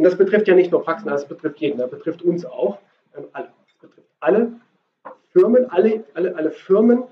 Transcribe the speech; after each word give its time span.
Und 0.00 0.04
das 0.04 0.16
betrifft 0.16 0.48
ja 0.48 0.54
nicht 0.54 0.72
nur 0.72 0.82
Praxen, 0.82 1.10
das 1.10 1.28
betrifft 1.28 1.58
jeden, 1.58 1.76
das 1.76 1.90
betrifft 1.90 2.22
uns 2.22 2.46
auch, 2.46 2.78
ähm, 3.14 3.24
alle. 3.34 3.48
Das 3.66 3.90
betrifft 3.90 4.08
alle 4.18 4.52
Firmen, 5.34 5.70
alle, 5.70 6.04
alle, 6.14 6.34
alle 6.36 6.50
Firmen 6.52 7.02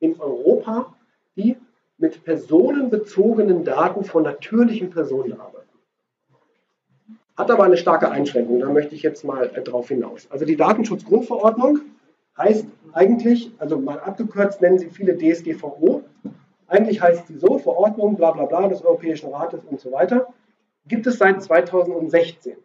in 0.00 0.18
Europa, 0.18 0.94
die 1.36 1.58
mit 1.98 2.24
personenbezogenen 2.24 3.64
Daten 3.64 4.02
von 4.02 4.22
natürlichen 4.22 4.88
Personen 4.88 5.38
arbeiten. 5.38 5.68
Hat 7.36 7.50
aber 7.50 7.64
eine 7.64 7.76
starke 7.76 8.10
Einschränkung, 8.10 8.60
da 8.60 8.70
möchte 8.70 8.94
ich 8.94 9.02
jetzt 9.02 9.24
mal 9.26 9.50
äh, 9.54 9.60
drauf 9.60 9.88
hinaus. 9.88 10.26
Also 10.30 10.46
die 10.46 10.56
Datenschutzgrundverordnung 10.56 11.80
heißt 12.38 12.64
eigentlich, 12.94 13.50
also 13.58 13.78
mal 13.78 14.00
abgekürzt 14.00 14.62
nennen 14.62 14.78
sie 14.78 14.88
viele 14.88 15.18
DSGVO. 15.18 16.02
Eigentlich 16.66 17.02
heißt 17.02 17.26
sie 17.26 17.36
so, 17.36 17.58
Verordnung, 17.58 18.16
bla 18.16 18.30
bla 18.30 18.46
bla 18.46 18.68
des 18.68 18.82
Europäischen 18.82 19.34
Rates 19.34 19.60
und 19.66 19.80
so 19.80 19.92
weiter. 19.92 20.28
Gibt 20.88 21.06
es 21.06 21.18
seit 21.18 21.42
2016. 21.42 22.56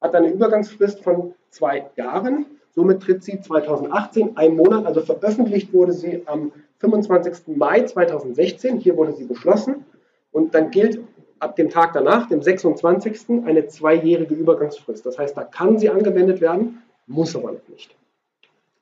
Hat 0.00 0.14
eine 0.14 0.30
Übergangsfrist 0.30 1.02
von 1.02 1.34
zwei 1.50 1.90
Jahren. 1.96 2.46
Somit 2.70 3.02
tritt 3.02 3.24
sie 3.24 3.40
2018, 3.40 4.36
ein 4.36 4.54
Monat, 4.54 4.84
also 4.84 5.00
veröffentlicht 5.00 5.72
wurde 5.72 5.92
sie 5.92 6.22
am 6.26 6.52
25. 6.78 7.56
Mai 7.56 7.82
2016. 7.82 8.78
Hier 8.78 8.96
wurde 8.96 9.14
sie 9.14 9.24
beschlossen. 9.24 9.84
Und 10.30 10.54
dann 10.54 10.70
gilt 10.70 11.00
ab 11.38 11.56
dem 11.56 11.70
Tag 11.70 11.92
danach, 11.94 12.28
dem 12.28 12.42
26. 12.42 13.44
eine 13.44 13.66
zweijährige 13.66 14.34
Übergangsfrist. 14.34 15.04
Das 15.04 15.18
heißt, 15.18 15.36
da 15.36 15.44
kann 15.44 15.78
sie 15.78 15.90
angewendet 15.90 16.40
werden, 16.40 16.82
muss 17.06 17.34
aber 17.34 17.52
noch 17.52 17.68
nicht 17.68 17.94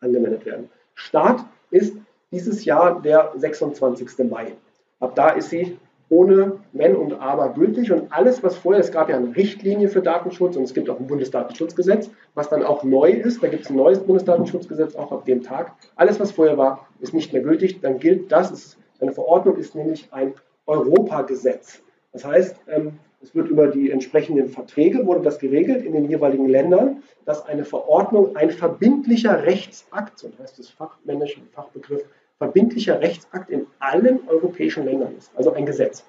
angewendet 0.01 0.45
werden. 0.45 0.69
Start 0.95 1.45
ist 1.71 1.97
dieses 2.31 2.65
Jahr 2.65 3.01
der 3.01 3.33
26. 3.37 4.29
Mai. 4.31 4.53
Ab 5.01 5.15
da 5.15 5.31
ist 5.31 5.51
sie 5.51 5.79
ohne 6.15 6.61
Wenn 6.73 6.95
und 6.95 7.21
Aber 7.21 7.49
gültig 7.55 7.91
und 7.91 8.13
alles, 8.13 8.43
was 8.45 8.57
vorher, 8.57 8.81
es 8.81 8.93
gab 8.93 9.09
ja 9.09 9.17
eine 9.17 9.35
Richtlinie 9.35 9.89
für 9.89 10.01
Datenschutz 10.01 10.57
und 10.57 10.63
es 10.63 10.73
gibt 10.73 10.89
auch 10.89 11.01
ein 11.01 11.09
Bundesdatenschutzgesetz, 11.09 12.09
was 12.35 12.49
dann 12.49 12.63
auch 12.63 12.85
neu 12.85 13.11
ist, 13.11 13.43
da 13.43 13.49
gibt 13.49 13.65
es 13.65 13.71
ein 13.71 13.77
neues 13.77 13.99
Bundesdatenschutzgesetz 13.99 14.95
auch 14.95 15.11
ab 15.11 15.25
dem 15.25 15.43
Tag. 15.43 15.73
Alles, 15.97 16.21
was 16.21 16.31
vorher 16.31 16.57
war, 16.57 16.87
ist 17.01 17.15
nicht 17.15 17.33
mehr 17.33 17.43
gültig, 17.43 17.81
dann 17.81 17.99
gilt 17.99 18.31
das, 18.31 18.53
ist, 18.53 18.79
eine 19.01 19.13
Verordnung 19.13 19.57
ist 19.57 19.75
nämlich 19.75 20.09
ein 20.13 20.35
Europagesetz. 20.67 21.83
Das 22.13 22.25
heißt, 22.25 22.57
ähm, 22.69 22.93
es 23.21 23.35
wird 23.35 23.49
über 23.49 23.67
die 23.67 23.91
entsprechenden 23.91 24.49
Verträge, 24.49 25.07
wurde 25.07 25.23
das 25.23 25.41
geregelt 25.41 25.85
in 25.85 25.95
den 25.95 26.09
jeweiligen 26.09 26.49
Ländern, 26.49 27.03
dass 27.25 27.45
eine 27.45 27.65
Verordnung 27.65 28.37
ein 28.37 28.51
verbindlicher 28.51 29.43
Rechtsakt, 29.43 30.19
so 30.19 30.31
heißt 30.39 30.61
es 30.61 30.71
fachmännisch 30.71 31.41
Fachbegriff, 31.53 32.05
verbindlicher 32.39 33.01
Rechtsakt 33.01 33.51
in 33.51 33.67
allen 33.79 34.29
europäischen 34.29 34.85
Ländern 34.85 35.17
ist, 35.17 35.33
also 35.37 35.53
ein 35.53 35.67
Gesetz. 35.67 36.05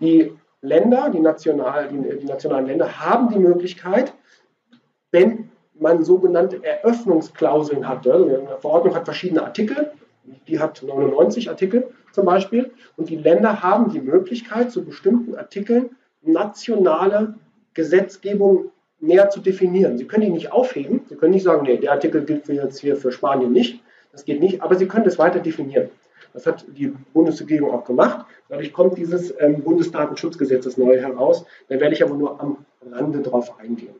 Die 0.00 0.32
Länder, 0.60 1.10
die, 1.10 1.20
national, 1.20 1.88
die, 1.88 2.18
die 2.18 2.26
nationalen 2.26 2.66
Länder 2.66 3.00
haben 3.00 3.28
die 3.28 3.38
Möglichkeit, 3.38 4.12
wenn 5.10 5.50
man 5.78 6.02
sogenannte 6.02 6.62
Eröffnungsklauseln 6.64 7.86
hat. 7.86 8.06
Also 8.06 8.24
eine 8.24 8.58
Verordnung 8.58 8.94
hat 8.94 9.04
verschiedene 9.04 9.42
Artikel, 9.42 9.92
die 10.48 10.58
hat 10.58 10.82
99 10.82 11.48
Artikel 11.48 11.90
zum 12.12 12.24
Beispiel. 12.24 12.72
Und 12.96 13.10
die 13.10 13.16
Länder 13.16 13.62
haben 13.62 13.90
die 13.90 14.00
Möglichkeit, 14.00 14.72
zu 14.72 14.84
bestimmten 14.84 15.36
Artikeln 15.36 15.90
nationale 16.22 17.34
Gesetzgebung 17.74 18.72
näher 19.00 19.30
zu 19.30 19.40
definieren. 19.40 19.98
Sie 19.98 20.06
können 20.06 20.24
die 20.24 20.30
nicht 20.30 20.52
aufheben. 20.52 21.02
Sie 21.08 21.16
können 21.16 21.32
nicht 21.32 21.44
sagen, 21.44 21.64
nee, 21.64 21.76
der 21.76 21.92
Artikel 21.92 22.24
gilt 22.24 22.48
jetzt 22.48 22.80
hier 22.80 22.96
für 22.96 23.12
Spanien 23.12 23.52
nicht. 23.52 23.82
Das 24.16 24.24
geht 24.24 24.40
nicht. 24.40 24.62
Aber 24.62 24.76
Sie 24.76 24.88
können 24.88 25.04
das 25.04 25.18
weiter 25.18 25.40
definieren. 25.40 25.90
Das 26.32 26.46
hat 26.46 26.64
die 26.68 26.88
Bundesregierung 27.12 27.70
auch 27.70 27.84
gemacht. 27.84 28.24
Dadurch 28.48 28.72
kommt 28.72 28.96
dieses 28.96 29.34
ähm, 29.38 29.62
Bundesdatenschutzgesetz 29.62 30.78
neu 30.78 30.98
heraus. 30.98 31.44
Da 31.68 31.78
werde 31.78 31.94
ich 31.94 32.02
aber 32.02 32.14
nur 32.14 32.40
am 32.40 32.64
Rande 32.90 33.20
drauf 33.20 33.58
eingehen. 33.60 33.94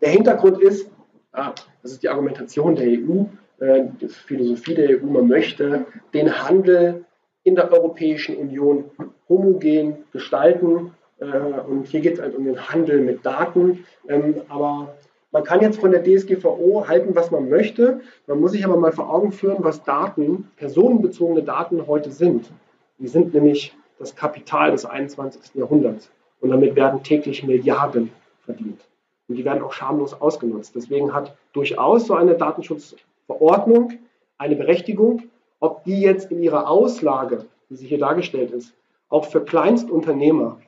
Der 0.00 0.10
Hintergrund 0.10 0.62
ist, 0.62 0.88
ah, 1.32 1.52
das 1.82 1.90
ist 1.90 2.04
die 2.04 2.08
Argumentation 2.08 2.76
der 2.76 2.86
EU, 2.86 3.24
äh, 3.58 3.86
die 4.00 4.06
Philosophie 4.06 4.76
der 4.76 5.02
EU, 5.02 5.06
man 5.06 5.26
möchte 5.26 5.86
den 6.12 6.32
Handel 6.48 7.04
in 7.42 7.56
der 7.56 7.72
Europäischen 7.72 8.36
Union 8.36 8.84
homogen 9.28 10.04
gestalten. 10.12 10.92
Äh, 11.18 11.26
und 11.26 11.88
hier 11.88 12.02
geht 12.02 12.14
es 12.14 12.20
halt 12.20 12.36
um 12.36 12.44
den 12.44 12.68
Handel 12.68 13.00
mit 13.00 13.26
Daten. 13.26 13.84
Ähm, 14.08 14.42
aber 14.48 14.94
man 15.34 15.42
kann 15.42 15.60
jetzt 15.60 15.80
von 15.80 15.90
der 15.90 16.04
DSGVO 16.04 16.86
halten, 16.86 17.16
was 17.16 17.32
man 17.32 17.48
möchte. 17.48 18.00
Man 18.28 18.40
muss 18.40 18.52
sich 18.52 18.64
aber 18.64 18.76
mal 18.76 18.92
vor 18.92 19.12
Augen 19.12 19.32
führen, 19.32 19.64
was 19.64 19.82
Daten, 19.82 20.48
personenbezogene 20.54 21.42
Daten 21.42 21.88
heute 21.88 22.12
sind. 22.12 22.52
Die 23.00 23.08
sind 23.08 23.34
nämlich 23.34 23.76
das 23.98 24.14
Kapital 24.14 24.70
des 24.70 24.86
21. 24.86 25.56
Jahrhunderts. 25.56 26.08
Und 26.40 26.50
damit 26.50 26.76
werden 26.76 27.02
täglich 27.02 27.42
Milliarden 27.42 28.12
verdient. 28.44 28.80
Und 29.26 29.34
die 29.34 29.44
werden 29.44 29.64
auch 29.64 29.72
schamlos 29.72 30.14
ausgenutzt. 30.20 30.76
Deswegen 30.76 31.12
hat 31.12 31.34
durchaus 31.52 32.06
so 32.06 32.14
eine 32.14 32.36
Datenschutzverordnung 32.36 33.94
eine 34.38 34.54
Berechtigung, 34.54 35.22
ob 35.58 35.82
die 35.82 36.00
jetzt 36.00 36.30
in 36.30 36.44
ihrer 36.44 36.70
Auslage, 36.70 37.46
wie 37.68 37.74
sie 37.74 37.88
hier 37.88 37.98
dargestellt 37.98 38.52
ist, 38.52 38.72
auch 39.08 39.24
für 39.24 39.44
Kleinstunternehmer 39.44 40.60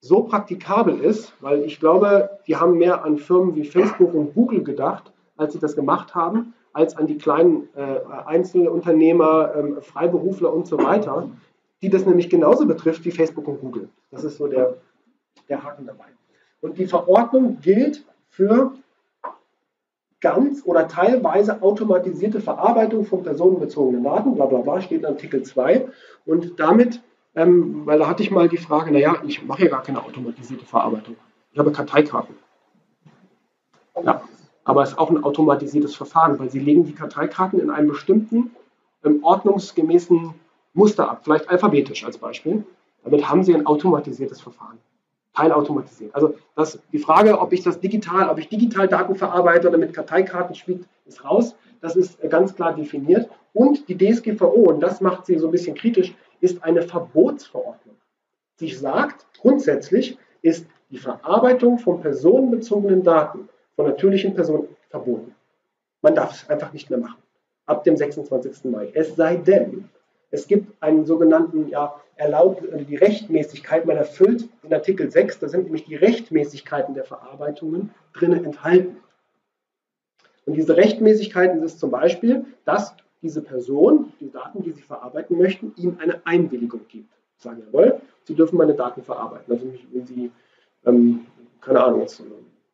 so 0.00 0.22
praktikabel 0.22 1.00
ist, 1.00 1.32
weil 1.40 1.62
ich 1.62 1.80
glaube, 1.80 2.30
die 2.46 2.56
haben 2.56 2.78
mehr 2.78 3.04
an 3.04 3.18
Firmen 3.18 3.54
wie 3.54 3.64
Facebook 3.64 4.14
und 4.14 4.34
Google 4.34 4.62
gedacht, 4.62 5.12
als 5.36 5.52
sie 5.52 5.58
das 5.58 5.74
gemacht 5.74 6.14
haben, 6.14 6.54
als 6.72 6.96
an 6.96 7.06
die 7.06 7.18
kleinen 7.18 7.68
äh, 7.74 8.00
Einzelunternehmer, 8.26 9.54
äh, 9.54 9.80
Freiberufler 9.80 10.52
und 10.52 10.66
so 10.66 10.78
weiter, 10.78 11.28
die 11.82 11.88
das 11.88 12.06
nämlich 12.06 12.28
genauso 12.28 12.66
betrifft 12.66 13.04
wie 13.04 13.10
Facebook 13.10 13.48
und 13.48 13.60
Google. 13.60 13.88
Das 14.10 14.24
ist 14.24 14.36
so 14.36 14.46
der, 14.46 14.74
der 15.48 15.62
Haken 15.62 15.86
dabei. 15.86 16.06
Und 16.60 16.78
die 16.78 16.86
Verordnung 16.86 17.58
gilt 17.60 18.04
für 18.28 18.72
ganz 20.20 20.62
oder 20.64 20.88
teilweise 20.88 21.62
automatisierte 21.62 22.40
Verarbeitung 22.40 23.04
von 23.04 23.22
personenbezogenen 23.22 24.02
Daten, 24.02 24.34
bla 24.34 24.46
bla 24.46 24.58
bla, 24.58 24.80
steht 24.80 25.00
in 25.00 25.06
Artikel 25.06 25.42
2. 25.42 25.88
Und 26.24 26.58
damit, 26.58 27.02
ähm, 27.36 27.82
weil 27.84 27.98
da 27.98 28.08
hatte 28.08 28.22
ich 28.22 28.30
mal 28.30 28.48
die 28.48 28.56
Frage, 28.56 28.90
naja, 28.90 29.16
ich 29.26 29.44
mache 29.44 29.64
ja 29.64 29.68
gar 29.68 29.82
keine 29.82 30.02
automatisierte 30.02 30.64
Verarbeitung. 30.64 31.16
Ich 31.52 31.58
habe 31.58 31.70
Karteikarten. 31.70 32.34
Ja, 34.02 34.22
aber 34.64 34.82
es 34.82 34.90
ist 34.90 34.98
auch 34.98 35.10
ein 35.10 35.22
automatisiertes 35.22 35.94
Verfahren, 35.94 36.38
weil 36.38 36.50
Sie 36.50 36.58
legen 36.58 36.84
die 36.84 36.94
Karteikarten 36.94 37.60
in 37.60 37.70
einem 37.70 37.88
bestimmten 37.88 38.50
ähm, 39.04 39.22
ordnungsgemäßen 39.22 40.34
Muster 40.72 41.10
ab, 41.10 41.20
vielleicht 41.24 41.48
alphabetisch 41.48 42.04
als 42.04 42.18
Beispiel. 42.18 42.64
Damit 43.04 43.28
haben 43.28 43.44
Sie 43.44 43.54
ein 43.54 43.66
automatisiertes 43.66 44.40
Verfahren 44.40 44.78
teilautomatisiert. 45.34 46.14
Also 46.14 46.34
das, 46.54 46.80
die 46.92 46.98
Frage, 46.98 47.38
ob 47.38 47.52
ich 47.52 47.62
das 47.62 47.78
digital, 47.78 48.28
ob 48.30 48.38
ich 48.38 48.48
digital 48.48 48.88
Daten 48.88 49.14
verarbeite 49.14 49.68
oder 49.68 49.78
mit 49.78 49.92
Karteikarten 49.92 50.54
spiele, 50.54 50.80
ist 51.04 51.24
raus. 51.24 51.54
Das 51.80 51.94
ist 51.94 52.22
äh, 52.24 52.28
ganz 52.28 52.54
klar 52.54 52.74
definiert. 52.74 53.28
Und 53.52 53.88
die 53.88 53.96
DSGVO, 53.96 54.70
und 54.70 54.80
das 54.80 55.00
macht 55.00 55.26
sie 55.26 55.38
so 55.38 55.48
ein 55.48 55.52
bisschen 55.52 55.76
kritisch, 55.76 56.14
ist 56.46 56.62
eine 56.62 56.82
Verbotsverordnung. 56.82 57.96
Sie 58.56 58.70
sagt, 58.70 59.26
grundsätzlich 59.40 60.16
ist 60.42 60.66
die 60.90 60.98
Verarbeitung 60.98 61.78
von 61.78 62.00
personenbezogenen 62.00 63.02
Daten 63.02 63.48
von 63.74 63.86
natürlichen 63.86 64.34
Personen 64.34 64.68
verboten. 64.88 65.34
Man 66.02 66.14
darf 66.14 66.32
es 66.32 66.48
einfach 66.48 66.72
nicht 66.72 66.88
mehr 66.88 67.00
machen. 67.00 67.20
Ab 67.66 67.82
dem 67.82 67.96
26. 67.96 68.64
Mai. 68.66 68.90
Es 68.94 69.16
sei 69.16 69.36
denn, 69.36 69.88
es 70.30 70.46
gibt 70.46 70.80
einen 70.80 71.04
sogenannten, 71.04 71.68
ja, 71.68 72.00
erlaubt, 72.14 72.62
also 72.72 72.84
die 72.84 72.96
Rechtmäßigkeit, 72.96 73.84
man 73.84 73.96
erfüllt 73.96 74.48
in 74.62 74.72
Artikel 74.72 75.10
6, 75.10 75.40
da 75.40 75.48
sind 75.48 75.64
nämlich 75.64 75.84
die 75.84 75.96
Rechtmäßigkeiten 75.96 76.94
der 76.94 77.04
Verarbeitungen 77.04 77.90
drinnen 78.14 78.44
enthalten. 78.44 78.96
Und 80.46 80.54
diese 80.54 80.76
Rechtmäßigkeiten 80.76 81.62
ist 81.62 81.80
zum 81.80 81.90
Beispiel, 81.90 82.46
dass 82.64 82.94
diese 83.22 83.42
Person, 83.42 84.12
die 84.20 84.30
Daten, 84.30 84.62
die 84.62 84.72
sie 84.72 84.82
verarbeiten 84.82 85.38
möchten, 85.38 85.72
ihnen 85.76 85.98
eine 86.00 86.20
Einwilligung 86.24 86.82
gibt. 86.88 87.10
Sagen, 87.36 87.62
jawohl, 87.66 88.00
sie 88.24 88.34
dürfen 88.34 88.56
meine 88.56 88.74
Daten 88.74 89.02
verarbeiten. 89.02 89.52
Also 89.52 89.66
wenn 89.92 90.06
sie, 90.06 90.30
ähm, 90.84 91.26
keine 91.60 91.84
Ahnung, 91.84 92.00
jetzt 92.00 92.22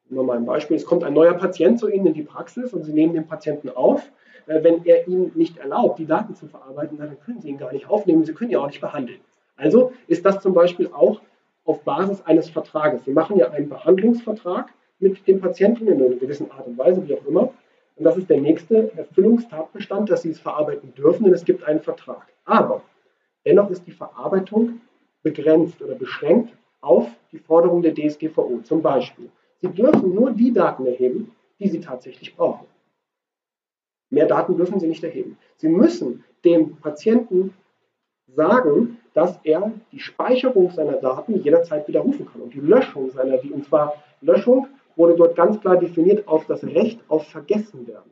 nur 0.09 0.25
mal 0.25 0.37
ein 0.37 0.45
Beispiel, 0.45 0.77
es 0.77 0.85
kommt 0.85 1.05
ein 1.05 1.15
neuer 1.15 1.35
Patient 1.35 1.79
zu 1.79 1.89
Ihnen 1.89 2.07
in 2.07 2.15
die 2.15 2.23
Praxis 2.23 2.73
und 2.75 2.85
Sie 2.85 2.93
nehmen 2.93 3.15
den 3.15 3.27
Patienten 3.27 3.71
auf 3.71 4.11
äh, 4.47 4.63
wenn 4.63 4.85
er 4.85 5.07
Ihnen 5.09 5.33
nicht 5.35 5.59
erlaubt, 5.59 5.99
die 5.99 6.07
Daten 6.07 6.35
zu 6.35 6.47
verarbeiten, 6.47 6.99
dann 6.99 7.19
können 7.21 7.41
Sie 7.41 7.49
ihn 7.49 7.59
gar 7.59 7.73
nicht 7.73 7.89
aufnehmen, 7.89 8.25
Sie 8.25 8.35
können 8.35 8.51
ihn 8.51 8.57
auch 8.57 8.67
nicht 8.67 8.81
behandeln. 8.81 9.21
Also 9.57 9.93
ist 10.07 10.25
das 10.25 10.41
zum 10.41 10.55
Beispiel 10.55 10.89
auch 10.93 11.21
auf 11.65 11.83
Basis 11.83 12.25
eines 12.27 12.51
Vertrages. 12.51 13.05
Sie 13.05 13.13
machen 13.13 13.37
ja 13.37 13.51
einen 13.51 13.69
Behandlungsvertrag 13.69 14.73
mit 14.99 15.27
dem 15.27 15.41
Patienten 15.41 15.87
in 15.87 16.03
einer 16.03 16.17
gewissen 16.17 16.51
Art 16.51 16.67
und 16.67 16.79
Weise, 16.79 17.07
wie 17.07 17.15
auch 17.15 17.25
immer. 17.27 17.53
Und 18.03 18.07
das 18.07 18.17
ist 18.17 18.31
der 18.31 18.41
nächste 18.41 18.93
Erfüllungstatbestand, 18.97 20.11
dass 20.11 20.23
Sie 20.23 20.31
es 20.31 20.41
verarbeiten 20.41 20.93
dürfen, 20.93 21.23
denn 21.23 21.35
es 21.35 21.45
gibt 21.45 21.63
einen 21.63 21.79
Vertrag. 21.79 22.27
Aber 22.45 22.83
dennoch 23.47 23.71
ist 23.71 23.87
die 23.87 23.93
Verarbeitung 23.93 24.81
begrenzt 25.23 25.81
oder 25.81 25.95
beschränkt 25.95 26.53
auf 26.81 27.07
die 27.31 27.39
Forderung 27.39 27.81
der 27.81 27.95
DSGVO. 27.95 28.63
Zum 28.65 28.83
Beispiel, 28.83 29.31
Sie 29.61 29.69
dürfen 29.69 30.17
nur 30.17 30.33
die 30.33 30.53
Daten 30.53 30.85
erheben, 30.85 31.31
die 31.61 31.69
Sie 31.69 31.79
tatsächlich 31.79 32.35
brauchen. 32.35 32.67
Mehr 34.11 34.27
Daten 34.27 34.57
dürfen 34.57 34.81
Sie 34.81 34.89
nicht 34.89 35.05
erheben. 35.05 35.39
Sie 35.59 35.69
müssen 35.69 36.25
dem 36.45 36.75
Patienten 36.79 37.55
sagen, 38.27 38.99
dass 39.15 39.39
er 39.45 39.71
die 39.93 40.01
Speicherung 40.01 40.73
seiner 40.73 40.97
Daten 40.97 41.41
jederzeit 41.41 41.87
widerrufen 41.87 42.27
kann 42.27 42.43
und 42.43 42.53
die 42.53 42.59
Löschung 42.59 43.13
seiner, 43.13 43.39
und 43.45 43.65
zwar 43.65 43.95
Löschung 44.23 44.67
wurde 44.97 45.15
dort 45.15 45.37
ganz 45.37 45.61
klar 45.61 45.77
definiert 45.77 46.27
auf 46.29 46.47
das 46.47 46.65
Recht 46.65 47.01
auf 47.09 47.27
Vergessenwerden. 47.29 48.11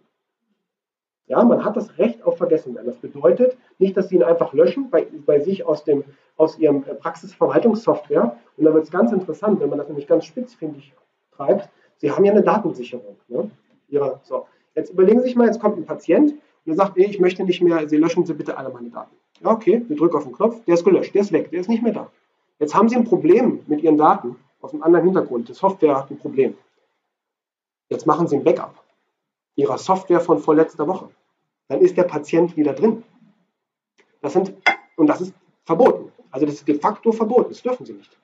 Ja, 1.27 1.45
man 1.45 1.65
hat 1.65 1.77
das 1.77 1.97
Recht 1.97 2.25
auf 2.25 2.39
Vergessenwerden. 2.39 2.91
Das 2.91 2.99
bedeutet 2.99 3.57
nicht, 3.79 3.97
dass 3.97 4.09
Sie 4.09 4.17
ihn 4.17 4.25
einfach 4.25 4.53
löschen 4.53 4.91
bei, 4.91 5.07
bei 5.25 5.39
sich 5.39 5.65
aus, 5.65 5.85
dem, 5.85 6.03
aus 6.37 6.59
Ihrem 6.59 6.83
äh, 6.83 6.95
Praxisverwaltungssoftware. 6.95 8.37
Und 8.57 8.65
da 8.65 8.75
wird 8.75 8.85
es 8.85 8.91
ganz 8.91 9.13
interessant, 9.13 9.61
wenn 9.61 9.69
man 9.69 9.79
das 9.79 9.87
nämlich 9.87 10.09
ganz 10.09 10.25
spitzfindig 10.25 10.93
treibt. 11.31 11.69
Sie 11.99 12.11
haben 12.11 12.25
ja 12.25 12.33
eine 12.33 12.43
Datensicherung. 12.43 13.17
Ne? 13.29 13.49
Ihre, 13.89 14.19
so. 14.25 14.47
Jetzt 14.75 14.93
überlegen 14.93 15.21
Sie 15.21 15.27
sich 15.27 15.37
mal, 15.37 15.47
jetzt 15.47 15.61
kommt 15.61 15.77
ein 15.77 15.87
Patient 15.87 16.33
und 16.33 16.73
er 16.73 16.75
sagt, 16.75 16.97
nee, 16.97 17.05
ich 17.05 17.21
möchte 17.21 17.45
nicht 17.45 17.63
mehr, 17.63 17.89
Sie 17.89 17.97
löschen 17.97 18.27
Sie 18.27 18.35
bitte 18.35 18.57
alle 18.59 18.71
meine 18.71 18.91
Daten. 18.91 19.15
Ja, 19.41 19.53
okay, 19.53 19.85
wir 19.87 19.97
drücken 19.97 20.17
auf 20.17 20.25
den 20.25 20.33
Knopf, 20.33 20.65
der 20.65 20.75
ist 20.75 20.85
gelöscht, 20.85 21.15
der 21.15 21.23
ist 21.23 21.33
weg, 21.33 21.51
der 21.51 21.61
ist 21.61 21.69
nicht 21.69 21.83
mehr 21.83 21.93
da. 21.93 22.11
Jetzt 22.59 22.75
haben 22.75 22.89
Sie 22.89 22.97
ein 22.97 23.05
Problem 23.05 23.61
mit 23.69 23.83
Ihren 23.83 23.97
Daten 23.97 24.37
aus 24.61 24.73
einem 24.73 24.83
anderen 24.83 25.05
Hintergrund. 25.05 25.49
Die 25.49 25.55
Software 25.55 25.97
hat 25.97 26.11
ein 26.11 26.19
Problem. 26.19 26.55
Jetzt 27.91 28.07
machen 28.07 28.27
Sie 28.29 28.37
ein 28.37 28.45
Backup 28.45 28.83
Ihrer 29.57 29.77
Software 29.77 30.21
von 30.21 30.39
vorletzter 30.39 30.87
Woche. 30.89 31.11
Dann 31.69 31.81
ist 31.81 31.97
der 31.97 32.05
Patient 32.05 32.57
wieder 32.57 32.73
drin. 32.73 33.03
Das 34.23 34.33
sind, 34.33 34.55
und 34.97 35.07
das 35.07 35.21
ist 35.21 35.35
verboten. 35.65 36.11
Also 36.31 36.47
das 36.47 36.57
ist 36.57 36.69
de 36.69 36.79
facto 36.79 37.13
verboten. 37.13 37.51
Das 37.51 37.63
dürfen 37.63 37.85
Sie 37.85 37.93
nicht. 37.93 38.17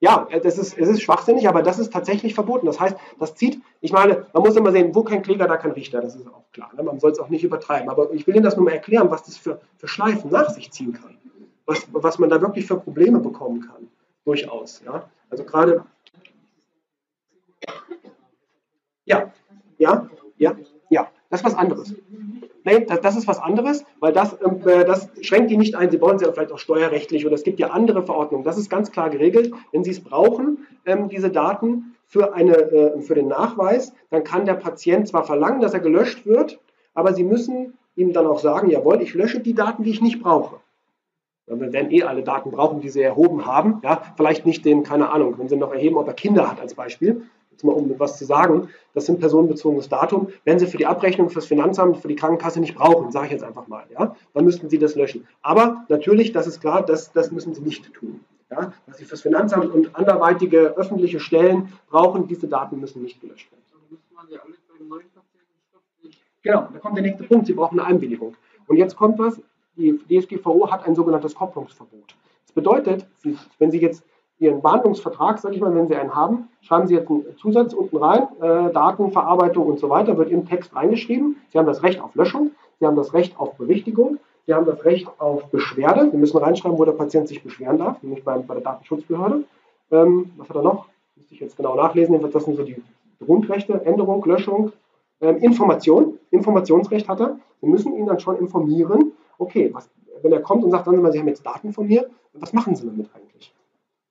Ja, 0.00 0.26
das 0.42 0.56
ist, 0.56 0.78
es 0.78 0.88
ist 0.88 1.02
schwachsinnig, 1.02 1.46
aber 1.46 1.62
das 1.62 1.78
ist 1.78 1.92
tatsächlich 1.92 2.34
verboten. 2.34 2.66
Das 2.66 2.80
heißt, 2.80 2.96
das 3.18 3.34
zieht, 3.34 3.60
ich 3.82 3.92
meine, 3.92 4.26
man 4.32 4.42
muss 4.42 4.56
immer 4.56 4.72
sehen, 4.72 4.94
wo 4.94 5.02
kein 5.02 5.22
Kläger, 5.22 5.46
da 5.46 5.58
kein 5.58 5.72
Richter, 5.72 6.00
das 6.00 6.16
ist 6.16 6.26
auch 6.26 6.50
klar. 6.52 6.70
Ne? 6.74 6.82
Man 6.82 6.98
soll 6.98 7.12
es 7.12 7.18
auch 7.18 7.28
nicht 7.28 7.44
übertreiben. 7.44 7.90
Aber 7.90 8.10
ich 8.12 8.26
will 8.26 8.34
Ihnen 8.34 8.44
das 8.44 8.56
nur 8.56 8.64
mal 8.64 8.72
erklären, 8.72 9.10
was 9.10 9.24
das 9.24 9.36
für, 9.36 9.60
für 9.76 9.88
Schleifen 9.88 10.30
nach 10.30 10.48
sich 10.50 10.72
ziehen 10.72 10.94
kann. 10.94 11.18
Was, 11.66 11.86
was 11.92 12.18
man 12.18 12.30
da 12.30 12.40
wirklich 12.40 12.66
für 12.66 12.78
Probleme 12.78 13.20
bekommen 13.20 13.60
kann. 13.60 13.88
Durchaus. 14.24 14.82
Ja? 14.84 15.08
Also 15.28 15.44
gerade. 15.44 15.84
Ja, 19.10 19.32
ja, 19.78 20.08
ja, 20.38 20.56
ja, 20.88 21.08
das 21.30 21.40
ist 21.40 21.46
was 21.46 21.54
anderes. 21.56 21.94
Nein, 22.62 22.86
das, 22.86 23.00
das, 23.00 23.16
ist 23.16 23.26
was 23.26 23.40
anderes, 23.40 23.84
weil 23.98 24.12
das, 24.12 24.36
ähm, 24.44 24.60
äh, 24.66 24.84
das 24.84 25.08
schränkt 25.22 25.50
die 25.50 25.56
nicht 25.56 25.74
ein. 25.74 25.90
Sie 25.90 25.96
brauchen 25.96 26.18
sie 26.18 26.26
ja 26.26 26.32
vielleicht 26.32 26.52
auch 26.52 26.58
steuerrechtlich 26.58 27.26
oder 27.26 27.34
es 27.34 27.42
gibt 27.42 27.58
ja 27.58 27.68
andere 27.68 28.04
Verordnungen. 28.04 28.44
Das 28.44 28.56
ist 28.56 28.70
ganz 28.70 28.92
klar 28.92 29.10
geregelt. 29.10 29.52
Wenn 29.72 29.82
Sie 29.82 29.90
es 29.90 30.04
brauchen, 30.04 30.66
ähm, 30.84 31.08
diese 31.08 31.30
Daten 31.30 31.96
für, 32.04 32.34
eine, 32.34 32.56
äh, 32.56 33.00
für 33.00 33.14
den 33.14 33.28
Nachweis, 33.28 33.94
dann 34.10 34.22
kann 34.22 34.44
der 34.44 34.54
Patient 34.54 35.08
zwar 35.08 35.24
verlangen, 35.24 35.60
dass 35.60 35.74
er 35.74 35.80
gelöscht 35.80 36.26
wird, 36.26 36.60
aber 36.94 37.14
Sie 37.14 37.24
müssen 37.24 37.78
ihm 37.96 38.12
dann 38.12 38.26
auch 38.26 38.38
sagen, 38.38 38.70
jawohl, 38.70 39.02
ich 39.02 39.14
lösche 39.14 39.40
die 39.40 39.54
Daten, 39.54 39.82
die 39.82 39.90
ich 39.90 40.02
nicht 40.02 40.22
brauche. 40.22 40.60
Wir 41.46 41.72
werden 41.72 41.90
eh 41.90 42.04
alle 42.04 42.22
Daten 42.22 42.52
brauchen, 42.52 42.80
die 42.80 42.90
Sie 42.90 43.02
erhoben 43.02 43.46
haben. 43.46 43.80
Ja, 43.82 44.02
vielleicht 44.16 44.46
nicht 44.46 44.64
den, 44.64 44.84
keine 44.84 45.10
Ahnung, 45.10 45.34
wenn 45.38 45.48
Sie 45.48 45.56
noch 45.56 45.72
erheben, 45.72 45.96
ob 45.96 46.06
er 46.06 46.14
Kinder 46.14 46.48
hat 46.48 46.60
als 46.60 46.74
Beispiel 46.74 47.22
um 47.68 47.98
was 47.98 48.18
zu 48.18 48.24
sagen, 48.24 48.68
das 48.94 49.06
sind 49.06 49.20
personenbezogenes 49.20 49.88
Datum, 49.88 50.28
wenn 50.44 50.58
Sie 50.58 50.66
für 50.66 50.78
die 50.78 50.86
Abrechnung 50.86 51.30
fürs 51.30 51.46
Finanzamt, 51.46 51.98
für 51.98 52.08
die 52.08 52.16
Krankenkasse 52.16 52.60
nicht 52.60 52.74
brauchen, 52.74 53.12
sage 53.12 53.26
ich 53.26 53.32
jetzt 53.32 53.44
einfach 53.44 53.68
mal, 53.68 53.84
ja, 53.92 54.16
dann 54.34 54.44
müssten 54.44 54.68
Sie 54.68 54.78
das 54.78 54.94
löschen. 54.96 55.26
Aber 55.42 55.84
natürlich, 55.88 56.32
das 56.32 56.46
ist 56.46 56.60
klar, 56.60 56.84
das, 56.84 57.12
das 57.12 57.30
müssen 57.30 57.54
Sie 57.54 57.62
nicht 57.62 57.92
tun. 57.92 58.20
Ja, 58.50 58.72
was 58.86 58.98
Sie 58.98 59.04
fürs 59.04 59.22
Finanzamt 59.22 59.72
und 59.72 59.94
anderweitige 59.94 60.76
öffentliche 60.76 61.20
Stellen 61.20 61.72
brauchen, 61.88 62.26
diese 62.26 62.48
Daten 62.48 62.80
müssen 62.80 63.02
nicht 63.02 63.20
gelöscht 63.20 63.50
werden. 63.52 63.60
Genau, 66.42 66.68
da 66.72 66.78
kommt 66.78 66.96
der 66.96 67.02
nächste 67.02 67.24
Punkt. 67.24 67.46
Sie 67.46 67.52
brauchen 67.52 67.78
eine 67.78 67.88
Einwilligung. 67.88 68.34
Und 68.66 68.76
jetzt 68.76 68.96
kommt 68.96 69.18
was. 69.18 69.40
Die 69.76 69.98
DSGVO 70.08 70.70
hat 70.70 70.86
ein 70.86 70.94
sogenanntes 70.94 71.34
Kopplungsverbot. 71.34 72.16
Das 72.46 72.52
bedeutet, 72.52 73.06
wenn 73.58 73.70
Sie 73.70 73.78
jetzt 73.78 74.04
Ihren 74.40 74.62
Behandlungsvertrag, 74.62 75.38
sage 75.38 75.54
ich 75.54 75.60
mal, 75.60 75.74
wenn 75.74 75.86
Sie 75.86 75.94
einen 75.94 76.14
haben, 76.14 76.48
schreiben 76.62 76.86
Sie 76.86 76.94
jetzt 76.94 77.10
einen 77.10 77.24
Zusatz 77.36 77.74
unten 77.74 77.98
rein, 77.98 78.26
äh, 78.40 78.72
Datenverarbeitung 78.72 79.66
und 79.66 79.78
so 79.78 79.90
weiter, 79.90 80.16
wird 80.16 80.30
im 80.30 80.48
Text 80.48 80.74
reingeschrieben. 80.74 81.36
Sie 81.48 81.58
haben 81.58 81.66
das 81.66 81.82
Recht 81.82 82.00
auf 82.00 82.14
Löschung, 82.14 82.52
Sie 82.78 82.86
haben 82.86 82.96
das 82.96 83.12
Recht 83.12 83.38
auf 83.38 83.56
Berichtigung, 83.56 84.18
Sie 84.46 84.54
haben 84.54 84.64
das 84.64 84.82
Recht 84.86 85.08
auf 85.18 85.44
Beschwerde. 85.50 86.10
Sie 86.10 86.16
müssen 86.16 86.38
reinschreiben, 86.38 86.78
wo 86.78 86.86
der 86.86 86.92
Patient 86.92 87.28
sich 87.28 87.42
beschweren 87.42 87.76
darf, 87.76 88.02
nämlich 88.02 88.24
bei, 88.24 88.38
bei 88.38 88.54
der 88.54 88.62
Datenschutzbehörde. 88.62 89.44
Ähm, 89.90 90.32
was 90.38 90.48
hat 90.48 90.56
er 90.56 90.62
noch? 90.62 90.86
Müsste 91.16 91.34
ich 91.34 91.40
jetzt 91.40 91.58
genau 91.58 91.76
nachlesen. 91.76 92.18
Das 92.32 92.44
sind 92.44 92.56
so 92.56 92.62
die 92.62 92.82
Grundrechte, 93.24 93.84
Änderung, 93.84 94.24
Löschung, 94.24 94.72
ähm, 95.20 95.36
Information. 95.36 96.18
Informationsrecht 96.30 97.08
hat 97.10 97.20
er. 97.20 97.36
Sie 97.60 97.66
müssen 97.66 97.94
ihn 97.94 98.06
dann 98.06 98.18
schon 98.18 98.38
informieren, 98.38 99.12
okay, 99.36 99.68
was, 99.74 99.90
wenn 100.22 100.32
er 100.32 100.40
kommt 100.40 100.64
und 100.64 100.70
sagt, 100.70 100.86
dann 100.86 101.12
Sie 101.12 101.18
haben 101.18 101.28
jetzt 101.28 101.44
Daten 101.44 101.74
von 101.74 101.86
mir, 101.86 102.08
was 102.32 102.54
machen 102.54 102.74
Sie 102.74 102.86
damit 102.86 103.10
eigentlich? 103.14 103.52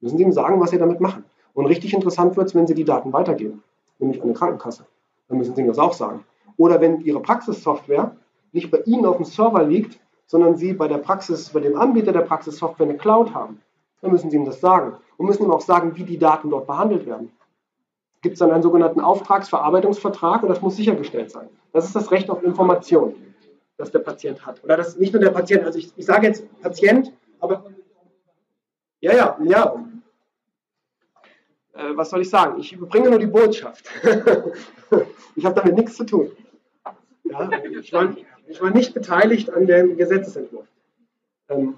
Müssen 0.02 0.18
Sie 0.18 0.24
ihm 0.24 0.32
sagen, 0.32 0.60
was 0.60 0.72
Sie 0.72 0.78
damit 0.78 1.02
machen. 1.02 1.26
Und 1.54 1.66
richtig 1.66 1.94
interessant 1.94 2.38
wird 2.38 2.48
es, 2.48 2.56
wenn 2.56 2.68
Sie 2.68 2.74
die 2.74 2.86
Daten 2.86 3.12
weitergeben, 3.12 3.64
nämlich 4.00 4.22
an 4.22 4.30
eine 4.30 4.34
Krankenkasse. 4.34 4.86
Dann 5.28 5.38
müssen 5.38 5.56
Sie 5.56 5.62
ihm 5.62 5.68
das 5.68 5.80
auch 5.80 5.94
sagen. 5.94 6.24
Oder 6.58 6.80
wenn 6.82 7.02
Ihre 7.02 7.22
Praxissoftware 7.22 8.16
nicht 8.52 8.72
bei 8.72 8.80
Ihnen 8.86 9.06
auf 9.06 9.18
dem 9.18 9.26
Server 9.26 9.64
liegt, 9.64 10.00
sondern 10.26 10.56
Sie 10.56 10.74
bei 10.74 10.88
der 10.88 10.98
Praxis, 11.00 11.50
bei 11.50 11.60
dem 11.60 11.78
Anbieter 11.78 12.12
der 12.12 12.22
Praxissoftware 12.22 12.88
eine 12.88 12.98
Cloud 12.98 13.34
haben, 13.34 13.62
dann 14.02 14.12
müssen 14.12 14.30
Sie 14.30 14.38
ihm 14.38 14.46
das 14.46 14.62
sagen. 14.62 14.94
Und 15.18 15.26
müssen 15.26 15.44
ihm 15.44 15.52
auch 15.52 15.62
sagen, 15.62 15.96
wie 15.96 16.04
die 16.04 16.18
Daten 16.18 16.50
dort 16.50 16.68
behandelt 16.68 17.06
werden. 17.06 17.32
Gibt 18.22 18.34
es 18.34 18.40
dann 18.40 18.52
einen 18.52 18.64
sogenannten 18.64 19.02
Auftragsverarbeitungsvertrag 19.02 20.44
und 20.44 20.50
das 20.50 20.62
muss 20.62 20.76
sichergestellt 20.76 21.32
sein. 21.32 21.50
Das 21.74 21.86
ist 21.86 21.96
das 21.96 22.12
Recht 22.12 22.30
auf 22.30 22.44
Information, 22.44 23.16
das 23.78 23.92
der 23.92 24.00
Patient 24.00 24.46
hat. 24.46 24.64
Oder 24.64 24.78
das 24.78 24.98
nicht 24.98 25.14
nur 25.14 25.22
der 25.22 25.32
Patient, 25.32 25.64
also 25.64 25.80
ich, 25.80 25.92
ich 25.96 26.06
sage 26.06 26.28
jetzt 26.28 26.46
Patient, 26.62 27.12
aber 27.40 27.66
ja, 29.02 29.14
ja, 29.14 29.38
ja. 29.44 29.86
Äh, 31.80 31.96
was 31.96 32.10
soll 32.10 32.22
ich 32.22 32.30
sagen? 32.30 32.60
Ich 32.60 32.74
überbringe 32.74 33.10
nur 33.10 33.20
die 33.20 33.28
Botschaft. 33.28 33.86
ich 35.36 35.46
habe 35.46 35.56
damit 35.56 35.76
nichts 35.76 35.96
zu 35.96 36.06
tun. 36.06 36.32
Ja, 37.24 37.50
ich, 37.80 37.94
war, 37.94 38.16
ich, 38.48 38.62
war, 38.62 38.72
nicht 38.72 38.94
beteiligt 38.94 39.52
an 39.52 39.68
dem 39.68 39.96
Gesetzesentwurf. 39.98 40.68
Ähm, 41.48 41.76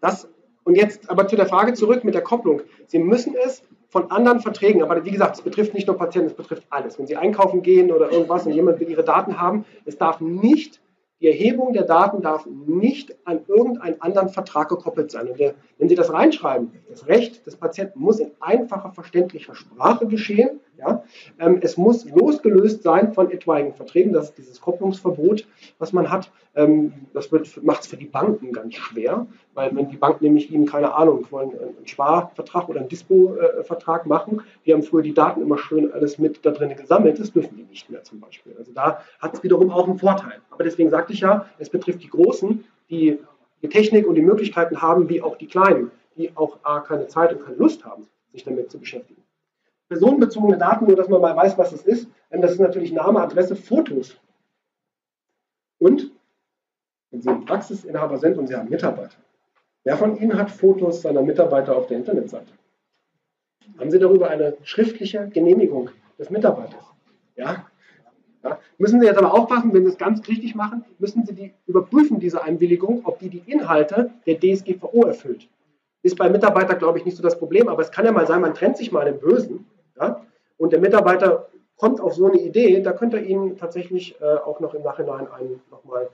das, 0.00 0.28
und 0.64 0.76
jetzt 0.76 1.10
aber 1.10 1.28
zu 1.28 1.36
der 1.36 1.46
Frage 1.46 1.74
zurück 1.74 2.04
mit 2.04 2.14
der 2.14 2.22
Kopplung. 2.22 2.62
Sie 2.86 2.98
müssen 2.98 3.34
es 3.36 3.62
von 3.90 4.10
anderen 4.10 4.40
Verträgen, 4.40 4.82
aber 4.82 5.04
wie 5.04 5.10
gesagt, 5.10 5.36
es 5.36 5.42
betrifft 5.42 5.74
nicht 5.74 5.86
nur 5.86 5.96
Patienten, 5.96 6.30
es 6.30 6.36
betrifft 6.36 6.66
alles. 6.70 6.98
Wenn 6.98 7.06
Sie 7.06 7.16
einkaufen 7.16 7.62
gehen 7.62 7.92
oder 7.92 8.10
irgendwas 8.10 8.46
und 8.46 8.52
jemand 8.52 8.80
will 8.80 8.88
Ihre 8.88 9.04
Daten 9.04 9.40
haben, 9.40 9.66
es 9.84 9.98
darf 9.98 10.20
nicht 10.20 10.80
die 11.24 11.28
Erhebung 11.28 11.72
der 11.72 11.84
Daten 11.84 12.20
darf 12.20 12.44
nicht 12.44 13.16
an 13.24 13.40
irgendeinen 13.48 13.98
anderen 14.02 14.28
Vertrag 14.28 14.68
gekoppelt 14.68 15.10
sein. 15.10 15.26
Und 15.28 15.38
wenn 15.38 15.88
Sie 15.88 15.94
das 15.94 16.12
reinschreiben, 16.12 16.72
das 16.90 17.06
Recht 17.06 17.46
des 17.46 17.56
Patienten 17.56 17.98
muss 17.98 18.20
in 18.20 18.32
einfacher, 18.40 18.92
verständlicher 18.92 19.54
Sprache 19.54 20.06
geschehen. 20.06 20.60
Ja? 20.78 21.04
Ähm, 21.38 21.58
es 21.62 21.76
muss 21.76 22.04
losgelöst 22.08 22.82
sein 22.82 23.12
von 23.12 23.30
etwaigen 23.30 23.74
Verträgen. 23.74 24.12
Das 24.12 24.30
ist 24.30 24.38
dieses 24.38 24.60
Kopplungsverbot, 24.60 25.46
was 25.78 25.92
man 25.92 26.10
hat. 26.10 26.30
Ähm, 26.54 26.92
das 27.12 27.30
macht 27.62 27.82
es 27.82 27.86
für 27.86 27.96
die 27.96 28.06
Banken 28.06 28.52
ganz 28.52 28.74
schwer, 28.74 29.26
weil 29.54 29.74
wenn 29.74 29.88
die 29.88 29.96
Banken 29.96 30.24
nämlich 30.24 30.50
ihnen, 30.50 30.66
keine 30.66 30.94
Ahnung, 30.94 31.26
wollen 31.30 31.50
einen 31.50 31.86
Sparvertrag 31.86 32.68
oder 32.68 32.80
einen 32.80 32.88
Dispo-Vertrag 32.88 34.06
machen, 34.06 34.42
die 34.66 34.72
haben 34.72 34.82
früher 34.82 35.02
die 35.02 35.14
Daten 35.14 35.42
immer 35.42 35.58
schön 35.58 35.92
alles 35.92 36.18
mit 36.18 36.44
da 36.44 36.50
drin 36.50 36.74
gesammelt, 36.76 37.18
das 37.18 37.32
dürfen 37.32 37.56
die 37.56 37.64
nicht 37.64 37.90
mehr 37.90 38.02
zum 38.02 38.20
Beispiel. 38.20 38.54
Also 38.58 38.72
da 38.72 39.00
hat 39.20 39.34
es 39.34 39.42
wiederum 39.42 39.70
auch 39.70 39.88
einen 39.88 39.98
Vorteil. 39.98 40.40
Aber 40.50 40.64
deswegen 40.64 40.90
sagte 40.90 41.12
ich 41.12 41.20
ja, 41.20 41.46
es 41.58 41.70
betrifft 41.70 42.02
die 42.02 42.08
Großen, 42.08 42.64
die 42.90 43.18
die 43.64 43.70
Technik 43.70 44.06
und 44.06 44.14
die 44.14 44.20
Möglichkeiten 44.20 44.82
haben, 44.82 45.08
wie 45.08 45.22
auch 45.22 45.36
die 45.36 45.46
Kleinen, 45.46 45.90
die 46.18 46.36
auch 46.36 46.58
A, 46.64 46.80
keine 46.80 47.06
Zeit 47.06 47.32
und 47.32 47.42
keine 47.42 47.56
Lust 47.56 47.82
haben, 47.86 48.06
sich 48.30 48.44
damit 48.44 48.70
zu 48.70 48.78
beschäftigen. 48.78 49.23
Personenbezogene 49.88 50.58
Daten, 50.58 50.86
nur 50.86 50.96
dass 50.96 51.08
man 51.08 51.20
mal 51.20 51.36
weiß, 51.36 51.58
was 51.58 51.70
das 51.70 51.82
ist, 51.82 52.08
das 52.30 52.52
ist 52.52 52.60
natürlich 52.60 52.92
Name, 52.92 53.20
Adresse, 53.20 53.54
Fotos. 53.54 54.16
Und 55.78 56.10
wenn 57.10 57.20
Sie 57.20 57.28
ein 57.28 57.44
Praxisinhaber 57.44 58.18
sind 58.18 58.38
und 58.38 58.46
Sie 58.46 58.56
haben 58.56 58.68
Mitarbeiter, 58.68 59.16
wer 59.84 59.96
von 59.96 60.16
Ihnen 60.16 60.36
hat 60.36 60.50
Fotos 60.50 61.02
seiner 61.02 61.22
Mitarbeiter 61.22 61.76
auf 61.76 61.86
der 61.86 61.98
Internetseite? 61.98 62.52
Haben 63.78 63.90
Sie 63.90 63.98
darüber 63.98 64.30
eine 64.30 64.56
schriftliche 64.62 65.28
Genehmigung 65.28 65.90
des 66.18 66.30
Mitarbeiters? 66.30 66.84
Ja? 67.36 67.66
ja? 68.42 68.58
Müssen 68.78 69.00
Sie 69.00 69.06
jetzt 69.06 69.18
aber 69.18 69.32
aufpassen, 69.34 69.72
wenn 69.72 69.84
Sie 69.84 69.90
es 69.90 69.98
ganz 69.98 70.26
richtig 70.28 70.54
machen, 70.54 70.84
müssen 70.98 71.24
Sie 71.24 71.34
die 71.34 71.54
überprüfen, 71.66 72.18
diese 72.18 72.42
Einwilligung, 72.42 73.02
ob 73.04 73.18
die 73.18 73.28
die 73.28 73.42
Inhalte 73.46 74.10
der 74.26 74.38
DSGVO 74.38 75.04
erfüllt. 75.04 75.48
Ist 76.02 76.16
bei 76.16 76.28
Mitarbeitern, 76.28 76.78
glaube 76.78 76.98
ich, 76.98 77.04
nicht 77.04 77.16
so 77.16 77.22
das 77.22 77.38
Problem, 77.38 77.68
aber 77.68 77.82
es 77.82 77.90
kann 77.90 78.04
ja 78.04 78.12
mal 78.12 78.26
sein, 78.26 78.40
man 78.40 78.54
trennt 78.54 78.76
sich 78.76 78.92
mal 78.92 79.06
im 79.06 79.18
Bösen 79.18 79.66
ja? 80.00 80.20
und 80.58 80.72
der 80.72 80.80
Mitarbeiter 80.80 81.48
kommt 81.76 82.00
auf 82.00 82.14
so 82.14 82.26
eine 82.26 82.38
Idee, 82.38 82.80
da 82.82 82.92
könnte 82.92 83.18
er 83.18 83.24
Ihnen 83.24 83.56
tatsächlich 83.56 84.20
äh, 84.20 84.24
auch 84.24 84.60
noch 84.60 84.74
im 84.74 84.82
Nachhinein 84.82 85.26
einen 85.30 85.60
nochmal 85.70 86.08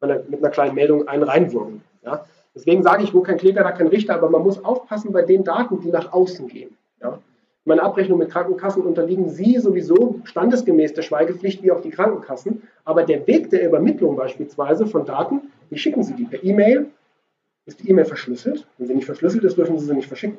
mit 0.00 0.38
einer 0.40 0.50
kleinen 0.50 0.74
Meldung 0.74 1.08
einen 1.08 1.24
reinwürgen. 1.24 1.82
Ja? 2.04 2.24
Deswegen 2.54 2.82
sage 2.82 3.02
ich, 3.02 3.14
wo 3.14 3.20
kein 3.22 3.36
Kläger, 3.36 3.62
da 3.62 3.72
kein 3.72 3.88
Richter, 3.88 4.14
aber 4.14 4.30
man 4.30 4.42
muss 4.42 4.64
aufpassen 4.64 5.12
bei 5.12 5.22
den 5.22 5.44
Daten, 5.44 5.80
die 5.80 5.90
nach 5.90 6.12
außen 6.12 6.48
gehen. 6.48 6.76
Ja? 7.02 7.18
Meine 7.64 7.82
Abrechnung 7.82 8.18
mit 8.18 8.30
Krankenkassen 8.30 8.82
unterliegen 8.82 9.28
Sie 9.28 9.58
sowieso 9.58 10.20
standesgemäß 10.24 10.94
der 10.94 11.02
Schweigepflicht 11.02 11.62
wie 11.62 11.70
auch 11.70 11.80
die 11.80 11.90
Krankenkassen. 11.90 12.62
Aber 12.84 13.02
der 13.02 13.26
Weg 13.26 13.50
der 13.50 13.66
Übermittlung 13.66 14.16
beispielsweise 14.16 14.86
von 14.86 15.04
Daten, 15.04 15.52
wie 15.68 15.76
schicken 15.76 16.02
Sie 16.02 16.14
die? 16.14 16.24
Per 16.24 16.42
E-Mail? 16.42 16.86
Ist 17.66 17.80
die 17.80 17.90
E-Mail 17.90 18.06
verschlüsselt? 18.06 18.66
Wenn 18.78 18.86
sie 18.86 18.94
nicht 18.94 19.04
verschlüsselt 19.04 19.44
ist, 19.44 19.58
dürfen 19.58 19.78
Sie 19.78 19.84
sie 19.84 19.94
nicht 19.94 20.08
verschicken. 20.08 20.38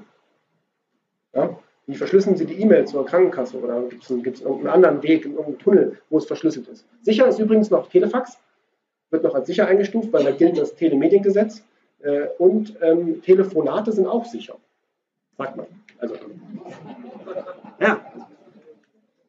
Ja? 1.35 1.55
Wie 1.89 1.95
verschlüsseln 1.95 2.37
Sie 2.37 2.45
die 2.45 2.61
E-Mail 2.61 2.85
zur 2.85 3.03
Krankenkasse 3.03 3.57
oder 3.57 3.81
gibt 3.81 4.03
es 4.03 4.11
irgendeinen 4.41 4.67
anderen 4.67 5.01
Weg, 5.01 5.25
irgendeinen 5.25 5.57
Tunnel, 5.57 5.97
wo 6.11 6.19
es 6.19 6.25
verschlüsselt 6.27 6.67
ist? 6.67 6.85
Sicher 7.01 7.27
ist 7.27 7.39
übrigens 7.39 7.71
noch 7.71 7.89
Telefax, 7.89 8.37
wird 9.09 9.23
noch 9.23 9.33
als 9.33 9.47
sicher 9.47 9.65
eingestuft, 9.65 10.13
weil 10.13 10.23
da 10.23 10.29
gilt 10.29 10.59
das 10.59 10.75
Telemediengesetz. 10.75 11.63
Äh, 12.01 12.27
und 12.37 12.77
ähm, 12.83 13.23
Telefonate 13.23 13.91
sind 13.91 14.05
auch 14.05 14.23
sicher, 14.23 14.55
sagt 15.35 15.57
man. 15.57 15.65
Also, 15.97 16.13
ja. 17.81 18.05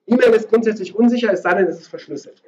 E-Mail 0.05 0.35
ist 0.35 0.51
grundsätzlich 0.51 0.95
unsicher, 0.95 1.33
es 1.33 1.41
sei 1.41 1.55
denn, 1.55 1.67
es 1.67 1.81
ist 1.81 1.89
verschlüsselt. 1.89 2.43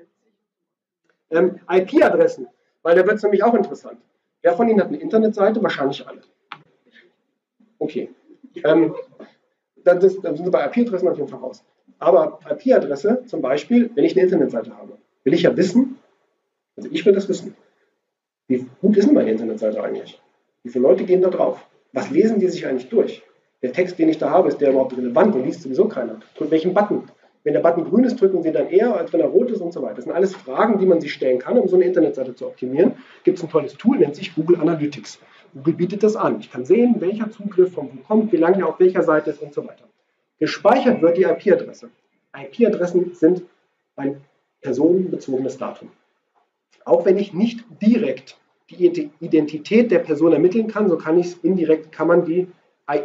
Ähm, 1.31 1.59
IP-Adressen, 1.71 2.49
weil 2.83 2.97
da 2.97 3.07
wird 3.07 3.17
es 3.17 3.23
nämlich 3.23 3.43
auch 3.43 3.55
interessant. 3.55 3.97
Wer 4.43 4.53
von 4.53 4.69
Ihnen 4.69 4.79
hat 4.79 4.89
eine 4.89 4.99
Internetseite? 4.99 5.63
Wahrscheinlich 5.63 6.07
alle. 6.07 6.21
Okay. 7.79 8.11
Ähm, 8.65 8.95
dann, 9.85 10.01
das, 10.01 10.21
dann 10.21 10.37
sind 10.37 10.47
wir 10.47 10.51
bei 10.51 10.65
IP-Adressen 10.67 11.09
auf 11.09 11.17
jeden 11.17 11.29
Fall 11.29 11.41
raus. 11.41 11.65
Aber 11.99 12.39
IP-Adresse 12.49 13.23
zum 13.27 13.43
Beispiel, 13.43 13.91
wenn 13.95 14.05
ich 14.05 14.13
eine 14.13 14.23
Internetseite 14.23 14.77
habe, 14.77 14.99
will 15.25 15.35
ich 15.35 15.43
ja 15.43 15.57
wissen, 15.57 15.99
also 16.77 16.89
ich 16.91 17.05
will 17.05 17.13
das 17.13 17.29
wissen, 17.29 17.55
wie 18.49 18.67
gut 18.81 18.97
ist 18.97 19.07
denn 19.07 19.15
meine 19.15 19.31
Internetseite 19.31 19.83
eigentlich? 19.83 20.21
Wie 20.63 20.71
viele 20.71 20.83
Leute 20.83 21.05
gehen 21.05 21.23
da 21.23 21.31
drauf? 21.31 21.65
Was 21.93 22.11
lesen 22.11 22.41
die 22.41 22.49
sich 22.49 22.67
eigentlich 22.67 22.89
durch? 22.89 23.23
Der 23.63 23.73
Text, 23.73 23.99
den 23.99 24.09
ich 24.09 24.19
da 24.19 24.31
habe, 24.31 24.49
ist 24.49 24.61
der 24.61 24.71
überhaupt 24.71 24.97
relevant 24.97 25.35
und 25.35 25.45
liest 25.45 25.63
sowieso 25.63 25.87
keiner? 25.87 26.21
Drückt 26.37 26.51
welchen 26.51 26.75
Button? 26.75 27.05
Wenn 27.45 27.55
der 27.55 27.61
Button 27.61 27.85
grün 27.85 28.05
ist, 28.05 28.21
drücken 28.21 28.43
Sie 28.43 28.53
dann 28.53 28.69
eher, 28.69 28.97
als 28.97 29.13
wenn 29.13 29.21
er 29.21 29.27
rot 29.27 29.51
ist 29.51 29.61
und 29.61 29.73
so 29.73 29.83
weiter. 29.83 29.97
Das 29.97 30.05
sind 30.05 30.13
alles 30.13 30.35
Fragen, 30.35 30.79
die 30.79 30.87
man 30.87 31.01
sich 31.01 31.13
stellen 31.13 31.39
kann, 31.39 31.59
um 31.59 31.67
so 31.69 31.77
eine 31.77 31.85
Internetseite 31.85 32.35
zu 32.35 32.47
optimieren. 32.47 32.95
Gibt 33.25 33.39
es 33.39 33.45
ein 33.45 33.51
tolles 33.51 33.75
Tool, 33.75 33.99
nennt 33.99 34.15
sich 34.15 34.35
Google 34.35 34.61
Analytics. 34.61 35.19
Google 35.55 35.75
bietet 35.75 36.03
das 36.03 36.17
an. 36.17 36.41
Ich 36.41 36.51
kann 36.51 36.65
sehen, 36.65 36.97
welcher 37.01 37.31
Zugriff 37.31 37.75
von 37.75 37.91
wo 37.93 38.03
kommt, 38.03 38.33
wie 38.33 38.37
lange 38.37 38.61
er 38.61 38.69
auf 38.69 38.81
welcher 38.81 39.03
Seite 39.03 39.31
ist 39.31 39.43
und 39.43 39.53
so 39.53 39.63
weiter. 39.63 39.85
Gespeichert 40.39 41.03
wird 41.03 41.17
die 41.17 41.23
IP-Adresse. 41.23 41.91
IP-Adressen 42.37 43.15
sind 43.15 43.43
ein 43.97 44.23
personenbezogenes 44.63 45.59
Datum. 45.59 45.89
Auch 46.85 47.05
wenn 47.05 47.19
ich 47.19 47.33
nicht 47.35 47.65
direkt 47.81 48.39
die 48.71 49.11
Identität 49.21 49.91
der 49.91 49.99
Person 49.99 50.33
ermitteln 50.33 50.67
kann, 50.67 50.89
so 50.89 50.97
kann 50.97 51.19
ich 51.19 51.27
es 51.27 51.35
indirekt, 51.43 51.93
kann 51.93 52.09
man 52.09 52.25
die 52.25 52.49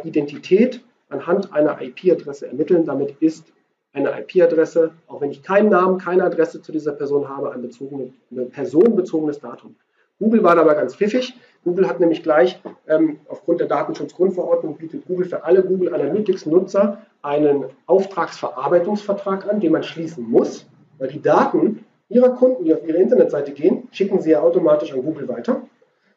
Identität 0.04 0.82
anhand 1.10 1.52
einer 1.52 1.80
IP-Adresse 1.80 2.46
ermitteln. 2.46 2.84
Damit 2.84 3.16
ist 3.20 3.52
eine 3.92 4.10
IP-Adresse, 4.20 4.92
auch 5.06 5.20
wenn 5.20 5.30
ich 5.30 5.42
keinen 5.42 5.68
Namen, 5.68 5.98
keine 5.98 6.24
Adresse 6.24 6.62
zu 6.62 6.72
dieser 6.72 6.92
Person 6.92 7.28
habe, 7.28 7.52
ein, 7.52 7.62
bezogene, 7.62 8.12
ein 8.30 8.50
personenbezogenes 8.50 9.40
Datum. 9.40 9.76
Google 10.18 10.42
war 10.42 10.56
dabei 10.56 10.74
ganz 10.74 10.96
pfiffig. 10.96 11.34
Google 11.64 11.88
hat 11.88 12.00
nämlich 12.00 12.22
gleich 12.22 12.60
ähm, 12.86 13.18
aufgrund 13.28 13.60
der 13.60 13.66
Datenschutzgrundverordnung 13.66 14.76
bietet 14.76 15.06
Google 15.06 15.26
für 15.26 15.44
alle 15.44 15.62
Google 15.62 15.92
Analytics 15.92 16.46
Nutzer 16.46 17.02
einen 17.22 17.64
Auftragsverarbeitungsvertrag 17.86 19.48
an, 19.48 19.60
den 19.60 19.72
man 19.72 19.82
schließen 19.82 20.28
muss, 20.28 20.66
weil 20.98 21.08
die 21.08 21.20
Daten 21.20 21.84
ihrer 22.08 22.30
Kunden, 22.30 22.64
die 22.64 22.74
auf 22.74 22.86
ihre 22.86 22.98
Internetseite 22.98 23.52
gehen, 23.52 23.88
schicken 23.90 24.20
sie 24.20 24.30
ja 24.30 24.40
automatisch 24.40 24.92
an 24.92 25.02
Google 25.02 25.28
weiter. 25.28 25.62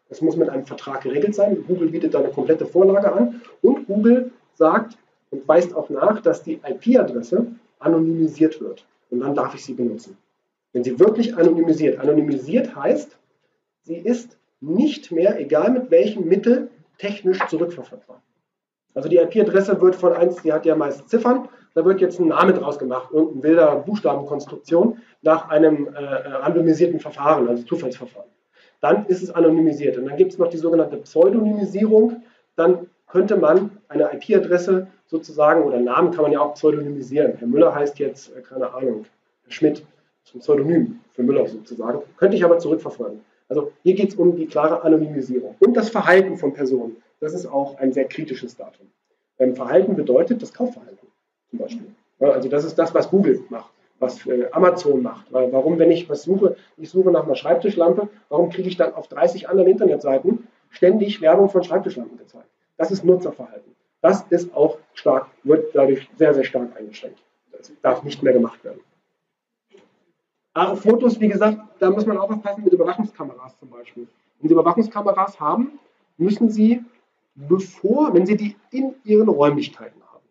Das 0.09 0.21
muss 0.21 0.35
mit 0.35 0.49
einem 0.49 0.65
Vertrag 0.65 1.01
geregelt 1.01 1.35
sein. 1.35 1.63
Google 1.67 1.89
bietet 1.89 2.13
da 2.13 2.19
eine 2.19 2.29
komplette 2.29 2.65
Vorlage 2.65 3.11
an 3.11 3.41
und 3.61 3.87
Google 3.87 4.31
sagt 4.53 4.97
und 5.31 5.47
weist 5.47 5.73
auch 5.75 5.89
nach, 5.89 6.21
dass 6.21 6.43
die 6.43 6.59
IP-Adresse 6.63 7.47
anonymisiert 7.79 8.61
wird. 8.61 8.85
Und 9.09 9.21
dann 9.21 9.35
darf 9.35 9.55
ich 9.55 9.63
sie 9.63 9.73
benutzen. 9.73 10.17
Wenn 10.73 10.83
sie 10.83 10.99
wirklich 10.99 11.35
anonymisiert. 11.35 11.99
Anonymisiert 11.99 12.75
heißt, 12.75 13.17
sie 13.83 13.97
ist 13.97 14.37
nicht 14.61 15.11
mehr, 15.11 15.39
egal 15.39 15.71
mit 15.71 15.91
welchem 15.91 16.27
Mittel, 16.27 16.69
technisch 16.97 17.39
zurückverfolgbar. 17.47 18.21
Also 18.93 19.09
die 19.09 19.17
IP-Adresse 19.17 19.81
wird 19.81 19.95
von 19.95 20.13
eins, 20.13 20.41
die 20.43 20.53
hat 20.53 20.65
ja 20.65 20.75
meist 20.75 21.09
Ziffern, 21.09 21.49
da 21.73 21.85
wird 21.85 22.01
jetzt 22.01 22.19
ein 22.19 22.27
Name 22.27 22.53
draus 22.53 22.77
gemacht, 22.77 23.09
irgendein 23.11 23.43
wilder 23.43 23.75
Buchstabenkonstruktion 23.77 24.97
nach 25.21 25.49
einem 25.49 25.87
äh, 25.87 25.99
randomisierten 25.99 26.99
Verfahren, 26.99 27.47
also 27.47 27.63
Zufallsverfahren. 27.63 28.29
Dann 28.81 29.05
ist 29.05 29.23
es 29.23 29.31
anonymisiert. 29.31 29.97
Und 29.97 30.07
dann 30.07 30.17
gibt 30.17 30.33
es 30.33 30.37
noch 30.37 30.49
die 30.49 30.57
sogenannte 30.57 30.97
Pseudonymisierung. 30.97 32.23
Dann 32.55 32.87
könnte 33.07 33.37
man 33.37 33.77
eine 33.87 34.11
IP-Adresse 34.13 34.87
sozusagen, 35.05 35.63
oder 35.63 35.79
Namen 35.79 36.11
kann 36.11 36.23
man 36.23 36.31
ja 36.31 36.41
auch 36.41 36.55
pseudonymisieren. 36.55 37.33
Herr 37.37 37.47
Müller 37.47 37.73
heißt 37.73 37.99
jetzt, 37.99 38.35
äh, 38.35 38.41
keine 38.41 38.73
Ahnung, 38.73 39.05
Herr 39.43 39.51
Schmidt, 39.51 39.85
ein 40.33 40.39
Pseudonym 40.39 40.99
für 41.13 41.23
Müller 41.23 41.47
sozusagen. 41.47 42.01
Könnte 42.17 42.35
ich 42.35 42.43
aber 42.43 42.59
zurückverfolgen. 42.59 43.21
Also 43.51 43.73
hier 43.83 43.95
geht 43.95 44.11
es 44.11 44.15
um 44.15 44.37
die 44.37 44.45
klare 44.45 44.81
Anonymisierung. 44.81 45.55
Und 45.59 45.75
das 45.75 45.89
Verhalten 45.89 46.37
von 46.37 46.53
Personen. 46.53 46.95
Das 47.19 47.33
ist 47.33 47.45
auch 47.45 47.77
ein 47.79 47.91
sehr 47.91 48.05
kritisches 48.05 48.55
Datum. 48.55 48.87
Ähm, 49.39 49.57
Verhalten 49.57 49.93
bedeutet 49.93 50.41
das 50.41 50.53
Kaufverhalten 50.53 51.05
zum 51.49 51.59
Beispiel. 51.59 51.87
Ja, 52.21 52.29
also 52.29 52.47
das 52.47 52.63
ist 52.63 52.75
das, 52.79 52.95
was 52.95 53.09
Google 53.09 53.43
macht, 53.49 53.73
was 53.99 54.25
äh, 54.25 54.47
Amazon 54.53 55.01
macht. 55.01 55.33
Weil, 55.33 55.51
warum, 55.51 55.79
wenn 55.79 55.91
ich 55.91 56.09
was 56.09 56.23
suche, 56.23 56.55
ich 56.77 56.89
suche 56.89 57.11
nach 57.11 57.25
einer 57.25 57.35
Schreibtischlampe, 57.35 58.07
warum 58.29 58.49
kriege 58.51 58.69
ich 58.69 58.77
dann 58.77 58.93
auf 58.93 59.09
30 59.09 59.49
anderen 59.49 59.67
Internetseiten 59.67 60.47
ständig 60.69 61.19
Werbung 61.19 61.49
von 61.49 61.61
Schreibtischlampen 61.61 62.17
gezeigt? 62.17 62.47
Das 62.77 62.89
ist 62.89 63.03
Nutzerverhalten. 63.03 63.75
Das 64.01 64.23
ist 64.29 64.55
auch 64.55 64.77
stark, 64.93 65.27
wird 65.43 65.75
dadurch 65.75 66.09
sehr, 66.15 66.33
sehr 66.33 66.45
stark 66.45 66.69
eingeschränkt. 66.79 67.19
Das 67.51 67.69
darf 67.81 68.03
nicht 68.03 68.23
mehr 68.23 68.31
gemacht 68.31 68.63
werden. 68.63 68.79
Aber 70.53 70.75
Fotos, 70.75 71.19
wie 71.19 71.29
gesagt, 71.29 71.57
da 71.79 71.89
muss 71.89 72.05
man 72.05 72.17
auch 72.17 72.29
aufpassen 72.29 72.63
mit 72.63 72.73
Überwachungskameras 72.73 73.57
zum 73.57 73.69
Beispiel. 73.69 74.07
Wenn 74.39 74.49
Sie 74.49 74.53
Überwachungskameras 74.53 75.39
haben, 75.39 75.79
müssen 76.17 76.49
Sie 76.49 76.83
bevor, 77.35 78.13
wenn 78.13 78.25
Sie 78.25 78.35
die 78.35 78.55
in 78.71 78.95
Ihren 79.03 79.29
Räumlichkeiten 79.29 80.01
haben. 80.11 80.25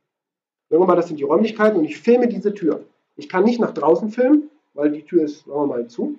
Sagen 0.69 0.83
wir 0.83 0.87
mal, 0.87 0.97
das 0.97 1.09
sind 1.09 1.19
die 1.19 1.25
Räumlichkeiten 1.25 1.79
und 1.79 1.85
ich 1.85 1.99
filme 1.99 2.29
diese 2.29 2.53
Tür. 2.53 2.85
Ich 3.17 3.29
kann 3.29 3.45
nicht 3.45 3.61
nach 3.61 3.73
draußen 3.73 4.11
filmen, 4.11 4.51
weil 4.75 4.91
die 4.91 5.03
Tür 5.03 5.25
ist, 5.25 5.47
sagen 5.47 5.61
wir 5.61 5.67
mal, 5.67 5.87
zu. 5.89 6.19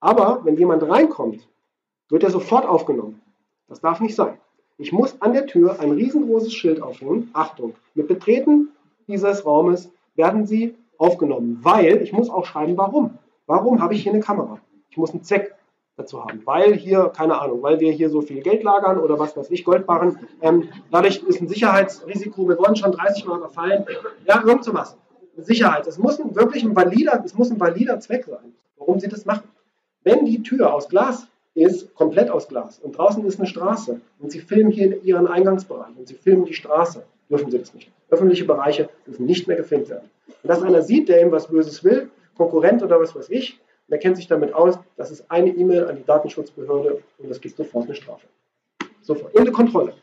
Aber 0.00 0.44
wenn 0.44 0.56
jemand 0.56 0.82
reinkommt, 0.88 1.48
wird 2.08 2.22
er 2.22 2.30
sofort 2.30 2.64
aufgenommen. 2.64 3.20
Das 3.68 3.80
darf 3.80 4.00
nicht 4.00 4.14
sein. 4.14 4.38
Ich 4.78 4.92
muss 4.92 5.20
an 5.20 5.32
der 5.32 5.46
Tür 5.46 5.80
ein 5.80 5.90
riesengroßes 5.90 6.54
Schild 6.54 6.80
aufhängen. 6.82 7.30
Achtung, 7.32 7.74
mit 7.94 8.06
Betreten 8.06 8.68
dieses 9.08 9.44
Raumes 9.44 9.90
werden 10.14 10.46
Sie 10.46 10.74
aufgenommen, 10.98 11.58
weil 11.62 12.02
ich 12.02 12.12
muss 12.12 12.30
auch 12.30 12.44
schreiben, 12.44 12.76
warum. 12.76 13.18
Warum 13.46 13.80
habe 13.80 13.94
ich 13.94 14.02
hier 14.02 14.12
eine 14.12 14.20
Kamera? 14.20 14.58
Ich 14.90 14.96
muss 14.96 15.12
einen 15.12 15.22
Zweck 15.22 15.54
dazu 15.96 16.22
haben. 16.22 16.42
Weil 16.44 16.74
hier, 16.74 17.10
keine 17.14 17.40
Ahnung, 17.40 17.62
weil 17.62 17.80
wir 17.80 17.92
hier 17.92 18.10
so 18.10 18.20
viel 18.20 18.42
Geld 18.42 18.62
lagern 18.62 18.98
oder 18.98 19.18
was 19.18 19.36
weiß 19.36 19.50
ich, 19.50 19.64
Goldbarren. 19.64 20.18
Ähm, 20.42 20.68
dadurch 20.90 21.22
ist 21.22 21.40
ein 21.40 21.48
Sicherheitsrisiko, 21.48 22.48
wir 22.48 22.58
wurden 22.58 22.76
schon 22.76 22.92
30 22.92 23.26
Mal 23.26 23.38
überfallen. 23.38 23.86
Ja, 24.26 24.42
irgend 24.44 24.64
sowas. 24.64 24.96
Sicherheit. 25.36 25.86
Es 25.86 25.98
muss 25.98 26.18
ein, 26.20 26.34
wirklich 26.34 26.64
ein 26.64 26.74
valider, 26.74 27.22
es 27.24 27.34
muss 27.34 27.50
ein 27.50 27.60
valider 27.60 28.00
Zweck 28.00 28.24
sein, 28.24 28.52
warum 28.78 29.00
sie 29.00 29.08
das 29.08 29.24
machen. 29.24 29.48
Wenn 30.02 30.24
die 30.24 30.42
Tür 30.42 30.72
aus 30.72 30.88
Glas 30.88 31.26
ist, 31.54 31.94
komplett 31.94 32.30
aus 32.30 32.48
Glas, 32.48 32.78
und 32.78 32.96
draußen 32.96 33.24
ist 33.24 33.38
eine 33.38 33.48
Straße, 33.48 34.00
und 34.20 34.30
sie 34.30 34.40
filmen 34.40 34.70
hier 34.70 35.02
ihren 35.02 35.26
Eingangsbereich 35.26 35.96
und 35.96 36.06
sie 36.06 36.14
filmen 36.14 36.44
die 36.44 36.54
Straße, 36.54 37.04
dürfen 37.30 37.50
sie 37.50 37.58
das 37.58 37.74
nicht. 37.74 37.90
Öffentliche 38.10 38.44
Bereiche 38.44 38.88
dürfen 39.06 39.26
nicht 39.26 39.48
mehr 39.48 39.56
gefilmt 39.56 39.88
werden. 39.88 40.08
Und 40.42 40.48
dass 40.48 40.62
einer 40.62 40.82
sieht, 40.82 41.08
der 41.08 41.22
ihm 41.22 41.32
was 41.32 41.48
Böses 41.48 41.82
will, 41.84 42.10
Konkurrent 42.36 42.82
oder 42.82 43.00
was 43.00 43.14
weiß 43.14 43.30
ich, 43.30 43.60
er 43.88 43.98
kennt 43.98 44.16
sich 44.16 44.26
damit 44.26 44.52
aus, 44.52 44.78
das 44.96 45.10
ist 45.10 45.30
eine 45.30 45.50
E-Mail 45.50 45.86
an 45.86 45.96
die 45.96 46.04
Datenschutzbehörde 46.04 47.02
und 47.18 47.30
es 47.30 47.40
gibt 47.40 47.56
sofort 47.56 47.84
eine 47.84 47.94
Strafe. 47.94 48.26
Sofort. 49.00 49.32
Und 49.34 49.40
eine 49.40 49.52
Kontrolle. 49.52 49.94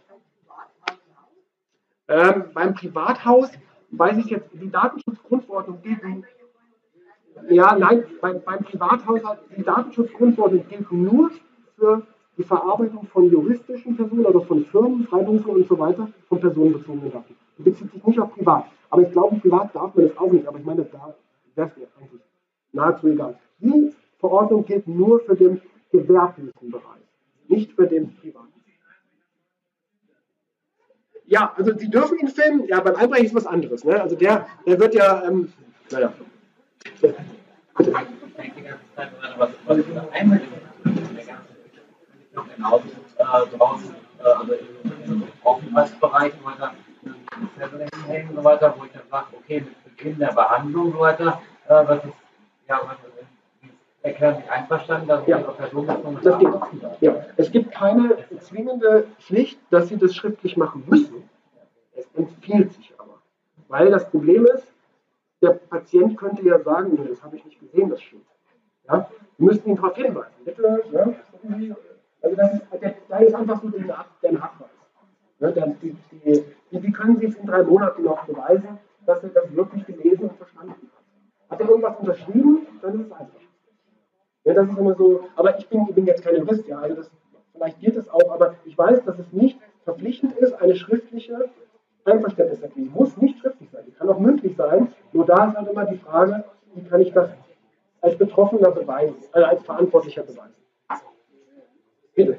Ähm, 2.07 2.45
beim 2.53 2.73
Privathaus 2.73 3.49
weiß 3.91 4.17
ich 4.17 4.27
jetzt, 4.27 4.49
die 4.53 4.69
Datenschutzgrundverordnung 4.69 5.81
gilt. 5.81 5.99
Ja, 7.49 7.75
nein, 7.77 8.03
beim, 8.21 8.41
beim 8.41 8.63
Privathaus, 8.63 9.19
die 9.57 9.63
Datenschutzgrundverordnung 9.63 10.65
gilt 10.69 10.91
nur 10.91 11.31
für 11.75 12.03
die 12.37 12.43
Verarbeitung 12.43 13.05
von 13.07 13.29
juristischen 13.29 13.95
Personen, 13.95 14.25
also 14.25 14.41
von 14.41 14.65
Firmen, 14.65 15.05
Freiberuflern 15.07 15.57
und 15.57 15.67
so 15.67 15.77
weiter, 15.77 16.07
von 16.29 16.39
personenbezogenen 16.39 17.11
Daten. 17.11 17.35
Die 17.57 17.63
bezieht 17.63 17.91
sich 17.91 18.03
nicht 18.03 18.19
auf 18.19 18.33
privat. 18.33 18.65
Aber 18.93 19.01
ich 19.01 19.11
glaube, 19.11 19.37
privat 19.37 19.73
darf 19.73 19.95
man 19.95 20.07
das 20.07 20.15
auch 20.19 20.31
nicht. 20.31 20.47
Aber 20.47 20.59
ich 20.59 20.65
meine, 20.65 20.85
da 20.85 21.15
wäre 21.55 21.67
es 21.67 21.75
mir 21.75 21.87
eigentlich 21.97 22.21
nahezu 22.73 23.07
egal. 23.07 23.39
Die 23.57 23.91
Verordnung 24.19 24.63
gilt 24.65 24.87
nur 24.87 25.19
für 25.21 25.35
den 25.35 25.59
gewerblichen 25.91 26.69
Bereich, 26.69 27.01
nicht 27.47 27.73
für 27.73 27.87
den 27.87 28.15
privaten. 28.17 28.53
Ja, 31.25 31.53
also 31.57 31.75
Sie 31.75 31.89
dürfen 31.89 32.19
ihn 32.19 32.27
filmen. 32.27 32.67
Ja, 32.67 32.81
beim 32.81 32.95
Albrecht 32.95 33.23
ist 33.23 33.33
was 33.33 33.47
anderes. 33.47 33.83
Ne? 33.83 33.99
Also 33.99 34.15
der, 34.15 34.45
der 34.67 34.79
wird 34.79 34.93
ja, 34.93 35.23
ähm, 35.23 35.51
naja. 35.89 36.13
Bitte. 37.01 37.15
Genau, 42.55 42.83
draußen, 43.57 43.95
also 44.19 44.53
im 45.05 45.23
Aufenthaltsbereich 45.43 46.33
weiter 46.43 46.75
hängen 48.07 48.29
und 48.29 48.35
so 48.35 48.43
weiter, 48.43 48.73
wo 48.77 48.85
ich 48.85 48.91
dann 48.91 49.07
sage, 49.09 49.27
okay, 49.37 49.61
mit 49.61 49.83
Beginn 49.97 50.19
der 50.19 50.33
Behandlung 50.33 50.87
und 50.87 50.93
so 50.93 50.99
weiter, 50.99 51.41
äh, 51.67 51.87
was 51.87 52.03
ist, 52.05 52.13
ja, 52.67 52.81
was 52.85 52.97
erklären 54.03 54.37
Sie 54.43 54.49
einverstanden, 54.49 55.07
dass 55.07 55.25
ja. 55.25 55.39
Ihre 55.39 55.53
Person 55.53 55.87
das 55.87 56.39
geht. 56.39 57.01
Ja. 57.01 57.25
Es 57.37 57.51
gibt 57.51 57.71
keine 57.71 58.17
zwingende 58.39 59.07
Pflicht, 59.19 59.59
dass 59.71 59.87
Sie 59.87 59.97
das 59.97 60.13
schriftlich 60.15 60.57
machen 60.57 60.83
müssen. 60.87 61.29
Es 61.95 62.05
empfiehlt 62.13 62.73
sich 62.73 62.93
aber. 62.97 63.21
Weil 63.69 63.89
das 63.89 64.09
Problem 64.09 64.45
ist, 64.45 64.67
der 65.41 65.51
Patient 65.51 66.17
könnte 66.17 66.45
ja 66.45 66.59
sagen, 66.59 66.97
das 67.07 67.23
habe 67.23 67.37
ich 67.37 67.45
nicht 67.45 67.59
gesehen, 67.59 67.89
das 67.89 68.01
steht. 68.01 68.21
Ja? 68.87 69.09
Wir 69.37 69.45
müssten 69.47 69.69
ihn 69.69 69.75
darauf 69.75 69.95
hinweisen. 69.95 70.33
Bitte, 70.45 70.83
ja? 70.91 71.13
Also 72.21 72.35
das 72.35 72.53
ist, 72.53 72.61
der, 72.81 72.95
da 73.09 73.17
ist 73.17 73.35
einfach 73.35 73.61
so 73.61 73.69
der, 73.69 73.85
Nachweis. 73.85 74.69
Ja, 75.39 75.51
der, 75.51 75.67
die, 75.81 75.95
die, 76.11 76.45
wie 76.81 76.91
können 76.91 77.17
Sie 77.17 77.27
es 77.27 77.35
in 77.35 77.45
drei 77.45 77.63
Monaten 77.63 78.03
noch 78.03 78.25
beweisen, 78.25 78.79
dass 79.05 79.21
er 79.23 79.29
das 79.29 79.53
wirklich 79.55 79.85
gelesen 79.85 80.29
und 80.29 80.37
verstanden 80.37 80.71
hat? 80.71 81.51
Hat 81.51 81.61
er 81.61 81.69
irgendwas 81.69 81.97
unterschrieben, 81.97 82.67
dann 82.81 82.99
ist 82.99 83.05
es 83.07 83.11
einfach. 83.11 83.39
Ja, 84.45 84.53
das 84.53 84.69
ist 84.69 84.77
immer 84.77 84.95
so, 84.95 85.25
aber 85.35 85.57
ich 85.57 85.69
bin, 85.69 85.85
ich 85.87 85.95
bin 85.95 86.05
jetzt 86.05 86.23
kein 86.23 86.35
Jurist, 86.35 86.67
ja, 86.67 86.79
also 86.79 86.95
das, 86.95 87.11
vielleicht 87.53 87.79
geht 87.79 87.95
es 87.95 88.09
auch, 88.09 88.31
aber 88.31 88.55
ich 88.65 88.77
weiß, 88.77 89.03
dass 89.05 89.19
es 89.19 89.31
nicht 89.31 89.59
verpflichtend 89.83 90.33
ist, 90.37 90.53
eine 90.53 90.75
schriftliche 90.75 91.49
Einverständniserklärung. 92.05 92.93
Muss 92.93 93.15
nicht 93.17 93.39
schriftlich 93.39 93.69
sein, 93.69 93.83
die 93.87 93.91
kann 93.91 94.09
auch 94.09 94.19
mündlich 94.19 94.55
sein, 94.57 94.91
nur 95.13 95.25
da 95.25 95.49
ist 95.49 95.55
halt 95.55 95.69
immer 95.69 95.85
die 95.85 95.97
Frage, 95.97 96.43
wie 96.73 96.83
kann 96.83 97.01
ich 97.01 97.13
das 97.13 97.29
als 98.01 98.17
Betroffener 98.17 98.71
beweisen, 98.71 99.15
also 99.31 99.47
als 99.47 99.63
Verantwortlicher 99.63 100.23
beweisen. 100.23 100.55
Bitte. 102.15 102.37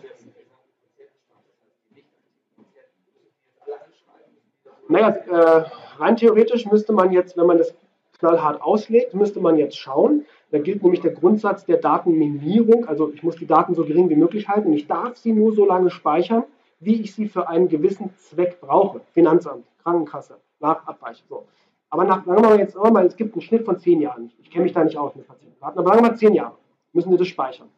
Naja, 4.89 5.09
äh, 5.09 5.65
rein 5.99 6.17
theoretisch 6.17 6.67
müsste 6.67 6.93
man 6.93 7.13
jetzt, 7.13 7.37
wenn 7.37 7.47
man 7.47 7.59
das 7.59 7.75
knallhart 8.19 8.63
auslegt, 8.63 9.15
müsste 9.15 9.41
man 9.41 9.57
jetzt 9.57 9.77
schauen. 9.77 10.25
Da 10.51 10.59
gilt 10.59 10.83
nämlich 10.83 11.01
der 11.01 11.13
Grundsatz 11.13 11.65
der 11.65 11.79
Datenminimierung. 11.79 12.87
Also 12.87 13.11
ich 13.13 13.23
muss 13.23 13.37
die 13.37 13.47
Daten 13.47 13.75
so 13.75 13.85
gering 13.85 14.09
wie 14.09 14.17
möglich 14.17 14.49
halten 14.49 14.69
und 14.69 14.75
ich 14.75 14.87
darf 14.87 15.17
sie 15.17 15.33
nur 15.33 15.53
so 15.53 15.67
lange 15.67 15.91
speichern, 15.91 16.45
wie 16.81 17.01
ich 17.01 17.15
sie 17.15 17.27
für 17.27 17.49
einen 17.49 17.69
gewissen 17.69 18.15
Zweck 18.17 18.61
brauche. 18.61 19.01
Finanzamt, 19.13 19.67
Krankenkasse, 19.83 20.37
nach 20.61 20.87
Abweichung. 20.87 21.27
So. 21.29 21.45
Aber 21.91 22.05
nach, 22.05 22.25
sagen 22.25 22.43
wir 22.43 22.51
mal 22.51 22.59
jetzt, 22.59 22.77
mal, 22.77 23.07
es 23.07 23.17
gibt 23.17 23.35
einen 23.35 23.43
Schnitt 23.43 23.65
von 23.65 23.79
zehn 23.79 24.01
Jahren. 24.01 24.31
Ich 24.43 24.51
kenne 24.51 24.65
mich 24.65 24.73
da 24.73 24.85
nicht 24.85 24.97
aus 24.97 25.15
mit 25.15 25.27
Patientendaten, 25.27 25.79
aber 25.79 25.89
sagen 25.89 26.05
wir 26.05 26.11
mal 26.11 26.17
zehn 26.17 26.35
Jahre 26.35 26.57
müssen 26.95 27.11
Sie 27.11 27.19
das 27.19 27.29
speichern. 27.29 27.69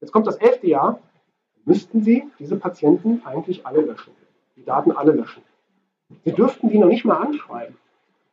Jetzt 0.00 0.12
kommt 0.12 0.26
das 0.26 0.36
elfte 0.36 0.68
Jahr, 0.68 1.00
müssten 1.64 2.02
Sie 2.02 2.24
diese 2.38 2.56
Patienten 2.56 3.22
eigentlich 3.24 3.66
alle 3.66 3.82
löschen. 3.82 4.12
Die 4.56 4.64
Daten 4.64 4.92
alle 4.92 5.12
löschen. 5.12 5.42
Sie 6.24 6.32
dürften 6.32 6.68
die 6.68 6.78
noch 6.78 6.88
nicht 6.88 7.04
mal 7.04 7.16
anschreiben 7.16 7.76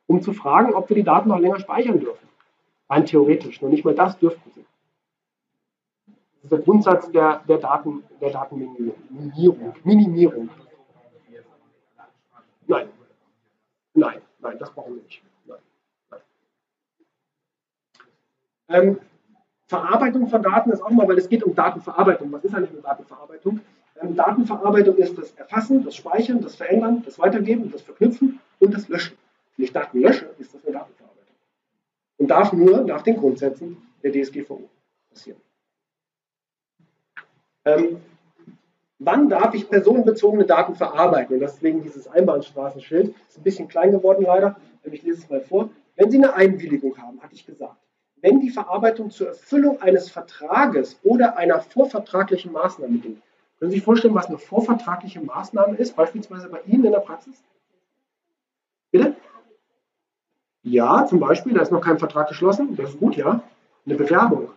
um 0.07 0.21
zu 0.21 0.33
fragen, 0.33 0.73
ob 0.73 0.89
wir 0.89 0.95
die 0.95 1.03
Daten 1.03 1.29
noch 1.29 1.39
länger 1.39 1.59
speichern 1.59 1.99
dürfen. 1.99 2.27
Rein 2.89 3.05
theoretisch, 3.05 3.61
nur 3.61 3.71
nicht 3.71 3.85
mal 3.85 3.95
das 3.95 4.17
dürften 4.19 4.51
sie. 4.51 4.65
Das 6.05 6.43
ist 6.43 6.51
der 6.51 6.59
Grundsatz 6.59 7.09
der, 7.11 7.41
der, 7.47 7.57
Daten, 7.57 8.03
der 8.19 8.31
Datenminimierung. 8.31 9.73
Minimierung. 9.83 10.49
Nein. 12.67 12.89
Nein, 13.93 14.21
nein, 14.39 14.59
das 14.59 14.71
brauchen 14.71 14.95
wir 14.95 15.03
nicht. 15.03 15.23
Ähm, 18.69 18.99
Verarbeitung 19.67 20.27
von 20.27 20.41
Daten 20.41 20.71
ist 20.71 20.81
auch 20.81 20.89
mal, 20.89 21.07
weil 21.07 21.17
es 21.17 21.29
geht 21.29 21.43
um 21.43 21.53
Datenverarbeitung. 21.53 22.31
Was 22.31 22.43
ist 22.43 22.55
eigentlich 22.55 22.71
eine 22.71 22.81
Datenverarbeitung? 22.81 23.61
Ähm, 24.01 24.15
Datenverarbeitung 24.15 24.97
ist 24.97 25.17
das 25.17 25.31
Erfassen, 25.33 25.83
das 25.83 25.95
Speichern, 25.95 26.41
das 26.41 26.55
Verändern, 26.55 27.03
das 27.05 27.19
Weitergeben, 27.19 27.71
das 27.71 27.81
Verknüpfen 27.81 28.39
und 28.59 28.73
das 28.73 28.87
Löschen. 28.87 29.17
Wenn 29.55 29.65
ich 29.65 29.73
Daten 29.73 30.01
lösche, 30.01 30.29
ist 30.39 30.53
das 30.53 30.63
eine 30.65 30.73
Datenverarbeitung. 30.73 31.35
Und 32.17 32.27
darf 32.27 32.53
nur 32.53 32.81
nach 32.81 33.01
den 33.03 33.17
Grundsätzen 33.17 33.77
der 34.03 34.11
DSGVO 34.11 34.69
passieren. 35.09 35.39
Ähm, 37.65 38.01
wann 38.99 39.29
darf 39.29 39.53
ich 39.53 39.69
personenbezogene 39.69 40.45
Daten 40.45 40.75
verarbeiten? 40.75 41.35
Und 41.35 41.39
deswegen 41.39 41.83
dieses 41.83 42.07
Einbahnstraßenschild 42.07 43.15
ist 43.29 43.37
ein 43.37 43.43
bisschen 43.43 43.67
klein 43.67 43.91
geworden 43.91 44.23
leider. 44.23 44.57
Ich 44.83 45.03
lese 45.03 45.21
es 45.21 45.29
mal 45.29 45.41
vor. 45.41 45.69
Wenn 45.95 46.11
Sie 46.11 46.17
eine 46.17 46.33
Einwilligung 46.33 46.97
haben, 46.97 47.21
hatte 47.21 47.35
ich 47.35 47.45
gesagt, 47.45 47.77
wenn 48.21 48.39
die 48.39 48.49
Verarbeitung 48.49 49.11
zur 49.11 49.27
Erfüllung 49.27 49.81
eines 49.81 50.09
Vertrages 50.09 50.99
oder 51.03 51.37
einer 51.37 51.59
vorvertraglichen 51.59 52.51
Maßnahme 52.51 52.97
dient. 52.97 53.21
Können 53.63 53.71
Sie 53.71 53.77
sich 53.77 53.85
vorstellen, 53.85 54.13
was 54.13 54.25
eine 54.25 54.37
vorvertragliche 54.37 55.21
Maßnahme 55.21 55.77
ist, 55.77 55.95
beispielsweise 55.95 56.49
bei 56.49 56.59
Ihnen 56.65 56.83
in 56.83 56.91
der 56.91 56.99
Praxis? 56.99 57.41
Bitte? 58.91 59.15
Ja, 60.63 61.05
zum 61.05 61.21
Beispiel, 61.21 61.53
da 61.53 61.61
ist 61.61 61.71
noch 61.71 61.79
kein 61.79 61.97
Vertrag 61.97 62.27
geschlossen, 62.27 62.75
das 62.75 62.89
ist 62.89 62.99
gut, 62.99 63.15
ja. 63.15 63.41
Eine 63.85 63.95
Bewerbung. 63.95 64.49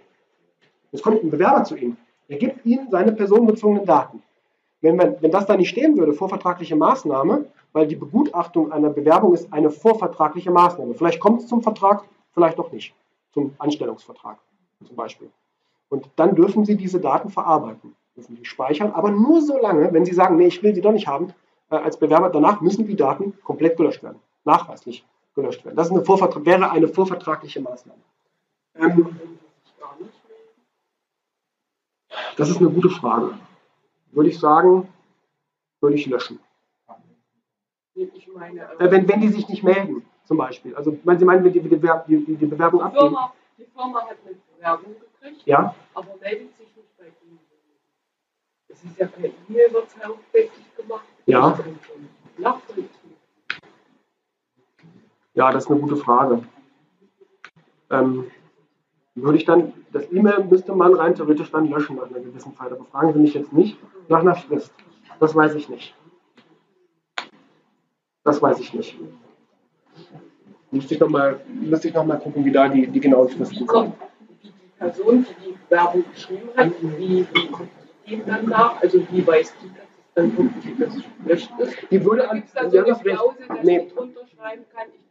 Es 0.90 1.02
kommt 1.02 1.22
ein 1.22 1.30
Bewerber 1.30 1.62
zu 1.62 1.76
Ihnen. 1.76 1.96
Er 2.26 2.38
gibt 2.38 2.66
Ihnen 2.66 2.90
seine 2.90 3.12
personenbezogenen 3.12 3.86
Daten. 3.86 4.24
Wenn, 4.80 4.96
man, 4.96 5.22
wenn 5.22 5.30
das 5.30 5.46
da 5.46 5.56
nicht 5.56 5.68
stehen 5.68 5.96
würde, 5.96 6.12
vorvertragliche 6.12 6.74
Maßnahme, 6.74 7.46
weil 7.72 7.86
die 7.86 7.94
Begutachtung 7.94 8.72
einer 8.72 8.90
Bewerbung 8.90 9.34
ist 9.34 9.52
eine 9.52 9.70
vorvertragliche 9.70 10.50
Maßnahme. 10.50 10.94
Vielleicht 10.94 11.20
kommt 11.20 11.42
es 11.42 11.46
zum 11.46 11.62
Vertrag, 11.62 12.02
vielleicht 12.34 12.58
auch 12.58 12.72
nicht. 12.72 12.92
Zum 13.32 13.54
Anstellungsvertrag 13.58 14.40
zum 14.84 14.96
Beispiel. 14.96 15.30
Und 15.90 16.10
dann 16.16 16.34
dürfen 16.34 16.64
Sie 16.64 16.76
diese 16.76 16.98
Daten 16.98 17.30
verarbeiten, 17.30 17.94
dürfen 18.16 18.36
die 18.36 18.44
speichern, 18.44 18.92
aber 18.92 19.10
nur 19.10 19.42
so 19.42 19.60
lange, 19.60 19.92
wenn 19.92 20.04
Sie 20.04 20.14
sagen, 20.14 20.36
nee, 20.36 20.46
ich 20.46 20.62
will 20.62 20.74
sie 20.74 20.80
doch 20.80 20.92
nicht 20.92 21.06
haben, 21.06 21.32
äh, 21.70 21.76
als 21.76 21.98
Bewerber, 21.98 22.30
danach 22.30 22.60
müssen 22.60 22.86
die 22.86 22.96
Daten 22.96 23.38
komplett 23.42 23.76
gelöscht 23.76 24.02
werden. 24.02 24.20
Nachweislich 24.44 25.04
gelöscht 25.34 25.64
werden. 25.64 25.76
Das 25.76 25.90
eine 25.90 26.04
wäre 26.04 26.70
eine 26.70 26.88
vorvertragliche 26.88 27.60
Maßnahme. 27.60 28.00
Ähm, 28.76 29.18
das 32.36 32.48
ist 32.48 32.58
eine 32.58 32.70
gute 32.70 32.90
Frage. 32.90 33.34
Würde 34.12 34.30
ich 34.30 34.38
sagen, 34.38 34.88
würde 35.80 35.96
ich 35.96 36.06
löschen. 36.06 36.38
Ich 37.94 38.28
meine, 38.34 38.62
äh, 38.78 38.90
wenn, 38.90 39.08
wenn 39.08 39.20
die 39.20 39.28
sich 39.28 39.48
nicht 39.48 39.62
melden, 39.62 40.04
zum 40.24 40.36
Beispiel. 40.36 40.74
Also, 40.74 40.96
Sie 41.18 41.24
meinen, 41.24 41.44
wenn 41.44 41.52
die, 41.52 41.60
die, 41.60 41.68
die, 41.68 42.36
die 42.36 42.46
Bewerbung 42.46 42.80
die 42.80 42.84
abgeben? 42.84 43.08
Firma, 43.08 43.32
die 43.58 43.64
Firma 43.64 44.00
hat 44.02 44.16
eine 44.24 44.36
Bewerbung 44.56 44.94
gekriegt, 45.00 45.46
ja? 45.46 45.74
aber 45.94 46.16
meldet 46.20 46.56
sich 46.56 46.76
nicht 46.76 46.98
bei 46.98 47.06
Ihnen. 47.06 47.38
Es 48.68 48.75
ist 48.86 48.98
ja 48.98 49.06
per 49.06 49.24
E-Mail, 49.24 49.72
wird 49.72 49.86
es 49.88 50.06
hauptsächlich 50.06 50.76
gemacht. 50.76 51.04
Ja. 51.26 51.58
Ja, 55.34 55.52
das 55.52 55.64
ist 55.64 55.70
eine 55.70 55.80
gute 55.80 55.96
Frage. 55.96 56.42
Ähm, 57.90 58.30
würde 59.14 59.38
ich 59.38 59.44
dann, 59.44 59.72
das 59.92 60.10
E-Mail 60.12 60.44
müsste 60.44 60.74
man 60.74 60.94
rein 60.94 61.14
theoretisch 61.14 61.50
dann 61.50 61.68
löschen 61.68 61.96
nach 61.96 62.10
einer 62.10 62.20
gewissen 62.20 62.54
Zeit. 62.54 62.72
Aber 62.72 62.84
fragen 62.84 63.12
Sie 63.12 63.18
mich 63.18 63.34
jetzt 63.34 63.52
nicht 63.52 63.78
nach 64.08 64.20
einer 64.20 64.34
Frist. 64.34 64.72
Das 65.20 65.34
weiß 65.34 65.54
ich 65.54 65.68
nicht. 65.68 65.94
Das 68.24 68.42
weiß 68.42 68.60
ich 68.60 68.74
nicht. 68.74 68.98
Müsste 70.70 70.94
ich 70.94 71.00
nochmal 71.00 71.40
noch 71.60 72.20
gucken, 72.20 72.44
wie 72.44 72.52
da 72.52 72.68
die, 72.68 72.86
die 72.86 73.00
genauen 73.00 73.28
Fristen 73.28 73.66
sind. 73.66 73.94
Die 74.42 74.52
Person, 74.78 75.24
die 75.24 75.50
die 75.50 75.70
Werbung 75.70 76.04
geschrieben 76.12 76.48
hat, 76.56 76.72
wie, 76.98 77.26
wie 77.32 77.48
die 78.06 78.22
dann 78.24 78.46
nach? 78.46 78.80
Also 78.80 79.00
wie 79.10 79.26
weiß 79.26 79.54
die, 79.62 79.68
dass 79.68 79.84
es 79.84 80.14
dann 80.14 80.36
wirklich 80.36 80.78
das 80.78 80.94
gelöscht 81.22 81.50
ist? 81.58 81.90
Die 81.90 82.04
würde 82.04 82.28
an. 82.28 82.36
Gibt 82.36 82.48
es 82.48 82.54
da 82.54 82.70
so 82.70 82.78
eine 82.78 82.94
Klausel, 82.94 83.46
dass 83.48 83.62
nee. 83.62 83.78
ich 83.78 83.96
unterschreiben 83.96 84.64
kann, 84.72 84.88
ich 84.94 85.06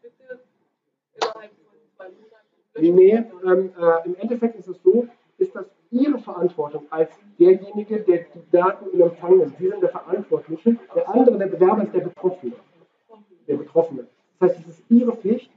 Nee, 2.78 3.24
ähm, 3.46 3.72
äh, 3.80 4.06
im 4.06 4.16
Endeffekt 4.18 4.58
ist 4.58 4.68
es 4.68 4.82
so, 4.84 5.08
ist 5.38 5.56
das 5.56 5.66
Ihre 5.92 6.20
Verantwortung 6.20 6.86
als 6.90 7.10
derjenige, 7.40 8.02
der 8.02 8.26
die 8.34 8.52
Daten 8.52 8.90
in 8.92 9.02
Empfang 9.02 9.38
nimmt. 9.38 9.58
Sie 9.58 9.70
sind 9.70 9.82
der 9.82 9.90
Verantwortliche. 9.90 10.76
Der 10.94 11.10
andere, 11.10 11.38
der 11.38 11.48
Bewerber, 11.48 11.84
ist 11.84 11.94
der 11.94 12.02
Betroffene. 12.02 12.54
Der 13.48 13.56
Betroffene. 13.56 14.08
Das 14.40 14.50
heißt, 14.50 14.60
es 14.62 14.68
ist 14.68 14.84
Ihre 14.90 15.16
Pflicht, 15.16 15.50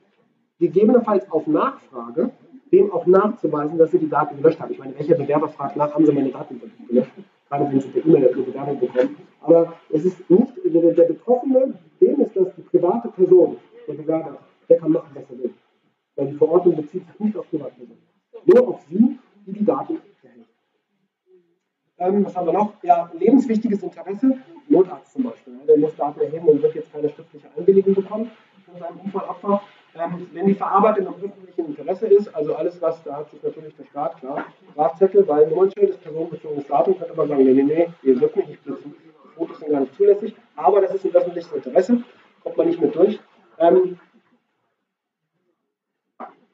gegebenenfalls 0.60 1.28
auf 1.32 1.46
Nachfrage, 1.48 2.30
dem 2.72 2.92
auch 2.92 3.06
nachzuweisen, 3.06 3.78
dass 3.78 3.90
Sie 3.90 3.98
die 3.98 4.08
Daten 4.08 4.36
gelöscht 4.36 4.60
haben. 4.60 4.72
Ich 4.72 4.78
meine, 4.78 4.96
welcher 4.98 5.14
Bewerber 5.14 5.48
fragt 5.48 5.76
nach, 5.76 5.94
haben 5.94 6.04
Sie 6.04 6.12
meine 6.12 6.30
Daten 6.30 6.60
gelöscht? 6.88 7.12
Gerade 7.48 7.70
wenn 7.70 7.80
Sie 7.80 7.88
per 7.88 8.04
E-Mail 8.04 8.28
eine 8.28 8.42
Bewerbung 8.42 8.80
bekommen. 8.80 9.16
Aber 9.40 9.72
es 9.90 10.04
ist 10.04 10.30
nicht, 10.30 10.52
der, 10.64 11.04
Betroffene, 11.04 11.74
dem 12.00 12.20
ist 12.20 12.36
das 12.36 12.54
die 12.56 12.62
private 12.62 13.08
Person, 13.08 13.56
der 13.86 13.94
Bewerber, 13.94 14.38
der 14.68 14.78
kann 14.78 14.92
machen, 14.92 15.10
was 15.14 15.30
er 15.30 15.38
will. 15.42 15.54
Weil 16.16 16.26
die 16.26 16.34
Verordnung 16.34 16.76
bezieht 16.76 17.06
sich 17.06 17.20
nicht 17.20 17.36
auf 17.36 17.48
Privatpersonen. 17.48 17.98
Nur 18.44 18.68
auf 18.68 18.80
Sie, 18.88 19.18
die 19.46 19.52
die 19.52 19.64
Daten 19.64 19.98
erhält. 20.22 20.46
Ähm, 21.98 22.24
was 22.24 22.36
haben 22.36 22.46
wir 22.46 22.52
noch? 22.52 22.72
Ja, 22.82 23.10
lebenswichtiges 23.18 23.82
Interesse. 23.82 24.36
Notarzt 24.68 25.12
zum 25.12 25.24
Beispiel. 25.24 25.54
Der 25.66 25.78
muss 25.78 25.96
Daten 25.96 26.20
erheben 26.20 26.46
und 26.48 26.62
wird 26.62 26.74
jetzt 26.74 26.92
keine 26.92 27.08
schriftliche 27.08 27.46
Einwilligung 27.56 27.94
bekommen 27.94 28.30
von 28.66 28.78
seinem 28.78 29.00
Unfallopfer. 29.00 29.62
Ähm, 29.94 30.28
wenn 30.32 30.46
die 30.46 30.54
Verarbeitung 30.54 31.06
im 31.06 31.14
öffentlichen 31.14 31.66
Interesse 31.66 32.06
ist, 32.06 32.34
also 32.34 32.54
alles, 32.54 32.80
was, 32.80 33.02
da 33.02 33.16
hat 33.16 33.30
sich 33.30 33.42
natürlich 33.42 33.74
der 33.76 33.84
Staat, 33.84 34.18
klar, 34.18 34.44
Strafzettel, 34.72 35.26
weil 35.26 35.48
Nummernschild 35.48 35.90
ist 35.90 36.02
personenbezogenes 36.02 36.66
Datum, 36.66 36.98
könnte 36.98 37.14
man 37.14 37.28
sagen, 37.28 37.44
nee, 37.44 37.54
nee, 37.54 37.62
nee, 37.62 37.88
ihr 38.02 38.16
dürft 38.16 38.36
nicht, 38.36 38.50
ich 38.50 38.60
blitzen. 38.60 38.94
Fotos 39.34 39.58
sind 39.58 39.70
gar 39.70 39.80
nicht 39.80 39.94
zulässig, 39.94 40.34
aber 40.56 40.80
das 40.80 40.94
ist 40.94 41.04
ein 41.04 41.14
öffentliches 41.14 41.52
Interesse, 41.52 42.02
kommt 42.42 42.56
man 42.56 42.66
nicht 42.66 42.80
mit 42.80 42.94
durch. 42.94 43.18
Ähm, 43.58 43.98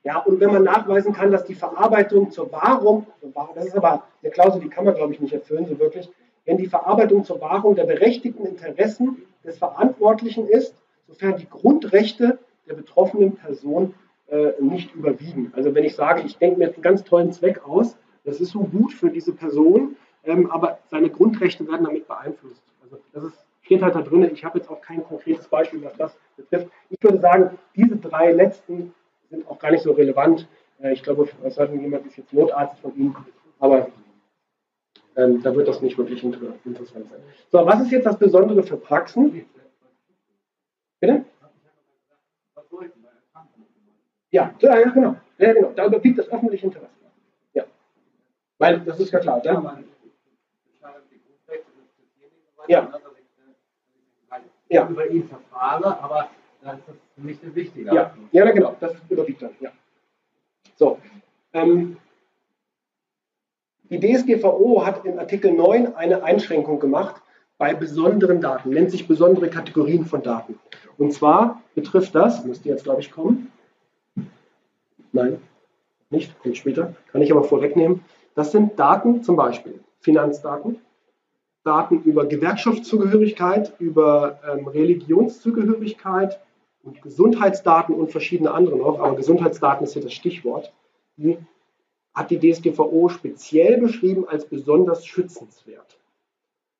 ja, 0.04 0.18
und 0.18 0.38
wenn 0.38 0.52
man 0.52 0.64
nachweisen 0.64 1.14
kann, 1.14 1.32
dass 1.32 1.44
die 1.44 1.54
Verarbeitung 1.54 2.30
zur 2.30 2.52
Wahrung, 2.52 3.06
das 3.54 3.66
ist 3.66 3.76
aber 3.76 4.04
eine 4.22 4.30
Klausel, 4.30 4.60
die 4.60 4.68
kann 4.68 4.84
man, 4.84 4.94
glaube 4.94 5.14
ich, 5.14 5.20
nicht 5.20 5.32
erfüllen, 5.32 5.66
so 5.66 5.78
wirklich, 5.78 6.10
wenn 6.44 6.58
die 6.58 6.66
Verarbeitung 6.66 7.24
zur 7.24 7.40
Wahrung 7.40 7.74
der 7.74 7.84
berechtigten 7.84 8.46
Interessen 8.46 9.22
des 9.44 9.58
Verantwortlichen 9.58 10.46
ist, 10.46 10.74
sofern 11.08 11.36
die 11.36 11.48
Grundrechte 11.48 12.38
der 12.66 12.74
betroffenen 12.74 13.36
Person 13.36 13.94
äh, 14.28 14.52
nicht 14.60 14.94
überwiegen. 14.94 15.52
Also 15.54 15.74
wenn 15.74 15.84
ich 15.84 15.94
sage, 15.94 16.22
ich 16.24 16.38
denke 16.38 16.58
mir 16.58 16.66
jetzt 16.66 16.76
einen 16.76 16.82
ganz 16.82 17.04
tollen 17.04 17.32
Zweck 17.32 17.66
aus, 17.66 17.96
das 18.24 18.40
ist 18.40 18.50
so 18.50 18.60
gut 18.60 18.92
für 18.92 19.10
diese 19.10 19.32
Person, 19.32 19.96
ähm, 20.24 20.50
aber 20.50 20.78
seine 20.90 21.10
Grundrechte 21.10 21.66
werden 21.68 21.84
damit 21.84 22.08
beeinflusst. 22.08 22.62
Also 22.82 22.98
das 23.12 23.24
ist, 23.24 23.46
steht 23.62 23.82
halt 23.82 23.94
da 23.94 24.02
drin. 24.02 24.28
Ich 24.32 24.44
habe 24.44 24.58
jetzt 24.58 24.70
auch 24.70 24.80
kein 24.80 25.04
konkretes 25.04 25.46
Beispiel, 25.48 25.82
was 25.84 25.96
das 25.96 26.16
betrifft. 26.36 26.68
Ich 26.90 27.02
würde 27.02 27.18
sagen, 27.18 27.58
diese 27.76 27.96
drei 27.96 28.32
letzten 28.32 28.94
sind 29.30 29.48
auch 29.48 29.58
gar 29.58 29.70
nicht 29.70 29.82
so 29.82 29.92
relevant. 29.92 30.48
Äh, 30.80 30.92
ich 30.92 31.02
glaube, 31.02 31.28
es 31.42 31.58
hat 31.58 31.72
jemand 31.72 32.06
ist 32.06 32.16
jetzt 32.16 32.32
Notarzt 32.32 32.80
von 32.80 32.96
Ihnen, 32.96 33.16
aber 33.58 33.88
ähm, 35.16 35.42
da 35.42 35.54
wird 35.54 35.68
das 35.68 35.80
nicht 35.80 35.96
wirklich 35.98 36.24
inter 36.24 36.54
interessant 36.64 37.08
sein. 37.10 37.20
So, 37.50 37.64
was 37.64 37.82
ist 37.82 37.92
jetzt 37.92 38.06
das 38.06 38.18
Besondere 38.18 38.62
für 38.62 38.76
Praxen? 38.76 39.46
Bitte? 41.00 41.24
Ja, 44.34 44.52
ja, 44.58 44.90
genau. 44.90 45.14
Ja, 45.38 45.52
genau. 45.52 45.70
Da 45.76 45.86
überwiegt 45.86 46.18
das 46.18 46.28
öffentliche 46.28 46.66
Interesse. 46.66 46.90
Ja. 47.52 47.62
Weil, 48.58 48.80
das 48.80 48.98
ist 48.98 49.12
ja 49.12 49.20
klar. 49.20 49.40
Da, 49.40 49.78
ja. 52.66 52.92
Ja. 54.68 54.88
Über 54.88 55.08
ihn 55.08 55.28
verfahre, 55.28 56.02
aber 56.02 56.30
das 56.62 56.78
ist 56.78 56.84
für 57.14 57.20
mich 57.20 57.38
das 57.40 57.54
Wichtige. 57.54 57.94
Ja, 57.94 58.12
ja 58.32 58.50
genau. 58.50 58.74
Das 58.80 58.94
überwiegt 59.08 59.40
dann. 59.40 59.54
Ja. 59.60 59.70
So. 60.74 60.98
Ähm, 61.52 61.98
die 63.84 64.00
DSGVO 64.00 64.84
hat 64.84 65.04
in 65.04 65.20
Artikel 65.20 65.52
9 65.52 65.94
eine 65.94 66.24
Einschränkung 66.24 66.80
gemacht 66.80 67.22
bei 67.56 67.72
besonderen 67.72 68.40
Daten, 68.40 68.70
nennt 68.70 68.90
sich 68.90 69.06
besondere 69.06 69.48
Kategorien 69.48 70.06
von 70.06 70.24
Daten. 70.24 70.58
Und 70.98 71.12
zwar 71.12 71.62
betrifft 71.76 72.16
das, 72.16 72.44
müsste 72.44 72.68
jetzt 72.68 72.82
glaube 72.82 73.00
ich 73.00 73.12
kommen, 73.12 73.52
Nein, 75.14 75.40
nicht, 76.10 76.36
kommt 76.40 76.56
später. 76.56 76.96
Kann 77.12 77.22
ich 77.22 77.30
aber 77.30 77.44
vorwegnehmen. 77.44 78.04
Das 78.34 78.50
sind 78.50 78.78
Daten, 78.80 79.22
zum 79.22 79.36
Beispiel 79.36 79.78
Finanzdaten, 80.00 80.80
Daten 81.62 82.02
über 82.02 82.26
Gewerkschaftszugehörigkeit, 82.26 83.72
über 83.78 84.40
ähm, 84.44 84.66
Religionszugehörigkeit 84.66 86.40
und 86.82 87.00
Gesundheitsdaten 87.00 87.94
und 87.94 88.10
verschiedene 88.10 88.50
andere 88.50 88.76
noch. 88.76 88.98
Aber 88.98 89.14
Gesundheitsdaten 89.14 89.84
ist 89.84 89.92
hier 89.92 90.02
das 90.02 90.12
Stichwort. 90.12 90.72
Die 91.16 91.38
hat 92.12 92.32
die 92.32 92.40
DSGVO 92.40 93.08
speziell 93.08 93.80
beschrieben 93.80 94.26
als 94.28 94.46
besonders 94.46 95.06
schützenswert. 95.06 95.96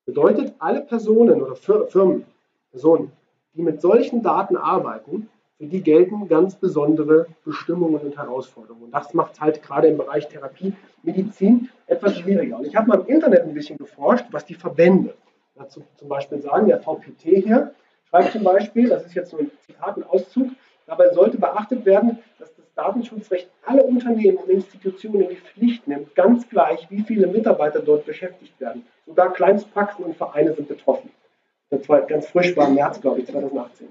Bedeutet, 0.06 0.54
alle 0.58 0.80
Personen 0.80 1.40
oder 1.40 1.54
Firmen, 1.54 2.24
Personen, 2.72 3.12
die 3.54 3.62
mit 3.62 3.80
solchen 3.80 4.24
Daten 4.24 4.56
arbeiten, 4.56 5.30
für 5.64 5.70
die 5.70 5.82
gelten 5.82 6.28
ganz 6.28 6.56
besondere 6.56 7.26
Bestimmungen 7.44 7.96
und 7.96 8.18
Herausforderungen. 8.18 8.84
Und 8.84 8.94
das 8.94 9.14
macht 9.14 9.34
es 9.34 9.40
halt 9.40 9.62
gerade 9.62 9.88
im 9.88 9.96
Bereich 9.96 10.28
Therapie, 10.28 10.74
Medizin 11.02 11.70
etwas 11.86 12.18
schwieriger. 12.18 12.58
Und 12.58 12.66
ich 12.66 12.76
habe 12.76 12.88
mal 12.88 13.00
im 13.00 13.06
Internet 13.06 13.44
ein 13.44 13.54
bisschen 13.54 13.78
geforscht, 13.78 14.26
was 14.30 14.44
die 14.44 14.54
Verbände 14.54 15.14
dazu 15.54 15.82
zum 15.96 16.08
Beispiel 16.08 16.40
sagen. 16.42 16.66
Der 16.68 16.80
VPT 16.80 17.22
hier 17.22 17.74
schreibt 18.10 18.32
zum 18.32 18.44
Beispiel, 18.44 18.90
das 18.90 19.06
ist 19.06 19.14
jetzt 19.14 19.30
so 19.30 19.38
ein 19.38 19.50
Zitat, 19.66 19.96
ein 19.96 20.04
Auszug, 20.04 20.50
dabei 20.86 21.10
sollte 21.14 21.38
beachtet 21.38 21.86
werden, 21.86 22.18
dass 22.38 22.54
das 22.54 22.66
Datenschutzrecht 22.74 23.48
alle 23.64 23.84
Unternehmen 23.84 24.36
und 24.36 24.50
Institutionen 24.50 25.22
in 25.22 25.28
die 25.30 25.36
Pflicht 25.36 25.88
nimmt, 25.88 26.14
ganz 26.14 26.46
gleich, 26.50 26.86
wie 26.90 27.02
viele 27.02 27.26
Mitarbeiter 27.26 27.80
dort 27.80 28.04
beschäftigt 28.04 28.60
werden. 28.60 28.84
Sogar 29.06 29.32
Kleinstpraxen 29.32 30.04
und 30.04 30.16
Vereine 30.16 30.52
sind 30.52 30.68
betroffen. 30.68 31.08
Das 31.70 31.88
war 31.88 32.02
ganz 32.02 32.26
frisch, 32.26 32.54
war 32.54 32.68
im 32.68 32.74
März, 32.74 33.00
glaube 33.00 33.20
ich, 33.20 33.26
2018. 33.26 33.88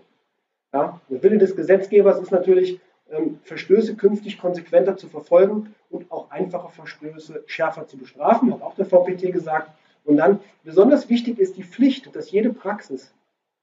Ja, 0.73 0.99
der 1.07 1.21
Wille 1.21 1.38
des 1.38 1.55
Gesetzgebers 1.55 2.19
ist 2.19 2.31
natürlich, 2.31 2.79
ähm, 3.12 3.39
Verstöße 3.43 3.95
künftig 3.95 4.39
konsequenter 4.39 4.97
zu 4.97 5.07
verfolgen 5.07 5.75
und 5.91 6.12
auch 6.12 6.31
einfache 6.31 6.69
Verstöße 6.69 7.43
schärfer 7.45 7.86
zu 7.86 7.97
bestrafen, 7.97 8.51
hat 8.51 8.63
auch 8.63 8.73
der 8.73 8.86
VPT 8.86 9.31
gesagt. 9.31 9.71
Und 10.03 10.17
dann 10.17 10.39
besonders 10.63 11.09
wichtig 11.09 11.38
ist 11.38 11.57
die 11.57 11.63
Pflicht, 11.63 12.15
dass 12.15 12.31
jede 12.31 12.51
Praxis, 12.51 13.13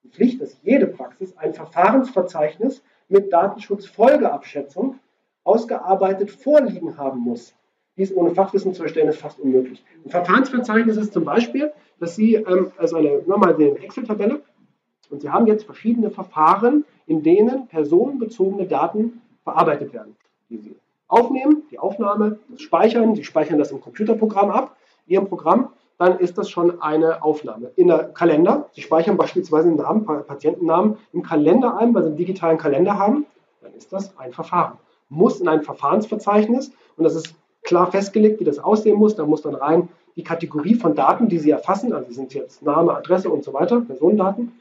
die 0.04 0.08
Pflicht, 0.08 0.40
dass 0.40 0.56
jede 0.62 0.86
Praxis 0.86 1.36
ein 1.36 1.52
Verfahrensverzeichnis 1.52 2.82
mit 3.08 3.32
Datenschutzfolgeabschätzung 3.32 5.00
ausgearbeitet 5.42 6.30
vorliegen 6.30 6.96
haben 6.96 7.20
muss. 7.20 7.54
Dies 7.96 8.14
ohne 8.14 8.30
Fachwissen 8.30 8.72
zu 8.72 8.84
erstellen, 8.84 9.08
ist 9.08 9.20
fast 9.20 9.40
unmöglich. 9.40 9.84
Ein 10.04 10.10
Verfahrensverzeichnis 10.10 10.96
ist 10.96 11.12
zum 11.12 11.24
Beispiel, 11.24 11.72
dass 11.98 12.14
Sie, 12.14 12.36
ähm, 12.36 12.70
also 12.78 12.96
eine, 12.96 13.22
nochmal 13.26 13.54
eine 13.54 13.70
Excel-Tabelle, 13.78 14.42
und 15.10 15.20
Sie 15.20 15.30
haben 15.30 15.46
jetzt 15.46 15.64
verschiedene 15.64 16.10
Verfahren, 16.10 16.84
in 17.06 17.22
denen 17.22 17.66
personenbezogene 17.66 18.66
Daten 18.66 19.20
verarbeitet 19.44 19.92
werden, 19.92 20.16
die 20.48 20.58
Sie 20.58 20.76
aufnehmen, 21.08 21.64
die 21.70 21.78
Aufnahme, 21.78 22.38
das 22.48 22.62
Speichern, 22.62 23.14
Sie 23.14 23.24
speichern 23.24 23.58
das 23.58 23.70
im 23.70 23.80
Computerprogramm 23.80 24.50
ab, 24.50 24.76
Ihrem 25.06 25.26
Programm, 25.26 25.70
dann 25.98 26.18
ist 26.18 26.38
das 26.38 26.48
schon 26.48 26.80
eine 26.80 27.22
Aufnahme. 27.22 27.72
In 27.76 27.88
der 27.88 28.04
Kalender, 28.04 28.68
Sie 28.72 28.80
speichern 28.80 29.16
beispielsweise 29.16 29.68
einen 29.68 29.76
Namen, 29.76 30.04
Patientennamen 30.04 30.96
im 31.12 31.22
Kalender 31.22 31.76
ein, 31.76 31.94
weil 31.94 32.02
Sie 32.02 32.08
einen 32.08 32.16
digitalen 32.16 32.58
Kalender 32.58 32.98
haben, 32.98 33.26
dann 33.60 33.74
ist 33.74 33.92
das 33.92 34.16
ein 34.16 34.32
Verfahren. 34.32 34.78
Muss 35.08 35.40
in 35.40 35.48
ein 35.48 35.62
Verfahrensverzeichnis 35.62 36.72
und 36.96 37.04
das 37.04 37.16
ist 37.16 37.34
klar 37.62 37.90
festgelegt, 37.90 38.40
wie 38.40 38.44
das 38.44 38.58
aussehen 38.58 38.96
muss. 38.96 39.16
Da 39.16 39.26
muss 39.26 39.42
dann 39.42 39.54
rein 39.54 39.88
die 40.16 40.24
Kategorie 40.24 40.74
von 40.74 40.94
Daten, 40.94 41.28
die 41.28 41.38
Sie 41.38 41.50
erfassen, 41.50 41.92
also 41.92 42.12
sind 42.12 42.34
jetzt 42.34 42.62
Name, 42.62 42.94
Adresse 42.94 43.28
und 43.28 43.44
so 43.44 43.52
weiter, 43.52 43.80
Personendaten, 43.80 44.52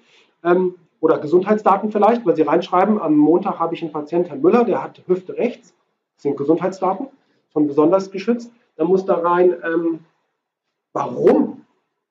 ähm, 0.43 0.75
oder 1.02 1.19
Gesundheitsdaten 1.19 1.91
vielleicht, 1.91 2.25
weil 2.25 2.36
Sie 2.36 2.41
reinschreiben, 2.41 3.02
am 3.02 3.15
Montag 3.15 3.60
habe 3.60 3.73
ich 3.73 3.82
einen 3.82 3.91
Patienten, 3.91 4.30
Herr 4.30 4.38
Müller, 4.38 4.65
der 4.65 4.84
hat 4.84 5.02
Hüfte 5.08 5.38
rechts, 5.38 5.73
das 6.15 6.23
sind 6.23 6.38
Gesundheitsdaten, 6.38 7.08
schon 7.54 7.67
besonders 7.67 8.12
geschützt. 8.12 8.52
Dann 8.75 8.88
muss 8.88 9.06
da 9.06 9.15
rein, 9.15 9.56
ähm, 9.63 9.99
warum 10.93 11.65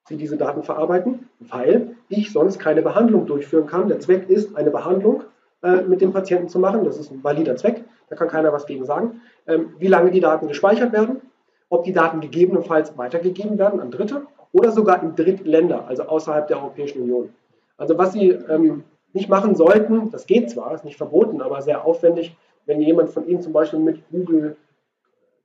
Sie 0.09 0.17
diese 0.17 0.37
Daten 0.37 0.63
verarbeiten, 0.63 1.29
weil 1.39 1.97
ich 2.09 2.33
sonst 2.33 2.59
keine 2.59 2.81
Behandlung 2.83 3.27
durchführen 3.27 3.67
kann. 3.67 3.89
Der 3.89 4.01
Zweck 4.01 4.29
ist, 4.31 4.57
eine 4.57 4.71
Behandlung 4.71 5.25
äh, 5.63 5.83
mit 5.83 6.01
dem 6.01 6.13
Patienten 6.13 6.49
zu 6.49 6.59
machen. 6.59 6.85
Das 6.85 6.97
ist 6.99 7.11
ein 7.11 7.23
valider 7.23 7.57
Zweck, 7.57 7.85
da 8.09 8.17
kann 8.17 8.29
keiner 8.29 8.53
was 8.53 8.67
gegen 8.67 8.87
sagen. 8.87 9.21
Ähm, 9.47 9.75
wie 9.79 9.89
lange 9.89 10.11
die 10.11 10.21
Daten 10.21 10.49
gespeichert 10.49 10.93
werden, 10.93 11.21
ob 11.69 11.85
die 11.85 11.93
Daten 11.93 12.21
gegebenenfalls 12.21 12.97
weitergegeben 12.97 13.59
werden 13.59 13.81
an 13.81 13.91
Dritte 13.91 14.27
oder 14.53 14.73
sogar 14.73 15.03
in 15.03 15.15
Drittländer, 15.15 15.87
also 15.87 16.05
außerhalb 16.05 16.49
der 16.49 16.59
Europäischen 16.63 17.03
Union. 17.03 17.35
Also 17.79 17.97
was 17.97 18.13
Sie 18.13 18.29
ähm, 18.29 18.85
nicht 19.15 19.31
machen 19.31 19.55
sollten, 19.57 20.11
das 20.11 20.27
geht 20.27 20.51
zwar, 20.51 20.75
ist 20.75 20.85
nicht 20.85 20.99
verboten, 20.99 21.41
aber 21.41 21.63
sehr 21.63 21.85
aufwendig, 21.85 22.37
wenn 22.67 22.83
jemand 22.83 23.11
von 23.11 23.27
Ihnen 23.27 23.41
zum 23.41 23.55
Beispiel 23.55 23.79
mit 23.79 24.03
Google 24.11 24.57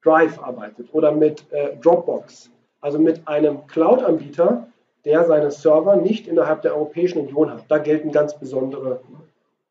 Drive 0.03 0.43
arbeitet 0.43 0.89
oder 0.91 1.13
mit 1.13 1.45
äh, 1.51 1.77
Dropbox, 1.77 2.51
also 2.81 2.99
mit 2.99 3.25
einem 3.27 3.65
Cloud-Anbieter, 3.67 4.67
der 5.05 5.23
seine 5.25 5.51
Server 5.51 5.95
nicht 5.95 6.27
innerhalb 6.27 6.61
der 6.61 6.75
Europäischen 6.75 7.19
Union 7.19 7.51
hat. 7.51 7.63
Da 7.69 7.77
gelten 7.77 8.11
ganz 8.11 8.37
besondere, 8.37 8.99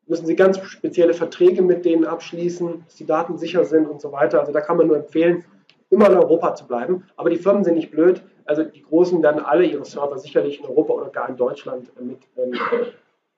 müssen 0.07 0.25
Sie 0.25 0.35
ganz 0.35 0.57
spezielle 0.59 1.13
Verträge 1.13 1.61
mit 1.61 1.85
denen 1.85 2.05
abschließen, 2.05 2.83
dass 2.85 2.95
die 2.95 3.05
Daten 3.05 3.37
sicher 3.37 3.65
sind 3.65 3.87
und 3.87 4.01
so 4.01 4.11
weiter. 4.11 4.39
Also 4.39 4.51
da 4.51 4.61
kann 4.61 4.77
man 4.77 4.87
nur 4.87 4.97
empfehlen, 4.97 5.45
immer 5.89 6.07
in 6.09 6.17
Europa 6.17 6.55
zu 6.55 6.67
bleiben. 6.67 7.03
Aber 7.15 7.29
die 7.29 7.37
Firmen 7.37 7.63
sind 7.63 7.75
nicht 7.75 7.91
blöd. 7.91 8.23
Also 8.45 8.63
die 8.63 8.81
Großen 8.81 9.21
werden 9.23 9.43
alle 9.43 9.65
ihre 9.65 9.85
Server 9.85 10.17
sicherlich 10.17 10.59
in 10.59 10.65
Europa 10.65 10.93
oder 10.93 11.09
gar 11.09 11.29
in 11.29 11.37
Deutschland 11.37 11.91
äh, 11.99 12.03
mit 12.03 12.19
ähm, 12.37 12.53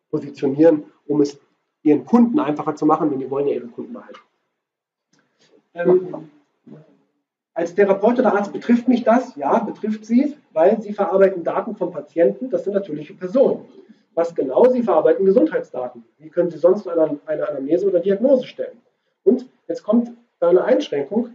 positionieren, 0.10 0.86
um 1.08 1.22
es 1.22 1.40
ihren 1.84 2.06
Kunden 2.06 2.40
einfacher 2.40 2.76
zu 2.76 2.86
machen, 2.86 3.10
denn 3.10 3.20
die 3.20 3.30
wollen 3.30 3.48
ja 3.48 3.56
ihre 3.56 3.68
Kunden 3.68 3.94
behalten. 3.94 4.20
Ähm, 5.74 6.30
als 7.54 7.76
Therapeut 7.76 8.20
oder 8.20 8.34
Arzt 8.36 8.52
betrifft 8.52 8.88
mich 8.88 9.04
das? 9.04 9.36
Ja, 9.36 9.60
betrifft 9.60 10.06
Sie, 10.06 10.36
weil 10.52 10.82
Sie 10.82 10.94
verarbeiten 10.94 11.44
Daten 11.44 11.76
von 11.76 11.92
Patienten, 11.92 12.50
das 12.50 12.64
sind 12.64 12.74
natürliche 12.74 13.14
Personen. 13.14 13.66
Was 14.14 14.34
genau? 14.34 14.66
Sie 14.70 14.82
verarbeiten 14.82 15.26
Gesundheitsdaten. 15.26 16.04
Wie 16.18 16.30
können 16.30 16.50
Sie 16.50 16.58
sonst 16.58 16.88
eine, 16.88 17.20
eine 17.26 17.48
Anamnese 17.48 17.88
oder 17.88 18.00
Diagnose 18.00 18.46
stellen? 18.46 18.82
Und 19.24 19.48
jetzt 19.68 19.84
kommt 19.84 20.12
da 20.40 20.50
eine 20.50 20.64
Einschränkung. 20.64 21.32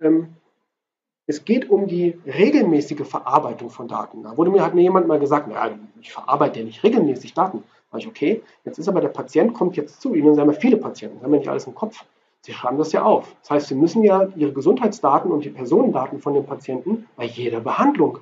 Ähm, 0.00 0.28
es 1.26 1.44
geht 1.44 1.70
um 1.70 1.86
die 1.86 2.18
regelmäßige 2.26 3.06
Verarbeitung 3.06 3.70
von 3.70 3.88
Daten. 3.88 4.22
Da 4.22 4.36
wurde 4.36 4.50
mir, 4.50 4.62
hat 4.62 4.74
mir 4.74 4.82
jemand 4.82 5.06
mal 5.06 5.18
gesagt, 5.18 5.48
naja, 5.48 5.74
ich 6.00 6.12
verarbeite 6.12 6.60
ja 6.60 6.66
nicht 6.66 6.82
regelmäßig 6.82 7.34
Daten. 7.34 7.62
Da 7.90 7.98
ich, 7.98 8.06
okay, 8.06 8.42
jetzt 8.64 8.78
ist 8.78 8.88
aber 8.88 9.00
der 9.00 9.08
Patient, 9.08 9.54
kommt 9.54 9.76
jetzt 9.76 10.02
zu 10.02 10.14
Ihnen, 10.14 10.34
Sie 10.34 10.40
haben 10.40 10.50
ja 10.50 10.58
viele 10.58 10.76
Patienten, 10.76 11.18
Sie 11.18 11.24
haben 11.24 11.32
ja 11.32 11.38
nicht 11.38 11.48
alles 11.48 11.66
im 11.66 11.74
Kopf. 11.74 12.04
Sie 12.42 12.52
schreiben 12.52 12.76
das 12.76 12.92
ja 12.92 13.02
auf. 13.02 13.34
Das 13.40 13.50
heißt, 13.52 13.68
Sie 13.68 13.74
müssen 13.74 14.04
ja 14.04 14.28
Ihre 14.36 14.52
Gesundheitsdaten 14.52 15.30
und 15.30 15.44
die 15.44 15.50
Personendaten 15.50 16.20
von 16.20 16.34
den 16.34 16.44
Patienten 16.44 17.06
bei 17.16 17.24
jeder 17.24 17.60
Behandlung 17.60 18.18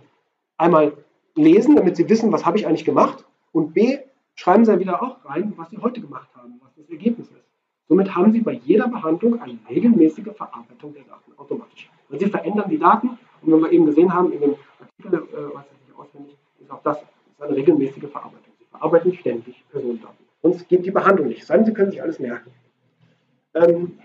einmal 0.56 0.92
lesen, 1.34 1.74
damit 1.74 1.96
Sie 1.96 2.08
wissen, 2.08 2.30
was 2.30 2.46
habe 2.46 2.58
ich 2.58 2.66
eigentlich 2.66 2.84
gemacht. 2.84 3.24
Und 3.50 3.74
B, 3.74 3.98
schreiben 4.36 4.64
Sie 4.64 4.70
ja 4.70 4.78
wieder 4.78 5.02
auch 5.02 5.24
rein, 5.24 5.54
was 5.56 5.70
Sie 5.70 5.78
heute 5.78 6.00
gemacht 6.00 6.28
haben, 6.36 6.60
was 6.62 6.70
das 6.76 6.88
Ergebnis 6.88 7.28
ist. 7.28 7.42
Somit 7.88 8.14
haben 8.14 8.32
Sie 8.32 8.40
bei 8.40 8.52
jeder 8.52 8.86
Behandlung 8.86 9.40
eine 9.40 9.58
regelmäßige 9.68 10.36
Verarbeitung 10.36 10.94
der 10.94 11.02
Daten 11.02 11.32
automatisch. 11.36 11.90
Weil 12.12 12.20
Sie 12.20 12.26
verändern 12.26 12.68
die 12.68 12.78
Daten 12.78 13.18
und 13.40 13.52
wenn 13.52 13.60
wir 13.60 13.72
eben 13.72 13.86
gesehen 13.86 14.12
haben 14.12 14.32
in 14.32 14.40
dem 14.40 14.54
Artikel, 14.78 15.18
äh, 15.18 15.54
was 15.54 15.64
ich 15.88 15.98
auswendig, 15.98 16.36
ist 16.60 16.70
auch 16.70 16.82
das 16.82 16.98
ist 16.98 17.06
eine 17.40 17.56
regelmäßige 17.56 18.04
Verarbeitung. 18.10 18.52
Sie 18.58 18.66
verarbeiten 18.66 19.14
ständig 19.14 19.64
Personendaten. 19.72 20.18
Sonst 20.42 20.68
geht 20.68 20.84
die 20.84 20.90
Behandlung 20.90 21.28
nicht. 21.28 21.46
Sagen 21.46 21.64
Sie 21.64 21.72
können 21.72 21.90
sich 21.90 22.02
alles 22.02 22.18
merken. 22.18 22.50
Ähm, 23.54 23.98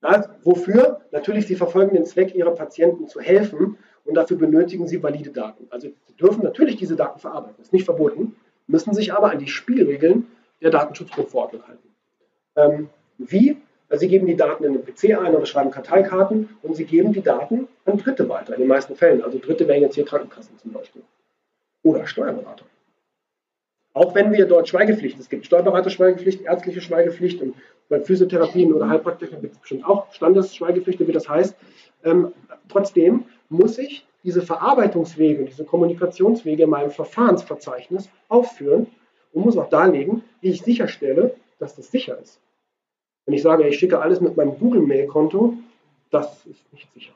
das, 0.00 0.30
wofür? 0.44 1.02
Natürlich, 1.12 1.46
Sie 1.46 1.56
verfolgen 1.56 1.94
den 1.94 2.06
Zweck, 2.06 2.34
Ihrer 2.34 2.52
Patienten 2.52 3.06
zu 3.08 3.20
helfen 3.20 3.76
und 4.06 4.14
dafür 4.14 4.38
benötigen 4.38 4.86
Sie 4.86 5.02
valide 5.02 5.30
Daten. 5.30 5.66
Also 5.68 5.88
Sie 6.06 6.14
dürfen 6.14 6.42
natürlich 6.42 6.76
diese 6.76 6.96
Daten 6.96 7.18
verarbeiten, 7.18 7.56
das 7.58 7.66
ist 7.66 7.72
nicht 7.74 7.84
verboten, 7.84 8.34
müssen 8.66 8.94
sich 8.94 9.12
aber 9.12 9.30
an 9.30 9.40
die 9.40 9.48
Spielregeln 9.48 10.26
der 10.62 10.70
Datenschutzgrundverordnung 10.70 11.62
halten. 11.66 11.88
Ähm, 12.56 12.88
wie? 13.18 13.58
Also 13.88 14.00
Sie 14.00 14.08
geben 14.08 14.26
die 14.26 14.36
Daten 14.36 14.64
in 14.64 14.74
den 14.74 14.84
PC 14.84 15.18
ein 15.18 15.34
oder 15.34 15.46
schreiben 15.46 15.70
Karteikarten 15.70 16.50
und 16.62 16.76
Sie 16.76 16.84
geben 16.84 17.12
die 17.12 17.22
Daten 17.22 17.68
an 17.86 17.96
Dritte 17.98 18.28
weiter, 18.28 18.54
in 18.54 18.60
den 18.60 18.68
meisten 18.68 18.96
Fällen. 18.96 19.22
Also 19.22 19.38
Dritte 19.38 19.66
wären 19.66 19.82
jetzt 19.82 19.94
hier 19.94 20.04
Krankenkassen 20.04 20.58
zum 20.58 20.72
Beispiel. 20.72 21.02
Oder 21.82 22.06
Steuerberater. 22.06 22.66
Auch 23.94 24.14
wenn 24.14 24.32
wir 24.32 24.46
dort 24.46 24.68
Schweigepflicht, 24.68 25.18
es 25.18 25.28
gibt 25.28 25.46
Steuerberaterschweigepflicht, 25.46 26.42
ärztliche 26.42 26.80
Schweigepflicht 26.80 27.40
und 27.40 27.56
bei 27.88 28.00
Physiotherapien 28.00 28.72
oder 28.72 28.88
Heilpraktikern 28.88 29.40
gibt 29.40 29.54
es 29.54 29.58
bestimmt 29.60 29.86
auch 29.86 30.12
Standesschweigepflicht, 30.12 31.04
wie 31.04 31.12
das 31.12 31.28
heißt. 31.28 31.56
Ähm, 32.04 32.32
trotzdem 32.68 33.24
muss 33.48 33.78
ich 33.78 34.06
diese 34.22 34.42
Verarbeitungswege, 34.42 35.44
diese 35.44 35.64
Kommunikationswege 35.64 36.64
in 36.64 36.70
meinem 36.70 36.90
Verfahrensverzeichnis 36.90 38.10
aufführen 38.28 38.86
und 39.32 39.44
muss 39.46 39.56
auch 39.56 39.70
darlegen, 39.70 40.22
wie 40.42 40.50
ich 40.50 40.62
sicherstelle, 40.62 41.34
dass 41.58 41.74
das 41.74 41.90
sicher 41.90 42.18
ist. 42.20 42.38
Wenn 43.28 43.34
ich 43.34 43.42
sage, 43.42 43.68
ich 43.68 43.78
schicke 43.78 44.00
alles 44.00 44.22
mit 44.22 44.38
meinem 44.38 44.58
Google-Mail-Konto, 44.58 45.52
das 46.10 46.46
ist 46.46 46.72
nicht 46.72 46.90
sicher. 46.94 47.12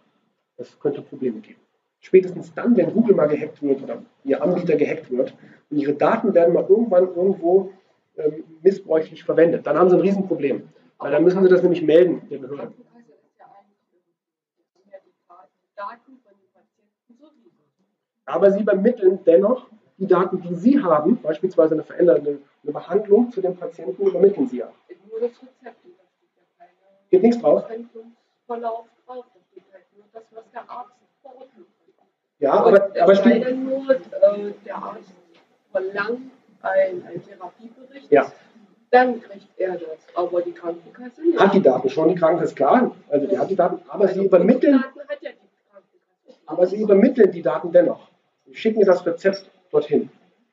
Das 0.59 0.79
könnte 0.79 1.01
Probleme 1.01 1.41
geben. 1.41 1.59
Spätestens 2.01 2.53
dann, 2.53 2.77
wenn 2.77 2.93
Google 2.93 3.17
mal 3.17 3.29
gehackt 3.29 3.63
wird 3.63 3.83
oder 3.83 4.03
Ihr 4.23 4.43
Anbieter 4.43 4.77
gehackt 4.77 5.11
wird 5.11 5.35
und 5.71 5.79
Ihre 5.79 5.95
Daten 5.95 6.35
werden 6.35 6.53
mal 6.53 6.67
irgendwann 6.69 7.05
irgendwo 7.05 7.71
ähm, 8.19 8.45
missbräuchlich 8.63 9.25
verwendet, 9.25 9.67
dann 9.67 9.79
haben 9.79 9.89
Sie 9.89 9.97
ein 9.97 10.03
Riesenproblem. 10.03 10.69
Weil 10.99 11.13
dann 11.13 11.25
müssen 11.25 11.43
Sie 11.43 11.49
das 11.49 11.63
nämlich 11.63 11.81
melden 11.81 12.21
der 12.29 12.37
Behörde. 12.37 12.75
Aber 18.27 18.51
Sie 18.51 18.61
übermitteln 18.61 19.19
dennoch 19.25 19.67
die 19.97 20.07
Daten, 20.07 20.43
die 20.43 20.55
Sie 20.57 20.79
haben, 20.79 21.23
beispielsweise 21.23 21.73
eine 21.73 21.85
veränderte 21.85 22.39
eine 22.63 22.73
Behandlung 22.73 23.31
zu 23.31 23.41
dem 23.41 23.57
Patienten, 23.57 24.07
übermitteln 24.07 24.47
Sie 24.47 24.59
ja. 24.59 24.71
Nur 25.11 25.21
das 25.21 25.31
Rezept. 25.43 25.82
Geht 27.13 27.23
nichts 27.23 27.43
drauf? 27.43 27.65
Verlauf 28.47 28.87
drauf. 29.07 29.25
Da 29.35 29.41
steht 29.51 29.65
halt 29.71 29.85
nur 29.95 30.07
das, 30.15 30.23
was 30.31 30.45
der 30.51 30.63
Arzt 30.63 30.93
verordnet. 31.21 31.67
Ja, 32.39 32.53
aber, 32.55 32.91
aber 32.99 33.15
stimmt. 33.15 33.45
Wenn 33.45 33.65
nur 33.67 33.91
äh, 33.91 34.53
der 34.65 34.77
Arzt 34.77 35.13
verlangt 35.71 36.33
einen, 36.63 37.23
Therapiebericht, 37.29 38.11
ja. 38.11 38.33
dann 38.91 39.21
kriegt 39.21 39.47
er 39.59 39.73
das. 39.73 39.99
Aber 40.15 40.41
die 40.41 40.53
Krankenkasse 40.53 41.21
nicht. 41.23 41.39
Hat 41.39 41.53
die 41.53 41.61
Daten 41.61 41.91
schon, 41.91 42.09
die 42.09 42.15
Krankenkasse, 42.15 42.55
klar. 42.55 42.97
Also 43.11 43.27
die 43.27 43.39
hat 43.39 43.51
die 43.51 43.57
Daten, 43.57 43.83
aber 43.89 44.05
also 44.05 44.15
sie 44.15 44.27
übermitteln. 44.27 44.83
Ja 45.21 45.31
aber 46.47 46.67
sie 46.67 46.77
übermitteln 46.77 47.31
die 47.31 47.43
Daten 47.43 47.73
dennoch. 47.73 48.09
Sie 48.47 48.55
schicken 48.55 48.85
das 48.85 49.05
Rezept 49.05 49.51
dorthin. 49.71 50.09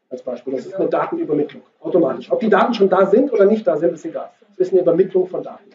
Als 0.09 0.23
Beispiel. 0.23 0.53
Das 0.55 0.65
ist 0.65 0.75
eine 0.75 0.89
Datenübermittlung. 0.89 1.61
Automatisch. 1.79 2.31
Ob 2.31 2.39
die 2.39 2.49
Daten 2.49 2.73
schon 2.73 2.89
da 2.89 3.05
sind 3.05 3.31
oder 3.31 3.45
nicht 3.45 3.65
da 3.67 3.77
sind, 3.77 3.93
ist 3.93 4.05
egal. 4.05 4.31
Es 4.51 4.59
ist 4.59 4.71
eine 4.71 4.81
Übermittlung 4.81 5.27
von 5.27 5.43
Daten. 5.43 5.69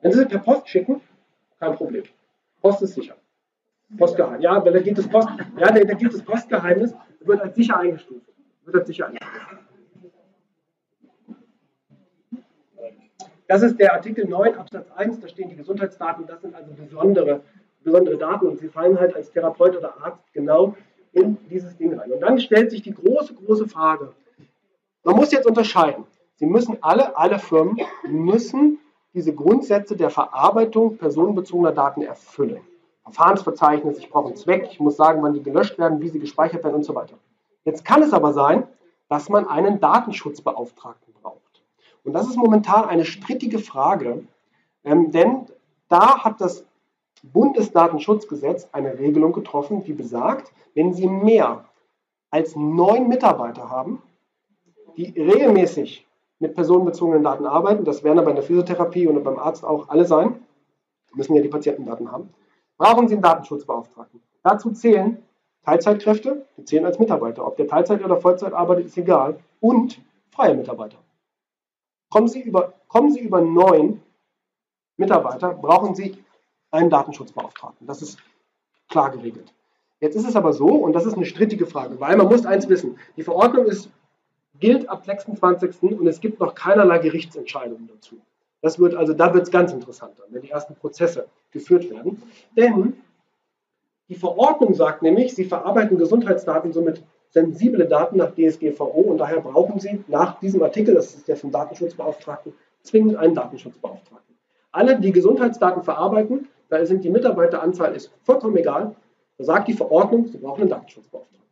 Wenn 0.00 0.12
Sie 0.12 0.18
sie 0.18 0.26
per 0.26 0.38
Post 0.38 0.68
schicken, 0.68 1.00
kein 1.58 1.74
Problem. 1.74 2.04
Post 2.60 2.82
ist 2.82 2.94
sicher. 2.94 3.16
Postgeheimnis. 3.96 4.42
Ja, 4.42 4.64
weil 4.64 4.72
da 4.72 4.80
gilt 4.80 4.98
das 4.98 5.08
Post, 5.08 5.28
ja, 5.56 5.72
da, 5.72 5.94
gilt 5.94 6.12
das 6.12 6.22
Postgeheimnis, 6.22 6.94
wird 7.20 7.40
als 7.40 7.54
sicher 7.54 7.78
eingestuft. 7.78 8.26
Wird 8.64 8.76
als 8.76 8.86
sicher 8.86 9.06
eingestuft. 9.06 9.32
Das 13.46 13.62
ist 13.62 13.80
der 13.80 13.94
Artikel 13.94 14.28
9 14.28 14.56
Absatz 14.56 14.90
1, 14.90 15.20
da 15.20 15.28
stehen 15.28 15.48
die 15.48 15.56
Gesundheitsdaten, 15.56 16.26
das 16.26 16.42
sind 16.42 16.54
also 16.54 16.70
besondere, 16.74 17.40
besondere 17.82 18.18
Daten 18.18 18.46
und 18.46 18.58
sie 18.58 18.68
fallen 18.68 19.00
halt 19.00 19.16
als 19.16 19.30
Therapeut 19.30 19.74
oder 19.74 19.94
Arzt 20.02 20.32
genau 20.34 20.76
in 21.12 21.38
dieses 21.48 21.74
Ding 21.78 21.98
rein. 21.98 22.12
Und 22.12 22.20
dann 22.20 22.38
stellt 22.40 22.70
sich 22.70 22.82
die 22.82 22.92
große, 22.92 23.32
große 23.32 23.66
Frage. 23.66 24.12
Man 25.02 25.16
muss 25.16 25.32
jetzt 25.32 25.46
unterscheiden. 25.46 26.04
Sie 26.34 26.44
müssen 26.44 26.76
alle, 26.82 27.16
alle 27.16 27.38
Firmen 27.38 27.80
müssen 28.06 28.78
diese 29.14 29.34
Grundsätze 29.34 29.96
der 29.96 30.10
Verarbeitung 30.10 30.96
personenbezogener 30.96 31.72
Daten 31.72 32.02
erfüllen. 32.02 32.60
Verfahrensverzeichnis, 33.04 33.98
ich 33.98 34.10
brauche 34.10 34.26
einen 34.26 34.36
Zweck, 34.36 34.68
ich 34.70 34.80
muss 34.80 34.96
sagen, 34.96 35.22
wann 35.22 35.32
die 35.32 35.42
gelöscht 35.42 35.78
werden, 35.78 36.00
wie 36.00 36.08
sie 36.08 36.18
gespeichert 36.18 36.64
werden 36.64 36.76
und 36.76 36.84
so 36.84 36.94
weiter. 36.94 37.16
Jetzt 37.64 37.84
kann 37.84 38.02
es 38.02 38.12
aber 38.12 38.32
sein, 38.32 38.66
dass 39.08 39.28
man 39.28 39.46
einen 39.46 39.80
Datenschutzbeauftragten 39.80 41.14
braucht. 41.14 41.62
Und 42.04 42.12
das 42.12 42.28
ist 42.28 42.36
momentan 42.36 42.84
eine 42.84 43.04
strittige 43.04 43.58
Frage, 43.58 44.24
ähm, 44.84 45.10
denn 45.10 45.46
da 45.88 46.24
hat 46.24 46.40
das 46.40 46.64
Bundesdatenschutzgesetz 47.22 48.68
eine 48.72 48.98
Regelung 48.98 49.32
getroffen, 49.32 49.84
die 49.84 49.92
besagt, 49.92 50.52
wenn 50.74 50.92
Sie 50.92 51.08
mehr 51.08 51.64
als 52.30 52.54
neun 52.56 53.08
Mitarbeiter 53.08 53.70
haben, 53.70 54.02
die 54.96 55.10
regelmäßig 55.18 56.06
mit 56.38 56.54
personenbezogenen 56.54 57.22
Daten 57.22 57.46
arbeiten, 57.46 57.84
das 57.84 58.04
werden 58.04 58.18
aber 58.18 58.30
in 58.30 58.36
der 58.36 58.44
Physiotherapie 58.44 59.06
und 59.06 59.22
beim 59.24 59.38
Arzt 59.38 59.64
auch 59.64 59.88
alle 59.88 60.04
sein, 60.04 60.40
müssen 61.14 61.34
ja 61.34 61.42
die 61.42 61.48
Patientendaten 61.48 62.12
haben, 62.12 62.30
brauchen 62.76 63.08
Sie 63.08 63.14
einen 63.14 63.22
Datenschutzbeauftragten. 63.22 64.22
Dazu 64.42 64.70
zählen 64.70 65.22
Teilzeitkräfte, 65.64 66.46
die 66.56 66.64
zählen 66.64 66.86
als 66.86 66.98
Mitarbeiter. 66.98 67.46
Ob 67.46 67.56
der 67.56 67.66
Teilzeit 67.66 68.04
oder 68.04 68.16
Vollzeit 68.16 68.52
arbeitet, 68.52 68.86
ist 68.86 68.96
egal. 68.96 69.38
Und 69.60 70.00
freie 70.30 70.54
Mitarbeiter. 70.54 70.98
Kommen 72.10 72.28
Sie 72.28 72.40
über, 72.40 72.74
kommen 72.88 73.10
Sie 73.10 73.20
über 73.20 73.40
neun 73.40 74.00
Mitarbeiter, 74.96 75.50
brauchen 75.54 75.94
Sie 75.94 76.16
einen 76.70 76.88
Datenschutzbeauftragten. 76.88 77.86
Das 77.86 78.00
ist 78.00 78.18
klar 78.88 79.10
geregelt. 79.10 79.52
Jetzt 80.00 80.14
ist 80.14 80.28
es 80.28 80.36
aber 80.36 80.52
so, 80.52 80.68
und 80.68 80.92
das 80.92 81.06
ist 81.06 81.14
eine 81.14 81.26
strittige 81.26 81.66
Frage, 81.66 82.00
weil 82.00 82.16
man 82.16 82.28
muss 82.28 82.46
eins 82.46 82.68
wissen, 82.68 82.98
die 83.16 83.22
Verordnung 83.22 83.66
ist, 83.66 83.90
gilt 84.60 84.88
ab 84.88 85.04
26. 85.04 85.82
und 85.82 86.06
es 86.06 86.20
gibt 86.20 86.40
noch 86.40 86.54
keinerlei 86.54 86.98
Gerichtsentscheidungen 86.98 87.88
dazu. 87.92 88.16
Das 88.60 88.78
wird 88.78 88.94
also, 88.94 89.12
da 89.12 89.32
wird 89.34 89.44
es 89.44 89.50
ganz 89.50 89.72
interessant, 89.72 90.14
wenn 90.30 90.42
die 90.42 90.50
ersten 90.50 90.74
Prozesse 90.74 91.28
geführt 91.50 91.88
werden. 91.90 92.22
Denn 92.56 92.94
die 94.08 94.16
Verordnung 94.16 94.74
sagt 94.74 95.02
nämlich, 95.02 95.34
sie 95.34 95.44
verarbeiten 95.44 95.98
Gesundheitsdaten, 95.98 96.72
somit 96.72 97.02
sensible 97.30 97.86
Daten 97.86 98.16
nach 98.16 98.32
DSGVO 98.34 99.02
und 99.02 99.18
daher 99.18 99.40
brauchen 99.40 99.78
sie 99.78 100.02
nach 100.08 100.40
diesem 100.40 100.62
Artikel, 100.62 100.94
das 100.94 101.14
ist 101.14 101.28
der 101.28 101.36
vom 101.36 101.52
Datenschutzbeauftragten, 101.52 102.52
zwingend 102.82 103.16
einen 103.16 103.34
Datenschutzbeauftragten. 103.34 104.34
Alle, 104.72 104.98
die 104.98 105.12
Gesundheitsdaten 105.12 105.82
verarbeiten, 105.82 106.48
da 106.68 106.84
sind 106.84 107.04
die 107.04 107.10
Mitarbeiteranzahl 107.10 107.94
ist 107.94 108.10
vollkommen 108.22 108.56
egal, 108.56 108.94
da 109.36 109.44
sagt 109.44 109.68
die 109.68 109.74
Verordnung, 109.74 110.26
sie 110.26 110.38
brauchen 110.38 110.62
einen 110.62 110.70
Datenschutzbeauftragten. 110.70 111.47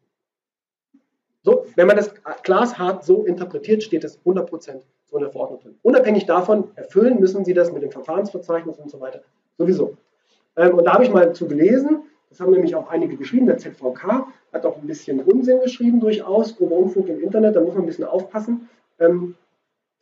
So, 1.47 1.65
wenn 1.77 1.87
man 1.87 1.97
das 1.97 2.13
glashart 2.43 3.05
so 3.05 3.25
interpretiert, 3.25 3.81
steht 3.81 4.03
es 4.03 4.19
100% 4.25 4.81
so 5.07 5.17
in 5.17 5.23
der 5.23 5.31
Verordnung 5.31 5.61
drin. 5.61 5.77
Unabhängig 5.83 6.27
davon, 6.27 6.73
erfüllen 6.75 7.21
müssen 7.21 7.45
Sie 7.45 7.55
das 7.55 7.73
mit 7.73 7.85
dem 7.85 7.93
Verfahrensverzeichnis 7.93 8.79
und 8.79 8.91
so 8.91 8.99
weiter 9.01 9.21
sowieso. 9.57 9.97
Ähm, 10.57 10.75
und 10.75 10.85
da 10.87 10.95
habe 10.95 11.05
ich 11.05 11.11
mal 11.13 11.33
zu 11.37 11.47
gelesen, 11.47 12.03
das 12.31 12.41
haben 12.41 12.51
nämlich 12.51 12.75
auch 12.75 12.91
einige 12.91 13.17
geschrieben, 13.17 13.47
der 13.47 13.59
ZVK 13.59 14.27
hat 14.53 14.67
auch 14.67 14.77
ein 14.77 14.89
bisschen 14.89 15.21
Unsinn 15.21 15.61
geschrieben 15.61 16.01
durchaus, 16.01 16.57
grober 16.57 16.75
Unfug 16.75 17.09
im 17.09 17.23
Internet, 17.23 17.55
da 17.55 17.61
muss 17.61 17.75
man 17.75 17.85
ein 17.85 17.87
bisschen 17.87 18.07
aufpassen, 18.07 18.69
ähm, 18.99 19.37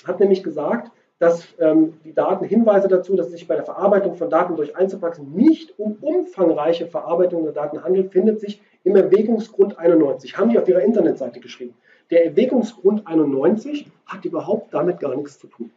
hat 0.06 0.20
nämlich 0.20 0.42
gesagt, 0.42 0.92
dass 1.18 1.46
ähm, 1.60 1.94
die 2.04 2.12
Daten 2.12 2.44
Hinweise 2.44 2.88
dazu, 2.88 3.14
dass 3.16 3.26
es 3.26 3.32
sich 3.32 3.46
bei 3.46 3.54
der 3.54 3.64
Verarbeitung 3.64 4.16
von 4.16 4.30
Daten 4.30 4.56
durch 4.56 4.76
Einzelpraxen 4.76 5.32
nicht 5.32 5.78
um 5.78 5.96
umfangreiche 6.00 6.86
Verarbeitung 6.86 7.44
der 7.44 7.52
Daten 7.52 7.82
handelt, 7.82 8.12
findet 8.12 8.40
sich 8.40 8.60
im 8.82 8.96
Erwägungsgrund 8.96 9.78
91. 9.78 10.36
Haben 10.36 10.50
die 10.50 10.58
auf 10.58 10.68
ihrer 10.68 10.80
Internetseite 10.80 11.40
geschrieben. 11.40 11.74
Der 12.10 12.26
Erwägungsgrund 12.26 13.06
91 13.06 13.90
hat 14.06 14.24
überhaupt 14.24 14.74
damit 14.74 15.00
gar 15.00 15.14
nichts 15.16 15.38
zu 15.38 15.46
tun. 15.46 15.70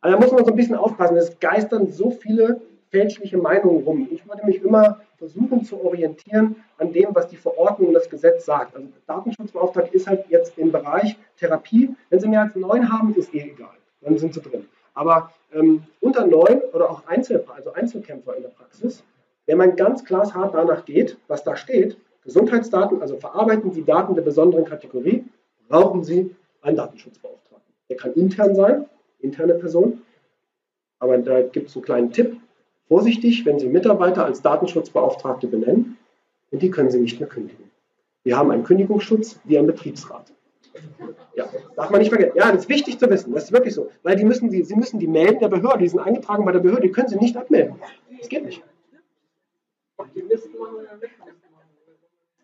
Also 0.00 0.16
da 0.16 0.22
muss 0.22 0.32
man 0.32 0.44
so 0.44 0.50
ein 0.50 0.56
bisschen 0.56 0.74
aufpassen. 0.74 1.16
Es 1.16 1.38
geistern 1.38 1.90
so 1.90 2.10
viele 2.10 2.60
fälschliche 2.90 3.38
Meinungen 3.38 3.84
rum. 3.84 4.08
Ich 4.10 4.28
würde 4.28 4.44
mich 4.44 4.62
immer 4.62 5.00
versuchen 5.16 5.64
zu 5.64 5.82
orientieren 5.82 6.56
an 6.76 6.92
dem, 6.92 7.08
was 7.14 7.28
die 7.28 7.36
Verordnung 7.36 7.88
und 7.88 7.94
das 7.94 8.10
Gesetz 8.10 8.44
sagt. 8.44 8.74
Also 8.74 8.88
Datenschutzbeauftragter 9.06 9.94
ist 9.94 10.06
halt 10.06 10.26
jetzt 10.28 10.58
im 10.58 10.72
Bereich 10.72 11.16
Therapie. 11.38 11.94
Wenn 12.10 12.20
Sie 12.20 12.28
mehr 12.28 12.42
als 12.42 12.56
neun 12.56 12.92
haben, 12.92 13.14
ist 13.14 13.32
eh 13.34 13.50
egal. 13.50 13.70
Dann 14.02 14.18
sind 14.18 14.34
Sie 14.34 14.40
drin. 14.40 14.66
Aber 14.94 15.30
ähm, 15.52 15.84
unter 16.00 16.26
neun 16.26 16.60
oder 16.72 16.90
auch 16.90 17.06
Einzel, 17.06 17.44
also 17.54 17.72
Einzelkämpfer 17.72 18.36
in 18.36 18.42
der 18.42 18.50
Praxis, 18.50 19.02
wenn 19.46 19.58
man 19.58 19.76
ganz 19.76 20.04
klar 20.04 20.32
hart 20.32 20.54
danach 20.54 20.84
geht, 20.84 21.16
was 21.28 21.44
da 21.44 21.56
steht, 21.56 21.96
Gesundheitsdaten, 22.24 23.00
also 23.00 23.16
verarbeiten 23.16 23.72
Sie 23.72 23.84
Daten 23.84 24.14
der 24.14 24.22
besonderen 24.22 24.64
Kategorie, 24.64 25.24
brauchen 25.68 26.04
Sie 26.04 26.34
einen 26.60 26.76
Datenschutzbeauftragten. 26.76 27.74
Der 27.88 27.96
kann 27.96 28.12
intern 28.14 28.54
sein, 28.54 28.86
interne 29.20 29.54
Person. 29.54 30.02
Aber 30.98 31.18
da 31.18 31.42
gibt 31.42 31.68
es 31.68 31.76
einen 31.76 31.84
kleinen 31.84 32.12
Tipp. 32.12 32.36
Vorsichtig, 32.86 33.44
wenn 33.44 33.58
Sie 33.58 33.68
Mitarbeiter 33.68 34.24
als 34.24 34.42
Datenschutzbeauftragte 34.42 35.48
benennen, 35.48 35.98
denn 36.52 36.60
die 36.60 36.70
können 36.70 36.90
Sie 36.90 37.00
nicht 37.00 37.18
mehr 37.18 37.28
kündigen. 37.28 37.70
Wir 38.22 38.36
haben 38.36 38.50
einen 38.52 38.62
Kündigungsschutz 38.62 39.40
wie 39.44 39.58
ein 39.58 39.66
Betriebsrat. 39.66 40.32
Ja, 41.34 41.48
darf 41.76 41.90
man 41.90 42.00
nicht 42.00 42.10
vergessen. 42.10 42.36
Ja, 42.36 42.50
das 42.50 42.62
ist 42.62 42.68
wichtig 42.68 42.98
zu 42.98 43.08
wissen. 43.08 43.32
Das 43.32 43.44
ist 43.44 43.52
wirklich 43.52 43.74
so. 43.74 43.90
Weil 44.02 44.16
die 44.16 44.24
müssen 44.24 44.50
Sie 44.50 44.74
müssen 44.74 44.98
die 44.98 45.06
melden 45.06 45.40
der 45.40 45.48
Behörde, 45.48 45.78
die 45.78 45.88
sind 45.88 46.00
eingetragen 46.00 46.44
bei 46.44 46.52
der 46.52 46.60
Behörde, 46.60 46.82
die 46.82 46.92
können 46.92 47.08
Sie 47.08 47.16
nicht 47.16 47.36
abmelden. 47.36 47.76
Das 48.18 48.28
geht 48.28 48.44
nicht. 48.44 48.62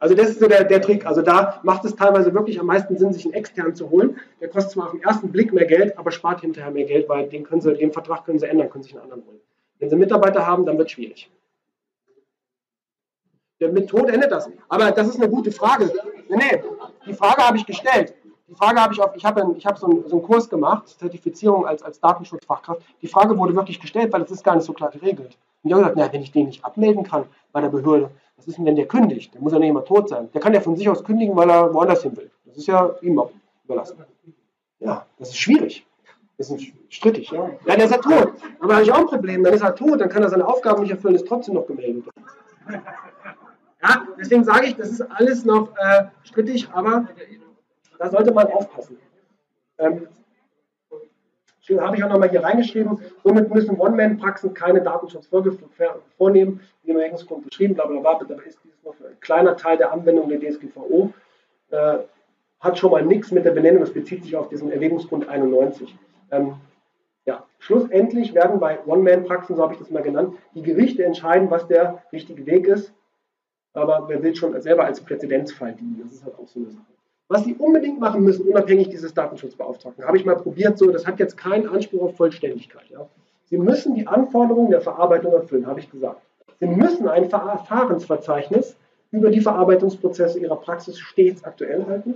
Also 0.01 0.15
das 0.15 0.31
ist 0.31 0.41
so 0.41 0.47
der, 0.47 0.65
der 0.65 0.81
Trick. 0.81 1.07
Also 1.07 1.23
da 1.23 1.61
macht 1.65 1.85
es 1.85 1.97
teilweise 1.97 2.33
wirklich 2.33 2.61
am 2.61 2.67
meisten 2.67 2.97
Sinn, 2.97 3.13
sich 3.13 3.25
einen 3.25 3.35
externen 3.35 3.75
zu 3.75 3.91
holen. 3.91 4.19
Der 4.41 4.49
kostet 4.49 4.73
zwar 4.73 4.87
auf 4.87 4.93
den 4.93 5.03
ersten 5.03 5.33
Blick 5.33 5.53
mehr 5.53 5.67
Geld, 5.67 5.99
aber 5.99 6.13
spart 6.13 6.41
hinterher 6.41 6.71
mehr 6.71 6.85
Geld, 6.85 7.09
weil 7.09 7.29
den, 7.29 7.45
können 7.45 7.61
Sie, 7.61 7.75
den 7.75 7.93
Vertrag 7.93 8.25
können 8.25 8.39
Sie 8.39 8.47
ändern, 8.47 8.71
können 8.71 8.85
sich 8.85 8.93
einen 8.95 9.03
anderen 9.03 9.27
holen. 9.27 9.41
Wenn 9.81 9.91
Sie 9.91 9.97
Mitarbeiter 9.97 10.47
haben, 10.47 10.65
dann 10.67 10.79
wird 10.79 10.89
es 10.89 10.93
schwierig. 10.93 11.31
Mit 13.61 13.89
Tod 13.89 14.09
endet 14.09 14.31
das. 14.31 14.49
Aber 14.69 14.93
das 14.93 15.09
ist 15.09 15.17
eine 15.17 15.29
gute 15.29 15.51
Frage. 15.51 15.91
Nee, 16.29 16.63
die 17.07 17.15
Frage 17.15 17.43
habe 17.43 17.57
ich 17.57 17.67
gestellt. 17.67 18.15
Die 18.49 18.55
Frage 18.55 18.81
habe 18.81 18.95
ich 18.95 19.01
auf, 19.01 19.15
ich 19.15 19.25
habe, 19.25 19.55
ich 19.57 19.67
habe 19.67 19.79
so, 19.79 19.87
einen, 19.87 20.09
so 20.09 20.17
einen 20.17 20.25
Kurs 20.25 20.49
gemacht, 20.49 20.89
Zertifizierung 20.89 21.67
als, 21.67 21.83
als 21.83 22.01
Datenschutzfachkraft. 22.01 22.81
Die 23.03 23.09
Frage 23.09 23.37
wurde 23.37 23.55
wirklich 23.55 23.79
gestellt, 23.79 24.13
weil 24.13 24.23
es 24.23 24.31
ist 24.31 24.43
gar 24.43 24.55
nicht 24.55 24.65
so 24.65 24.73
klar 24.73 24.91
geregelt. 24.91 25.37
Und 25.63 25.71
ich 25.71 25.73
habe 25.73 25.83
gesagt, 25.83 25.97
na, 25.99 26.13
wenn 26.13 26.23
ich 26.23 26.33
den 26.33 26.47
nicht 26.47 26.65
abmelden 26.65 27.05
kann 27.05 27.25
bei 27.53 27.61
der 27.61 27.69
Behörde, 27.69 28.11
was 28.37 28.47
ist 28.47 28.57
denn, 28.57 28.65
wenn 28.65 28.77
der 28.77 28.87
kündigt? 28.87 29.35
Der 29.35 29.43
muss 29.43 29.53
ja 29.53 29.59
nicht 29.59 29.69
immer 29.69 29.85
tot 29.85 30.09
sein. 30.09 30.31
Der 30.33 30.41
kann 30.41 30.55
ja 30.55 30.61
von 30.61 30.77
sich 30.77 30.89
aus 30.89 31.05
kündigen, 31.05 31.37
weil 31.37 31.51
er 31.51 31.75
woanders 31.75 32.03
hin 32.03 32.17
will. 32.17 32.31
Das 32.47 32.57
ist 32.57 32.67
ja 32.67 32.91
ihm 33.03 33.21
überlassen. 33.65 33.99
Ja, 34.81 35.05
das 35.19 35.31
ist 35.31 35.39
schwierig. 35.39 35.85
Das 36.39 36.51
ist 36.51 36.73
strittig, 36.89 37.31
ja. 37.31 37.51
Ja, 37.67 37.75
der 37.75 37.85
ist 37.85 37.91
ja 37.91 37.99
tot. 37.99 38.33
Aber 38.61 38.75
habe 38.75 38.85
ich 38.85 38.93
auch 38.93 38.99
ein 38.99 39.07
Problem. 39.07 39.43
Dann 39.43 39.53
ist 39.53 39.63
er 39.63 39.75
tot, 39.75 40.01
dann 40.01 40.09
kann 40.09 40.23
er 40.23 40.31
seine 40.31 40.47
Aufgaben 40.47 40.83
nicht 40.83 40.93
erfüllen, 40.93 41.17
ist 41.17 41.27
trotzdem 41.27 41.55
noch 41.55 41.67
gemeldet. 41.67 42.05
Ja, 43.83 44.07
deswegen 44.19 44.45
sage 44.45 44.67
ich, 44.67 44.77
das 44.77 44.91
ist 44.91 45.03
alles 45.03 45.45
noch 45.45 45.71
äh, 45.77 46.07
strittig, 46.25 46.69
aber 46.73 47.09
da 47.99 48.11
sollte 48.11 48.33
man 48.33 48.47
aufpassen. 48.49 48.99
Ähm, 49.79 50.09
habe 51.77 51.97
ich 51.97 52.05
auch 52.05 52.09
nochmal 52.09 52.31
hier 52.31 52.43
reingeschrieben, 52.43 52.99
somit 53.23 53.53
müssen 53.53 53.79
One-Man-Praxen 53.79 54.55
keine 54.55 54.81
Datenschutzfolge 54.81 55.59
vornehmen, 56.17 56.61
wie 56.83 56.93
im 56.93 56.97
Erwägungsgrund 56.97 57.45
beschrieben, 57.45 57.75
bla 57.75 57.87
bla 57.87 58.01
bla, 58.01 58.19
da 58.27 58.35
ist 58.43 58.59
dies 58.65 58.73
noch 58.83 58.95
ein 58.95 59.21
kleiner 59.21 59.55
Teil 59.57 59.77
der 59.77 59.93
Anwendung 59.93 60.31
der 60.31 60.41
DSGVO, 60.41 61.13
äh, 61.71 61.99
hat 62.61 62.79
schon 62.79 62.91
mal 62.91 63.05
nichts 63.05 63.31
mit 63.33 63.45
der 63.45 63.51
Benennung, 63.51 63.81
das 63.81 63.93
bezieht 63.93 64.25
sich 64.25 64.35
auf 64.35 64.49
diesen 64.49 64.73
Erwägungsgrund 64.73 65.29
91. 65.29 65.95
Ähm, 66.31 66.55
ja, 67.27 67.45
schlussendlich 67.59 68.33
werden 68.35 68.59
bei 68.59 68.79
One-Man-Praxen, 68.87 69.55
so 69.55 69.63
habe 69.63 69.75
ich 69.75 69.79
das 69.79 69.91
mal 69.91 70.03
genannt, 70.03 70.35
die 70.55 70.63
Gerichte 70.63 71.05
entscheiden, 71.05 71.51
was 71.51 71.69
der 71.69 72.03
richtige 72.13 72.47
Weg 72.47 72.67
ist, 72.67 72.95
aber 73.75 74.05
wer 74.09 74.23
will 74.23 74.35
schon 74.35 74.61
selber 74.61 74.85
als 74.85 75.01
Präzedenzfall 75.01 75.75
dienen, 75.75 76.01
das 76.03 76.13
ist 76.13 76.25
halt 76.25 76.39
auch 76.39 76.49
so 76.49 76.61
eine 76.61 76.71
Sache. 76.71 76.85
Was 77.29 77.45
Sie 77.45 77.55
unbedingt 77.55 78.01
machen 78.01 78.25
müssen, 78.25 78.49
unabhängig 78.49 78.89
dieses 78.89 79.13
Datenschutzbeauftragten, 79.13 80.05
habe 80.05 80.17
ich 80.17 80.25
mal 80.25 80.37
probiert, 80.37 80.79
so, 80.79 80.91
das 80.91 81.07
hat 81.07 81.19
jetzt 81.19 81.37
keinen 81.37 81.69
Anspruch 81.69 82.03
auf 82.03 82.17
Vollständigkeit. 82.17 82.89
Ja. 82.91 83.07
Sie 83.45 83.59
müssen 83.59 83.95
die 83.95 84.07
Anforderungen 84.07 84.71
der 84.71 84.81
Verarbeitung 84.81 85.33
erfüllen, 85.33 85.67
habe 85.67 85.81
ich 85.81 85.91
gesagt. 85.91 86.23
Sie 86.61 86.67
müssen 86.67 87.07
ein 87.07 87.29
Verfahrensverzeichnis 87.29 88.77
über 89.11 89.31
die 89.31 89.41
Verarbeitungsprozesse 89.41 90.39
Ihrer 90.39 90.57
Praxis 90.57 90.99
stets 90.99 91.45
aktuell 91.45 91.85
halten. 91.87 92.15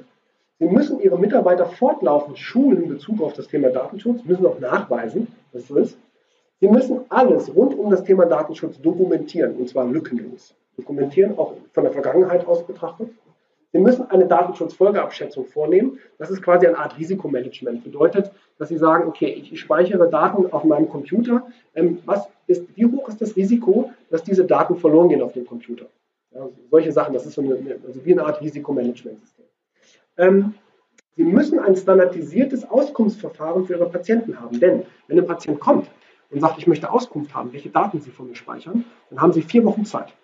Sie 0.59 0.67
müssen 0.67 1.01
Ihre 1.01 1.19
Mitarbeiter 1.19 1.67
fortlaufend 1.67 2.39
schulen 2.39 2.85
in 2.85 2.89
Bezug 2.89 3.21
auf 3.21 3.35
das 3.35 3.49
Thema 3.49 3.69
Datenschutz, 3.69 4.25
müssen 4.25 4.47
auch 4.47 4.61
nachweisen, 4.61 5.29
dass 5.53 5.63
es 5.63 5.69
so 5.69 5.77
ist. 5.77 5.99
Sie 6.61 6.69
müssen 6.69 7.01
alles 7.09 7.55
rund 7.55 7.77
um 7.79 7.91
das 7.91 8.05
Thema 8.05 8.25
Datenschutz 8.25 8.81
dokumentieren, 8.81 9.57
und 9.57 9.69
zwar 9.69 9.85
lückenlos. 9.87 10.55
Dokumentieren, 10.77 11.39
auch 11.39 11.55
von 11.73 11.85
der 11.85 11.93
Vergangenheit 11.93 12.47
aus 12.47 12.67
betrachtet. 12.67 13.11
Sie 13.73 13.79
müssen 13.79 14.11
eine 14.11 14.27
Datenschutzfolgeabschätzung 14.27 15.47
vornehmen. 15.47 15.99
Das 16.19 16.31
ist 16.31 16.43
quasi 16.43 16.67
eine 16.67 16.79
Art 16.79 16.99
Risikomanagement. 16.99 17.85
Bedeutet, 17.85 18.31
dass 18.59 18.69
Sie 18.69 18.77
sagen, 18.77 19.09
okay, 19.09 19.29
ich 19.29 19.59
speichere 19.59 20.11
Daten 20.11 20.53
auf 20.53 20.65
meinem 20.65 20.89
Computer. 20.89 21.47
Ähm, 21.75 21.99
was 22.05 22.29
ist, 22.47 22.65
wie 22.77 22.85
hoch 22.85 23.09
ist 23.09 23.23
das 23.23 23.35
Risiko, 23.35 23.91
dass 24.11 24.23
diese 24.23 24.45
Daten 24.45 24.77
verloren 24.77 25.09
gehen 25.09 25.23
auf 25.23 25.33
dem 25.33 25.47
Computer? 25.47 25.87
Ja, 26.35 26.49
solche 26.71 26.93
Sachen, 26.93 27.15
das 27.15 27.25
ist 27.25 27.35
so 27.35 27.43
eine, 27.43 27.55
also 27.87 28.05
wie 28.05 28.13
eine 28.13 28.25
Art 28.25 28.41
Risikomanagementsystem. 28.41 29.45
Ähm, 30.19 30.55
Sie 31.15 31.25
müssen 31.25 31.59
ein 31.59 31.77
standardisiertes 31.77 32.69
Auskunftsverfahren 32.71 33.67
für 33.67 33.75
Ihre 33.75 33.89
Patienten 33.89 34.41
haben. 34.41 34.59
Denn 34.61 34.85
wenn 35.09 35.19
ein 35.19 35.27
Patient 35.27 35.61
kommt 35.61 35.91
und 36.31 36.41
sagt, 36.41 36.59
ich 36.59 36.67
möchte 36.67 36.91
Auskunft 36.91 37.35
haben, 37.35 37.53
welche 37.53 37.69
Daten 37.69 38.01
Sie 38.01 38.11
von 38.11 38.29
mir 38.29 38.35
speichern, 38.35 38.85
dann 39.11 39.21
haben 39.21 39.33
Sie 39.33 39.43
vier 39.43 39.65
Wochen 39.65 39.85
Zeit, 39.85 40.15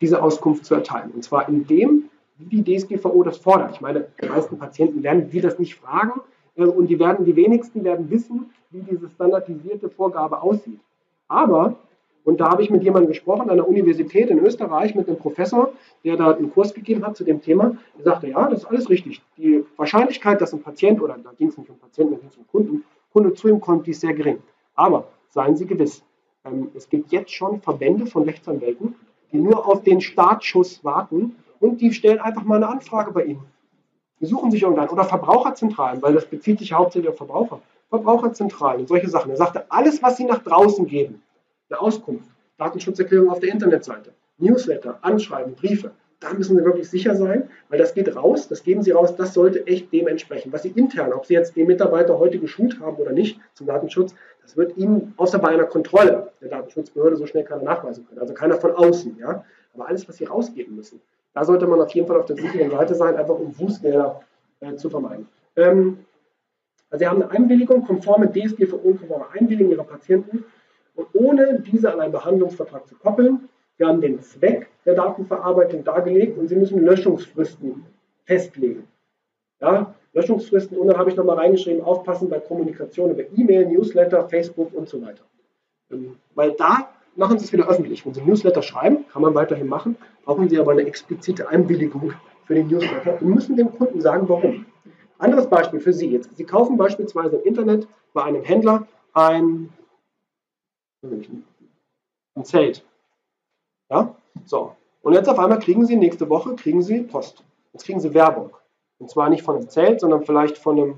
diese 0.00 0.22
Auskunft 0.22 0.64
zu 0.64 0.74
erteilen. 0.74 1.10
Und 1.12 1.24
zwar 1.24 1.48
in 1.48 1.66
dem 1.66 2.10
wie 2.38 2.62
die 2.62 2.76
DSGVO 2.76 3.22
das 3.24 3.38
fordert. 3.38 3.72
Ich 3.72 3.80
meine, 3.80 4.06
die 4.22 4.28
meisten 4.28 4.58
Patienten 4.58 5.02
werden 5.02 5.28
die 5.30 5.40
das 5.40 5.58
nicht 5.58 5.74
fragen 5.74 6.20
äh, 6.56 6.64
und 6.64 6.86
die 6.88 6.98
werden, 6.98 7.24
die 7.24 7.36
wenigsten 7.36 7.84
werden 7.84 8.10
wissen, 8.10 8.50
wie 8.70 8.80
diese 8.80 9.08
standardisierte 9.08 9.90
Vorgabe 9.90 10.40
aussieht. 10.40 10.78
Aber, 11.26 11.76
und 12.24 12.40
da 12.40 12.50
habe 12.50 12.62
ich 12.62 12.70
mit 12.70 12.82
jemandem 12.84 13.08
gesprochen 13.08 13.50
an 13.50 13.56
der 13.56 13.68
Universität 13.68 14.30
in 14.30 14.38
Österreich, 14.38 14.94
mit 14.94 15.08
einem 15.08 15.18
Professor, 15.18 15.72
der 16.04 16.16
da 16.16 16.32
einen 16.32 16.52
Kurs 16.52 16.72
gegeben 16.74 17.04
hat 17.04 17.16
zu 17.16 17.24
dem 17.24 17.42
Thema, 17.42 17.76
der 17.96 18.04
sagte, 18.04 18.28
ja, 18.28 18.48
das 18.48 18.60
ist 18.60 18.66
alles 18.66 18.88
richtig. 18.88 19.20
Die 19.36 19.64
Wahrscheinlichkeit, 19.76 20.40
dass 20.40 20.52
ein 20.52 20.62
Patient, 20.62 21.02
oder 21.02 21.18
da 21.22 21.32
ging 21.36 21.48
es 21.48 21.58
nicht 21.58 21.70
um 21.70 21.78
Patienten, 21.78 22.14
da 22.14 22.20
ging 22.20 22.28
es 22.28 22.36
um 22.36 22.46
Kunden, 22.46 22.84
Kunde 23.12 23.34
zu 23.34 23.48
ihm 23.48 23.60
kommt, 23.60 23.86
die 23.86 23.92
ist 23.92 24.00
sehr 24.00 24.14
gering. 24.14 24.38
Aber 24.74 25.08
seien 25.30 25.56
Sie 25.56 25.66
gewiss, 25.66 26.04
ähm, 26.44 26.68
es 26.74 26.88
gibt 26.88 27.10
jetzt 27.10 27.32
schon 27.32 27.60
Verbände 27.60 28.06
von 28.06 28.22
Rechtsanwälten, 28.22 28.94
die 29.32 29.38
nur 29.38 29.66
auf 29.66 29.82
den 29.82 30.00
Startschuss 30.00 30.84
warten, 30.84 31.36
und 31.60 31.80
die 31.80 31.92
stellen 31.92 32.20
einfach 32.20 32.44
mal 32.44 32.56
eine 32.56 32.68
Anfrage 32.68 33.10
bei 33.10 33.24
Ihnen. 33.24 33.42
Die 34.20 34.26
suchen 34.26 34.50
sich 34.50 34.62
irgendwann. 34.62 34.88
Oder 34.88 35.04
Verbraucherzentralen, 35.04 36.00
weil 36.02 36.14
das 36.14 36.26
bezieht 36.26 36.58
sich 36.60 36.72
hauptsächlich 36.72 37.10
auf 37.10 37.16
Verbraucher. 37.16 37.60
Verbraucherzentralen 37.88 38.80
und 38.82 38.88
solche 38.88 39.08
Sachen. 39.08 39.30
Er 39.30 39.36
sagte, 39.36 39.64
alles, 39.70 40.02
was 40.02 40.16
Sie 40.16 40.24
nach 40.24 40.42
draußen 40.42 40.86
geben, 40.86 41.22
eine 41.70 41.80
Auskunft, 41.80 42.28
Datenschutzerklärung 42.58 43.30
auf 43.30 43.40
der 43.40 43.52
Internetseite, 43.52 44.12
Newsletter, 44.38 44.98
Anschreiben, 45.02 45.54
Briefe, 45.54 45.92
da 46.20 46.32
müssen 46.32 46.56
Sie 46.56 46.64
wirklich 46.64 46.88
sicher 46.88 47.14
sein, 47.14 47.48
weil 47.68 47.78
das 47.78 47.94
geht 47.94 48.14
raus, 48.16 48.48
das 48.48 48.64
geben 48.64 48.82
Sie 48.82 48.90
raus, 48.90 49.14
das 49.16 49.34
sollte 49.34 49.66
echt 49.66 49.92
dem 49.92 50.08
entsprechen. 50.08 50.52
Was 50.52 50.62
Sie 50.62 50.70
intern, 50.70 51.12
ob 51.12 51.26
Sie 51.26 51.34
jetzt 51.34 51.54
den 51.56 51.66
Mitarbeiter 51.66 52.18
heute 52.18 52.38
geschult 52.38 52.80
haben 52.80 52.96
oder 52.96 53.12
nicht 53.12 53.40
zum 53.54 53.66
Datenschutz, 53.66 54.14
das 54.42 54.56
wird 54.56 54.76
Ihnen 54.76 55.14
außer 55.16 55.38
bei 55.38 55.48
einer 55.48 55.66
Kontrolle 55.66 56.32
der 56.40 56.48
Datenschutzbehörde 56.48 57.16
so 57.16 57.26
schnell 57.26 57.44
keiner 57.44 57.62
nachweisen 57.62 58.06
können. 58.06 58.20
Also 58.20 58.34
keiner 58.34 58.56
von 58.56 58.72
außen. 58.72 59.16
Ja? 59.18 59.44
Aber 59.74 59.86
alles, 59.86 60.08
was 60.08 60.16
Sie 60.16 60.24
rausgeben 60.24 60.74
müssen, 60.74 61.00
da 61.34 61.44
sollte 61.44 61.66
man 61.66 61.80
auf 61.80 61.90
jeden 61.90 62.06
Fall 62.06 62.18
auf 62.18 62.26
der 62.26 62.36
sicheren 62.36 62.70
Seite 62.70 62.94
sein, 62.94 63.16
einfach 63.16 63.38
um 63.38 63.52
Bußgelder 63.52 64.22
äh, 64.60 64.74
zu 64.74 64.90
vermeiden. 64.90 65.28
Ähm, 65.54 65.98
also 66.90 67.04
Sie 67.04 67.06
haben 67.06 67.22
eine 67.22 67.30
Einwilligung, 67.30 67.84
konforme 67.86 68.32
DSGVO-konforme 68.32 69.26
Einwilligung 69.38 69.70
Ihrer 69.72 69.84
Patienten 69.84 70.44
und 70.94 71.06
ohne 71.12 71.60
diese 71.60 71.92
an 71.92 72.00
einen 72.00 72.12
Behandlungsvertrag 72.12 72.88
zu 72.88 72.96
koppeln. 72.96 73.48
Wir 73.78 73.86
haben 73.86 74.00
den 74.00 74.20
Zweck 74.20 74.68
der 74.84 74.94
Datenverarbeitung 74.94 75.84
dargelegt 75.84 76.36
und 76.36 76.48
Sie 76.48 76.56
müssen 76.56 76.80
Löschungsfristen 76.80 77.86
festlegen. 78.24 78.86
Ja, 79.60 79.94
Löschungsfristen 80.12 80.76
und 80.76 80.88
dann 80.88 80.98
habe 80.98 81.10
ich 81.10 81.16
nochmal 81.16 81.36
reingeschrieben, 81.36 81.82
aufpassen 81.82 82.28
bei 82.28 82.40
Kommunikation 82.40 83.10
über 83.10 83.22
E-Mail, 83.36 83.66
Newsletter, 83.66 84.28
Facebook 84.28 84.74
und 84.74 84.88
so 84.88 85.00
weiter. 85.00 85.22
Ähm, 85.90 86.16
weil 86.34 86.52
da 86.52 86.90
machen 87.16 87.38
Sie 87.38 87.44
es 87.44 87.52
wieder 87.52 87.68
öffentlich. 87.68 88.04
Wenn 88.04 88.14
Sie 88.14 88.22
Newsletter 88.22 88.62
schreiben, 88.62 89.06
kann 89.12 89.22
man 89.22 89.34
weiterhin 89.34 89.68
machen, 89.68 89.96
brauchen 90.24 90.48
Sie 90.48 90.58
aber 90.58 90.72
eine 90.72 90.86
explizite 90.86 91.48
Einwilligung 91.48 92.12
für 92.44 92.54
den 92.54 92.68
Newsletter 92.68 93.20
und 93.20 93.28
müssen 93.28 93.56
dem 93.56 93.72
Kunden 93.76 94.00
sagen, 94.00 94.28
warum. 94.28 94.66
Anderes 95.18 95.48
Beispiel 95.48 95.80
für 95.80 95.92
Sie 95.92 96.08
jetzt. 96.08 96.36
Sie 96.36 96.44
kaufen 96.44 96.76
beispielsweise 96.76 97.36
im 97.36 97.42
Internet 97.42 97.88
bei 98.12 98.22
einem 98.22 98.42
Händler 98.42 98.86
ein, 99.12 99.68
ein 101.02 102.44
Zelt. 102.44 102.84
Ja? 103.90 104.14
So. 104.44 104.72
Und 105.02 105.12
jetzt 105.14 105.28
auf 105.28 105.38
einmal 105.38 105.58
kriegen 105.58 105.86
Sie 105.86 105.96
nächste 105.96 106.28
Woche 106.28 106.54
kriegen 106.54 106.82
Sie 106.82 107.02
Post. 107.02 107.42
Jetzt 107.72 107.84
kriegen 107.84 108.00
Sie 108.00 108.14
Werbung. 108.14 108.50
Und 108.98 109.10
zwar 109.10 109.30
nicht 109.30 109.42
von 109.42 109.56
einem 109.56 109.68
Zelt, 109.68 110.00
sondern 110.00 110.24
vielleicht 110.24 110.58
von 110.58 110.78
einem, 110.78 110.94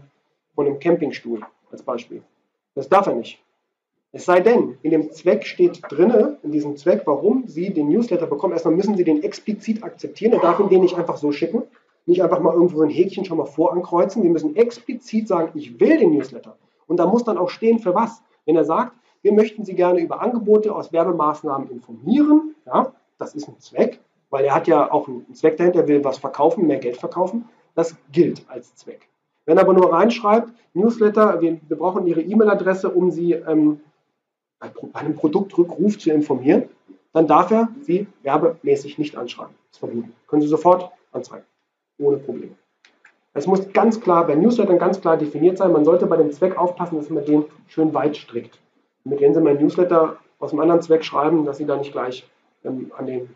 von 0.54 0.66
einem 0.66 0.78
Campingstuhl 0.78 1.42
als 1.70 1.82
Beispiel. 1.82 2.22
Das 2.74 2.88
darf 2.88 3.06
er 3.06 3.14
nicht. 3.14 3.42
Es 4.12 4.24
sei 4.24 4.40
denn, 4.40 4.76
in 4.82 4.90
dem 4.90 5.12
Zweck 5.12 5.46
steht 5.46 5.82
drin, 5.88 6.36
in 6.42 6.50
diesem 6.50 6.76
Zweck, 6.76 7.02
warum 7.04 7.44
Sie 7.46 7.72
den 7.72 7.88
Newsletter 7.88 8.26
bekommen. 8.26 8.54
Erstmal 8.54 8.74
müssen 8.74 8.96
Sie 8.96 9.04
den 9.04 9.22
explizit 9.22 9.84
akzeptieren. 9.84 10.32
Er 10.32 10.40
darf 10.40 10.58
Ihnen 10.58 10.68
den 10.68 10.80
nicht 10.80 10.96
einfach 10.96 11.16
so 11.16 11.30
schicken. 11.30 11.62
Nicht 12.06 12.22
einfach 12.22 12.40
mal 12.40 12.54
irgendwo 12.54 12.78
so 12.78 12.82
ein 12.82 12.90
Häkchen 12.90 13.24
schon 13.24 13.38
mal 13.38 13.44
vorankreuzen. 13.44 14.22
Sie 14.22 14.28
müssen 14.28 14.56
explizit 14.56 15.28
sagen, 15.28 15.52
ich 15.54 15.78
will 15.78 15.98
den 15.98 16.12
Newsletter. 16.12 16.56
Und 16.88 16.96
da 16.96 17.06
muss 17.06 17.22
dann 17.22 17.38
auch 17.38 17.50
stehen, 17.50 17.78
für 17.78 17.94
was. 17.94 18.20
Wenn 18.46 18.56
er 18.56 18.64
sagt, 18.64 18.96
wir 19.22 19.32
möchten 19.32 19.64
Sie 19.64 19.74
gerne 19.74 20.00
über 20.00 20.20
Angebote 20.20 20.74
aus 20.74 20.92
Werbemaßnahmen 20.92 21.70
informieren, 21.70 22.54
ja, 22.66 22.92
das 23.18 23.34
ist 23.34 23.48
ein 23.48 23.58
Zweck, 23.58 24.00
weil 24.30 24.44
er 24.44 24.54
hat 24.54 24.66
ja 24.66 24.90
auch 24.90 25.08
einen 25.08 25.34
Zweck 25.34 25.56
dahinter, 25.56 25.80
er 25.80 25.88
will 25.88 26.04
was 26.04 26.18
verkaufen, 26.18 26.66
mehr 26.66 26.78
Geld 26.78 26.96
verkaufen. 26.96 27.48
Das 27.74 27.96
gilt 28.12 28.44
als 28.48 28.74
Zweck. 28.74 29.08
Wenn 29.44 29.56
er 29.56 29.64
aber 29.64 29.74
nur 29.74 29.92
reinschreibt, 29.92 30.52
Newsletter, 30.74 31.40
wir, 31.40 31.60
wir 31.66 31.76
brauchen 31.76 32.06
Ihre 32.06 32.22
E-Mail-Adresse, 32.22 32.90
um 32.90 33.10
Sie 33.10 33.32
ähm, 33.32 33.80
bei 34.58 34.70
einem 34.92 35.14
Produktrückruf 35.14 35.98
zu 35.98 36.10
informieren, 36.10 36.64
dann 37.12 37.26
darf 37.26 37.50
er 37.50 37.68
Sie 37.80 38.06
werbemäßig 38.22 38.98
nicht 38.98 39.16
anschreiben. 39.16 39.54
Das 39.68 39.76
ist 39.76 39.78
verboten. 39.78 40.12
Können 40.28 40.42
Sie 40.42 40.48
sofort 40.48 40.90
anzeigen. 41.12 41.44
Ohne 41.98 42.18
Probleme. 42.18 42.54
Es 43.32 43.46
muss 43.46 43.72
ganz 43.72 44.00
klar 44.00 44.26
bei 44.26 44.34
Newslettern 44.34 44.78
ganz 44.78 45.00
klar 45.00 45.16
definiert 45.16 45.58
sein. 45.58 45.72
Man 45.72 45.84
sollte 45.84 46.06
bei 46.06 46.16
dem 46.16 46.32
Zweck 46.32 46.56
aufpassen, 46.58 46.96
dass 46.96 47.10
man 47.10 47.24
den 47.24 47.44
schön 47.68 47.94
weit 47.94 48.16
strickt. 48.16 48.58
Mit 49.04 49.20
denen 49.20 49.34
Sie 49.34 49.40
mein 49.40 49.56
Newsletter 49.56 50.16
aus 50.38 50.52
einem 50.52 50.60
anderen 50.60 50.82
Zweck 50.82 51.04
schreiben, 51.04 51.44
dass 51.44 51.58
Sie 51.58 51.66
da 51.66 51.76
nicht 51.76 51.92
gleich 51.92 52.28
ähm, 52.64 52.92
an, 52.96 53.06
den, 53.06 53.28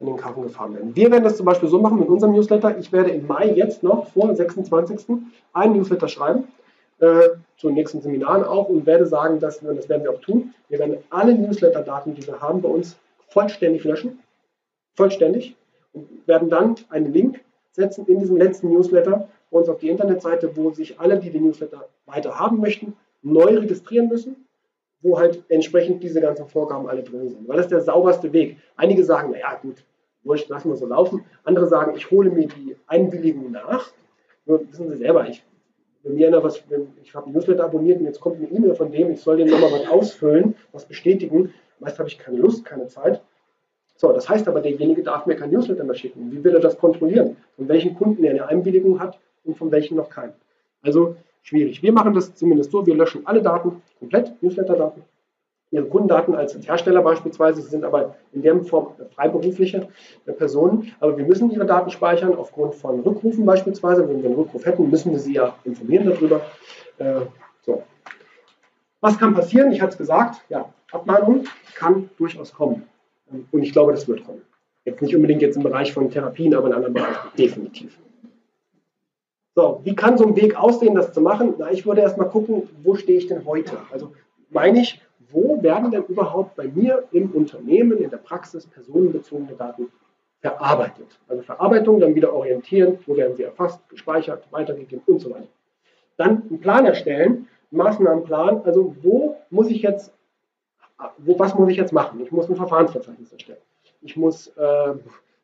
an 0.00 0.06
den 0.06 0.16
Karren 0.16 0.42
gefahren 0.42 0.74
werden. 0.74 0.96
Wir 0.96 1.10
werden 1.10 1.24
das 1.24 1.36
zum 1.36 1.46
Beispiel 1.46 1.68
so 1.68 1.78
machen 1.80 1.98
mit 1.98 2.08
unserem 2.08 2.34
Newsletter. 2.34 2.78
Ich 2.78 2.92
werde 2.92 3.10
im 3.10 3.26
Mai 3.26 3.52
jetzt 3.52 3.82
noch 3.82 4.08
vor 4.08 4.34
26. 4.34 5.06
einen 5.52 5.76
Newsletter 5.76 6.08
schreiben, 6.08 6.44
äh, 6.98 7.28
zu 7.56 7.68
den 7.68 7.74
nächsten 7.74 8.00
Seminaren 8.00 8.44
auch 8.44 8.68
und 8.68 8.86
werde 8.86 9.06
sagen, 9.06 9.38
dass 9.40 9.62
wir, 9.62 9.72
das 9.74 9.88
werden 9.88 10.04
wir 10.04 10.12
auch 10.12 10.20
tun, 10.20 10.54
wir 10.68 10.78
werden 10.78 10.98
alle 11.10 11.34
Newsletter-Daten, 11.34 12.14
die 12.14 12.26
wir 12.26 12.40
haben, 12.40 12.62
bei 12.62 12.68
uns 12.68 12.96
vollständig 13.28 13.84
löschen. 13.84 14.18
Vollständig. 14.94 15.56
Und 15.92 16.08
werden 16.26 16.48
dann 16.50 16.74
einen 16.88 17.12
Link 17.12 17.40
setzen 17.72 18.06
in 18.06 18.18
diesem 18.20 18.36
letzten 18.36 18.70
Newsletter 18.72 19.28
bei 19.50 19.58
uns 19.58 19.68
auf 19.68 19.78
die 19.78 19.88
Internetseite, 19.88 20.56
wo 20.56 20.70
sich 20.70 20.98
alle, 20.98 21.18
die 21.18 21.30
den 21.30 21.44
Newsletter 21.44 21.86
weiter 22.06 22.38
haben 22.38 22.60
möchten, 22.60 22.94
neu 23.22 23.58
registrieren 23.58 24.08
müssen, 24.08 24.45
wo 25.06 25.18
halt 25.18 25.44
entsprechend 25.48 26.02
diese 26.02 26.20
ganzen 26.20 26.46
Vorgaben 26.48 26.88
alle 26.88 27.02
drin 27.02 27.28
sind. 27.28 27.48
Weil 27.48 27.56
das 27.56 27.66
ist 27.66 27.72
der 27.72 27.80
sauberste 27.80 28.32
Weg. 28.32 28.56
Einige 28.76 29.04
sagen, 29.04 29.30
naja 29.30 29.58
gut, 29.62 29.84
wurscht, 30.24 30.48
lassen 30.48 30.68
wir 30.68 30.76
so 30.76 30.86
laufen. 30.86 31.24
Andere 31.44 31.68
sagen, 31.68 31.94
ich 31.96 32.10
hole 32.10 32.28
mir 32.30 32.48
die 32.48 32.76
Einwilligung 32.88 33.52
nach. 33.52 33.92
Nur 34.46 34.60
wissen 34.68 34.88
Sie 34.90 34.96
selber, 34.96 35.28
ich 35.28 35.44
ich 36.08 37.14
habe 37.14 37.26
ein 37.26 37.32
Newsletter 37.32 37.64
abonniert 37.64 37.98
und 37.98 38.06
jetzt 38.06 38.20
kommt 38.20 38.36
eine 38.36 38.46
E-Mail 38.46 38.76
von 38.76 38.92
dem, 38.92 39.10
ich 39.10 39.20
soll 39.20 39.38
dem 39.38 39.48
nochmal 39.48 39.72
was 39.72 39.88
ausfüllen, 39.88 40.54
was 40.70 40.84
bestätigen. 40.84 41.52
Meist 41.80 41.98
habe 41.98 42.08
ich 42.08 42.16
keine 42.16 42.38
Lust, 42.38 42.64
keine 42.64 42.86
Zeit. 42.86 43.20
So, 43.96 44.12
das 44.12 44.28
heißt 44.28 44.46
aber, 44.46 44.60
derjenige 44.60 45.02
darf 45.02 45.26
mir 45.26 45.34
kein 45.34 45.50
Newsletter 45.50 45.82
mehr 45.82 45.96
schicken. 45.96 46.30
Wie 46.30 46.44
will 46.44 46.54
er 46.54 46.60
das 46.60 46.78
kontrollieren? 46.78 47.36
Von 47.56 47.68
welchen 47.68 47.96
Kunden 47.96 48.22
er 48.22 48.30
eine 48.30 48.46
Einwilligung 48.46 49.00
hat 49.00 49.18
und 49.44 49.56
von 49.56 49.72
welchen 49.72 49.96
noch 49.96 50.08
keinen. 50.08 50.34
Also 50.82 51.16
schwierig. 51.46 51.82
Wir 51.82 51.92
machen 51.92 52.12
das 52.12 52.34
zumindest 52.34 52.72
so, 52.72 52.84
wir 52.84 52.94
löschen 52.94 53.22
alle 53.24 53.40
Daten, 53.40 53.80
komplett, 53.98 54.42
Newsletter-Daten, 54.42 55.02
ihre 55.70 55.86
Kundendaten 55.86 56.34
als 56.34 56.56
Hersteller 56.66 57.02
beispielsweise, 57.02 57.62
sie 57.62 57.68
sind 57.68 57.84
aber 57.84 58.16
in 58.32 58.42
der 58.42 58.60
Form 58.64 58.94
freiberufliche 59.14 59.88
Personen, 60.38 60.92
aber 61.00 61.16
wir 61.16 61.24
müssen 61.24 61.50
ihre 61.50 61.66
Daten 61.66 61.90
speichern 61.90 62.34
aufgrund 62.34 62.74
von 62.74 63.00
Rückrufen 63.00 63.46
beispielsweise. 63.46 64.08
Wenn 64.08 64.22
wir 64.22 64.30
einen 64.30 64.38
Rückruf 64.38 64.64
hätten, 64.66 64.90
müssen 64.90 65.12
wir 65.12 65.18
sie 65.18 65.34
ja 65.34 65.54
informieren 65.64 66.06
darüber. 66.06 66.40
Äh, 66.98 67.22
so. 67.62 67.82
Was 69.00 69.18
kann 69.18 69.34
passieren? 69.34 69.70
Ich 69.72 69.80
hatte 69.80 69.92
es 69.92 69.98
gesagt, 69.98 70.40
ja, 70.48 70.72
Abmahnung 70.90 71.44
kann 71.74 72.10
durchaus 72.16 72.52
kommen. 72.52 72.84
Und 73.50 73.62
ich 73.62 73.72
glaube, 73.72 73.92
das 73.92 74.08
wird 74.08 74.24
kommen. 74.24 74.42
Jetzt 74.84 75.02
nicht 75.02 75.14
unbedingt 75.14 75.42
jetzt 75.42 75.56
im 75.56 75.64
Bereich 75.64 75.92
von 75.92 76.10
Therapien, 76.10 76.54
aber 76.54 76.68
in 76.68 76.74
anderen 76.74 76.94
Bereichen 76.94 77.28
definitiv. 77.36 77.98
So, 79.56 79.80
wie 79.84 79.94
kann 79.94 80.18
so 80.18 80.26
ein 80.26 80.36
Weg 80.36 80.54
aussehen, 80.54 80.94
das 80.94 81.14
zu 81.14 81.22
machen? 81.22 81.54
Na, 81.56 81.70
ich 81.72 81.86
würde 81.86 82.02
erstmal 82.02 82.28
gucken, 82.28 82.68
wo 82.82 82.94
stehe 82.94 83.16
ich 83.16 83.26
denn 83.26 83.46
heute? 83.46 83.78
Also 83.90 84.12
meine 84.50 84.82
ich, 84.82 85.00
wo 85.30 85.62
werden 85.62 85.90
denn 85.90 86.04
überhaupt 86.04 86.56
bei 86.56 86.68
mir 86.68 87.04
im 87.10 87.30
Unternehmen, 87.30 87.96
in 87.96 88.10
der 88.10 88.18
Praxis 88.18 88.66
personenbezogene 88.66 89.54
Daten 89.54 89.90
verarbeitet? 90.42 91.18
Also 91.26 91.42
Verarbeitung, 91.42 92.00
dann 92.00 92.14
wieder 92.14 92.34
orientieren, 92.34 92.98
wo 93.06 93.16
werden 93.16 93.34
sie 93.34 93.44
erfasst, 93.44 93.80
gespeichert, 93.88 94.46
weitergegeben 94.50 95.02
und 95.06 95.20
so 95.20 95.30
weiter. 95.30 95.48
Dann 96.18 96.42
einen 96.50 96.60
Plan 96.60 96.84
erstellen, 96.84 97.48
einen 97.72 97.78
Maßnahmenplan, 97.78 98.60
also 98.64 98.94
wo 99.00 99.38
muss 99.48 99.68
ich 99.70 99.80
jetzt, 99.80 100.12
wo, 101.16 101.38
was 101.38 101.54
muss 101.54 101.70
ich 101.70 101.78
jetzt 101.78 101.94
machen? 101.94 102.20
Ich 102.20 102.30
muss 102.30 102.50
ein 102.50 102.56
Verfahrensverzeichnis 102.56 103.32
erstellen. 103.32 103.62
Ich 104.02 104.18
muss 104.18 104.48
äh, 104.48 104.94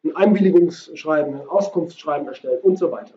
ein 0.05 0.15
Einwilligungsschreiben, 0.15 1.41
ein 1.41 1.49
Auskunftsschreiben 1.49 2.29
erstellen 2.29 2.61
und 2.63 2.79
so 2.79 2.93
weiter. 2.93 3.15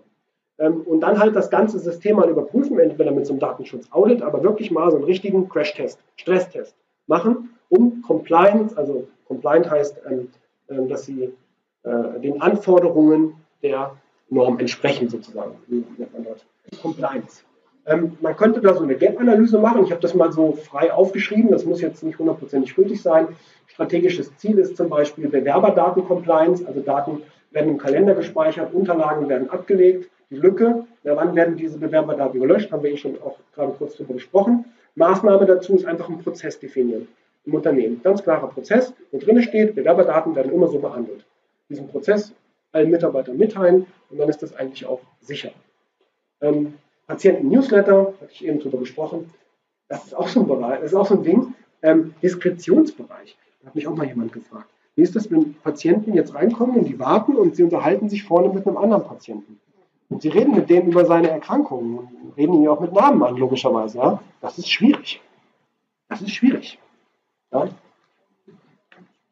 Ähm, 0.57 0.81
und 0.81 1.01
dann 1.01 1.19
halt 1.19 1.35
das 1.35 1.49
ganze 1.49 1.79
System 1.79 2.15
mal 2.15 2.29
überprüfen, 2.29 2.79
entweder 2.79 3.11
mit 3.11 3.25
so 3.25 3.33
einem 3.33 3.39
Datenschutz-Audit, 3.39 4.21
aber 4.21 4.41
wirklich 4.43 4.71
mal 4.71 4.89
so 4.89 4.97
einen 4.97 5.05
richtigen 5.05 5.49
Crash-Test, 5.49 5.99
Stresstest 6.15 6.75
machen, 7.07 7.49
um 7.69 8.01
Compliance, 8.01 8.77
also 8.77 9.07
Compliant 9.27 9.69
heißt, 9.69 10.01
ähm, 10.09 10.29
ähm, 10.69 10.87
dass 10.87 11.05
sie 11.05 11.33
äh, 11.83 12.19
den 12.21 12.41
Anforderungen 12.41 13.33
der 13.61 13.91
Norm 14.29 14.59
entsprechen 14.59 15.09
sozusagen. 15.09 15.55
Compliance. 16.81 17.43
man 18.21 18.35
könnte 18.35 18.59
da 18.59 18.73
so 18.73 18.83
eine 18.83 18.95
Gap-Analyse 18.95 19.59
machen. 19.59 19.83
Ich 19.83 19.91
habe 19.91 20.01
das 20.01 20.15
mal 20.15 20.31
so 20.31 20.53
frei 20.53 20.91
aufgeschrieben. 20.91 21.51
Das 21.51 21.63
muss 21.63 21.81
jetzt 21.81 22.03
nicht 22.03 22.17
hundertprozentig 22.17 22.75
gültig 22.75 23.03
sein. 23.03 23.27
Strategisches 23.67 24.35
Ziel 24.37 24.57
ist 24.57 24.75
zum 24.75 24.89
Beispiel 24.89 25.27
Bewerberdaten-Compliance, 25.29 26.65
also 26.65 26.79
Daten 26.81 27.21
werden 27.55 27.71
im 27.71 27.77
Kalender 27.79 28.13
gespeichert, 28.13 28.73
Unterlagen 28.73 29.27
werden 29.27 29.49
abgelegt 29.49 30.11
die 30.29 30.37
Lücke, 30.37 30.85
ja, 31.03 31.15
wann 31.15 31.35
werden 31.35 31.55
diese 31.55 31.77
Bewerberdaten 31.77 32.39
gelöscht, 32.39 32.71
haben 32.71 32.83
wir 32.83 32.91
eh 32.91 32.97
schon 32.97 33.21
auch 33.21 33.37
gerade 33.53 33.73
kurz 33.73 33.95
darüber 33.95 34.15
gesprochen. 34.15 34.65
Maßnahme 34.95 35.45
dazu 35.45 35.75
ist 35.75 35.85
einfach 35.85 36.09
einen 36.09 36.19
Prozess 36.19 36.59
definieren 36.59 37.07
im 37.45 37.53
Unternehmen. 37.53 38.01
Ganz 38.03 38.23
klarer 38.23 38.47
Prozess, 38.47 38.93
wo 39.11 39.19
drin 39.19 39.41
steht, 39.41 39.75
Bewerberdaten 39.75 40.35
werden 40.35 40.51
immer 40.51 40.67
so 40.67 40.79
behandelt. 40.79 41.25
Diesen 41.69 41.87
Prozess 41.87 42.33
allen 42.71 42.89
Mitarbeitern 42.89 43.37
mitteilen 43.37 43.85
und 44.09 44.17
dann 44.17 44.29
ist 44.29 44.41
das 44.41 44.55
eigentlich 44.55 44.85
auch 44.85 45.01
sicher. 45.21 45.51
Ähm, 46.41 46.73
Patienten-Newsletter, 47.07 48.13
hatte 48.19 48.31
ich 48.31 48.45
eben 48.45 48.59
darüber 48.59 48.79
gesprochen, 48.79 49.31
das 49.87 50.05
ist 50.05 50.15
auch 50.15 50.27
so 50.27 50.41
ein 50.41 50.47
Bereich, 50.47 50.79
das 50.79 50.91
ist 50.91 50.97
auch 50.97 51.05
so 51.05 51.15
ein 51.15 51.23
Ding. 51.23 51.53
Ähm, 51.83 52.15
Diskretionsbereich, 52.23 53.37
da 53.61 53.67
hat 53.67 53.75
mich 53.75 53.87
auch 53.87 53.95
mal 53.95 54.07
jemand 54.07 54.33
gefragt. 54.33 54.69
Wie 54.95 55.01
ist 55.01 55.15
das, 55.15 55.29
wenn 55.29 55.55
Patienten 55.55 56.13
jetzt 56.13 56.33
reinkommen 56.33 56.77
und 56.77 56.85
die 56.85 56.99
warten 56.99 57.35
und 57.35 57.55
sie 57.55 57.63
unterhalten 57.63 58.09
sich 58.09 58.23
vorne 58.23 58.49
mit 58.49 58.65
einem 58.65 58.77
anderen 58.77 59.03
Patienten? 59.03 59.59
Und 60.09 60.21
sie 60.21 60.29
reden 60.29 60.55
mit 60.55 60.69
denen 60.69 60.91
über 60.91 61.05
seine 61.05 61.29
Erkrankungen 61.29 61.97
und 61.97 62.37
reden 62.37 62.53
ihn 62.53 62.67
auch 62.67 62.79
mit 62.79 62.93
Namen 62.93 63.21
an, 63.23 63.35
logischerweise. 63.35 63.97
Ja? 63.97 64.19
Das 64.41 64.57
ist 64.57 64.69
schwierig. 64.69 65.21
Das 66.07 66.21
ist 66.21 66.31
schwierig. 66.31 66.79
Ja? 67.51 67.67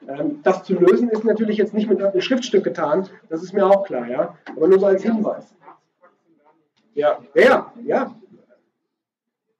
Ähm, 0.07 0.39
das 0.43 0.64
zu 0.64 0.74
lösen 0.74 1.09
ist 1.09 1.24
natürlich 1.24 1.57
jetzt 1.57 1.74
nicht 1.74 1.89
mit 1.89 2.01
einem 2.01 2.20
Schriftstück 2.20 2.64
getan, 2.64 3.07
das 3.30 3.41
ist 3.41 3.53
mir 3.53 3.66
auch 3.66 3.86
klar, 3.86 4.07
ja. 4.09 4.36
Aber 4.55 4.68
nur 4.68 4.80
so 4.80 4.88
als 4.88 5.03
Hinweis. 5.03 5.53
Ja, 6.93 7.20
ja, 7.36 7.72
ja. 7.86 8.14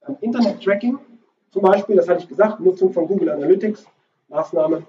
Ähm, 0.08 0.18
Internet-Tracking 0.20 1.00
zum 1.52 1.62
Beispiel, 1.62 1.96
das 1.96 2.10
hatte 2.10 2.24
ich 2.24 2.28
gesagt, 2.28 2.60
Nutzung 2.60 2.92
von 2.92 3.08
Google 3.08 3.30
Analytics, 3.30 3.86
Maßnahme. 4.28 4.86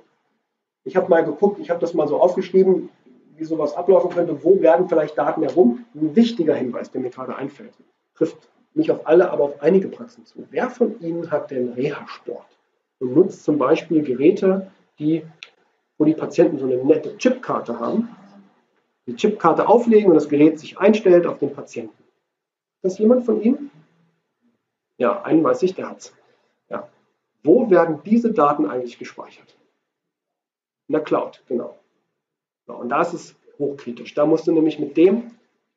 Ich 0.84 0.96
habe 0.96 1.08
mal 1.08 1.24
geguckt, 1.24 1.58
ich 1.58 1.70
habe 1.70 1.80
das 1.80 1.94
mal 1.94 2.06
so 2.06 2.20
aufgeschrieben, 2.20 2.90
wie 3.36 3.44
sowas 3.44 3.74
ablaufen 3.74 4.10
könnte, 4.10 4.44
wo 4.44 4.60
werden 4.60 4.88
vielleicht 4.88 5.18
Daten 5.18 5.42
herum. 5.42 5.84
Ein 5.94 6.14
wichtiger 6.14 6.54
Hinweis, 6.54 6.90
der 6.90 7.00
mir 7.00 7.10
gerade 7.10 7.34
einfällt, 7.34 7.72
trifft 8.14 8.48
nicht 8.74 8.90
auf 8.90 9.06
alle, 9.06 9.30
aber 9.30 9.44
auf 9.44 9.62
einige 9.62 9.88
Praxen 9.88 10.26
zu. 10.26 10.46
Wer 10.50 10.68
von 10.70 11.00
Ihnen 11.00 11.30
hat 11.30 11.50
denn 11.50 11.72
Reha-Sport 11.72 12.46
und 12.98 13.14
nutzt 13.14 13.44
zum 13.44 13.58
Beispiel 13.58 14.02
Geräte, 14.02 14.70
die, 14.98 15.24
wo 15.96 16.04
die 16.04 16.14
Patienten 16.14 16.58
so 16.58 16.66
eine 16.66 16.76
nette 16.76 17.16
Chipkarte 17.16 17.78
haben, 17.78 18.08
die 19.06 19.16
Chipkarte 19.16 19.68
auflegen 19.68 20.08
und 20.08 20.14
das 20.14 20.28
Gerät 20.28 20.58
sich 20.58 20.78
einstellt 20.78 21.26
auf 21.26 21.38
den 21.38 21.52
Patienten? 21.52 22.02
Ist 22.82 22.92
das 22.92 22.98
jemand 22.98 23.24
von 23.24 23.40
Ihnen? 23.40 23.70
Ja, 24.98 25.22
einen 25.22 25.42
weiß 25.42 25.62
ich, 25.62 25.74
der 25.74 25.90
hat's. 25.90 26.14
Ja. 26.68 26.88
Wo 27.42 27.70
werden 27.70 28.00
diese 28.04 28.32
Daten 28.32 28.66
eigentlich 28.66 28.98
gespeichert? 28.98 29.56
In 30.88 30.92
der 30.92 31.02
Cloud, 31.02 31.42
genau. 31.48 31.78
So, 32.66 32.74
und 32.74 32.88
da 32.88 33.02
ist 33.02 33.14
es 33.14 33.34
hochkritisch. 33.58 34.14
Da 34.14 34.26
musst 34.26 34.46
du 34.46 34.52
nämlich 34.52 34.78
mit 34.78 34.96
dem 34.96 35.30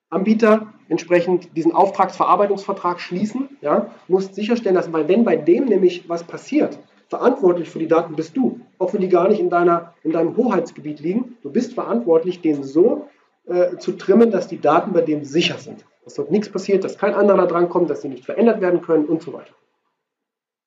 Anbieter 0.09 0.73
entsprechend 0.89 1.55
diesen 1.55 1.73
Auftragsverarbeitungsvertrag 1.73 2.99
schließen. 2.99 3.57
Ja, 3.61 3.91
musst 4.07 4.35
sicherstellen, 4.35 4.75
dass, 4.75 4.91
weil 4.91 5.07
wenn 5.07 5.25
bei 5.25 5.35
dem 5.35 5.65
nämlich 5.65 6.07
was 6.07 6.23
passiert, 6.23 6.79
verantwortlich 7.09 7.69
für 7.69 7.79
die 7.79 7.87
Daten 7.87 8.15
bist 8.15 8.35
du, 8.35 8.61
auch 8.79 8.93
wenn 8.93 9.01
die 9.01 9.09
gar 9.09 9.27
nicht 9.27 9.39
in, 9.39 9.49
deiner, 9.49 9.93
in 10.03 10.11
deinem 10.11 10.35
Hoheitsgebiet 10.35 10.99
liegen. 10.99 11.37
Du 11.41 11.51
bist 11.51 11.73
verantwortlich, 11.73 12.41
den 12.41 12.63
so 12.63 13.07
äh, 13.47 13.77
zu 13.77 13.93
trimmen, 13.93 14.31
dass 14.31 14.47
die 14.47 14.59
Daten 14.59 14.93
bei 14.93 15.01
dem 15.01 15.23
sicher 15.23 15.57
sind. 15.57 15.85
Dass 16.03 16.15
dort 16.15 16.31
nichts 16.31 16.49
passiert, 16.49 16.83
dass 16.83 16.97
kein 16.97 17.13
anderer 17.13 17.47
drankommt, 17.47 17.89
dass 17.89 18.01
sie 18.01 18.09
nicht 18.09 18.25
verändert 18.25 18.61
werden 18.61 18.81
können 18.81 19.05
und 19.05 19.21
so 19.21 19.33
weiter. 19.33 19.53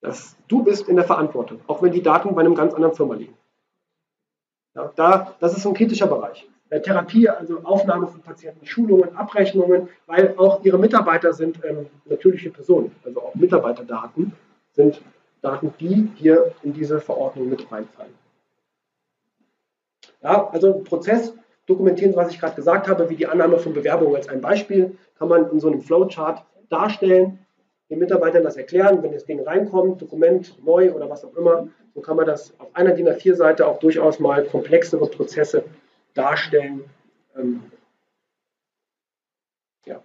Das, 0.03 0.37
du 0.49 0.63
bist 0.63 0.89
in 0.89 0.97
der 0.97 1.05
Verantwortung, 1.05 1.61
auch 1.67 1.83
wenn 1.83 1.93
die 1.93 2.03
Daten 2.03 2.35
bei 2.35 2.41
einem 2.41 2.55
ganz 2.55 2.73
anderen 2.73 2.95
Firma 2.95 3.15
liegen. 3.15 3.35
Ja, 4.75 4.93
da, 4.95 5.35
das 5.41 5.57
ist 5.57 5.67
ein 5.67 5.75
kritischer 5.75 6.07
Bereich. 6.07 6.47
Therapie, 6.79 7.29
also 7.29 7.61
Aufnahme 7.65 8.07
von 8.07 8.21
Patienten, 8.21 8.65
Schulungen, 8.65 9.17
Abrechnungen, 9.17 9.89
weil 10.07 10.35
auch 10.37 10.65
ihre 10.65 10.79
Mitarbeiter 10.79 11.33
sind 11.33 11.59
ähm, 11.65 11.87
natürliche 12.05 12.51
Personen, 12.51 12.95
also 13.05 13.21
auch 13.23 13.35
Mitarbeiterdaten 13.35 14.33
sind 14.73 15.03
Daten, 15.43 15.75
die 15.81 16.11
hier 16.15 16.53
in 16.63 16.73
diese 16.73 17.01
Verordnung 17.01 17.49
mit 17.49 17.71
reinfallen. 17.73 18.15
Ja, 20.23 20.49
also 20.51 20.75
Prozess 20.85 21.35
dokumentieren, 21.67 22.15
was 22.15 22.31
ich 22.31 22.39
gerade 22.39 22.55
gesagt 22.55 22.89
habe, 22.89 23.09
wie 23.11 23.17
die 23.17 23.27
Annahme 23.27 23.59
von 23.59 23.73
Bewerbungen 23.73 24.15
als 24.15 24.29
ein 24.29 24.41
Beispiel, 24.41 24.97
kann 25.19 25.29
man 25.29 25.51
in 25.51 25.61
so 25.61 25.69
einem 25.69 25.81
Flowchart 25.81 26.45
darstellen, 26.69 27.39
den 27.89 27.99
Mitarbeitern 27.99 28.45
das 28.45 28.57
erklären, 28.57 29.03
wenn 29.03 29.13
das 29.13 29.25
Ding 29.25 29.41
reinkommt, 29.41 30.01
Dokument 30.01 30.55
neu 30.65 30.93
oder 30.93 31.11
was 31.11 31.25
auch 31.25 31.35
immer, 31.35 31.69
so 31.95 32.01
kann 32.01 32.17
man 32.17 32.27
das 32.27 32.59
auf 32.59 32.75
einer 32.75 32.93
DIN 32.93 33.09
A4-Seite 33.09 33.67
auch 33.67 33.79
durchaus 33.79 34.21
mal 34.21 34.45
komplexere 34.45 35.07
Prozesse 35.07 35.65
darstellen. 36.15 36.85
Ähm, 37.37 37.63
ja. 39.87 40.03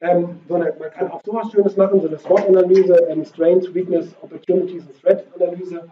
Ähm, 0.00 0.40
so 0.48 0.54
eine, 0.54 0.74
man 0.78 0.90
kann 0.90 1.10
auch 1.10 1.22
sowas 1.24 1.50
Schönes 1.50 1.76
machen, 1.76 2.00
so 2.00 2.08
eine 2.08 2.18
SWOT-Analyse, 2.18 2.94
ähm, 3.08 3.24
Strengths, 3.24 3.72
Weakness, 3.74 4.14
Opportunities 4.22 4.84
und 4.86 5.00
Threat-Analyse. 5.00 5.90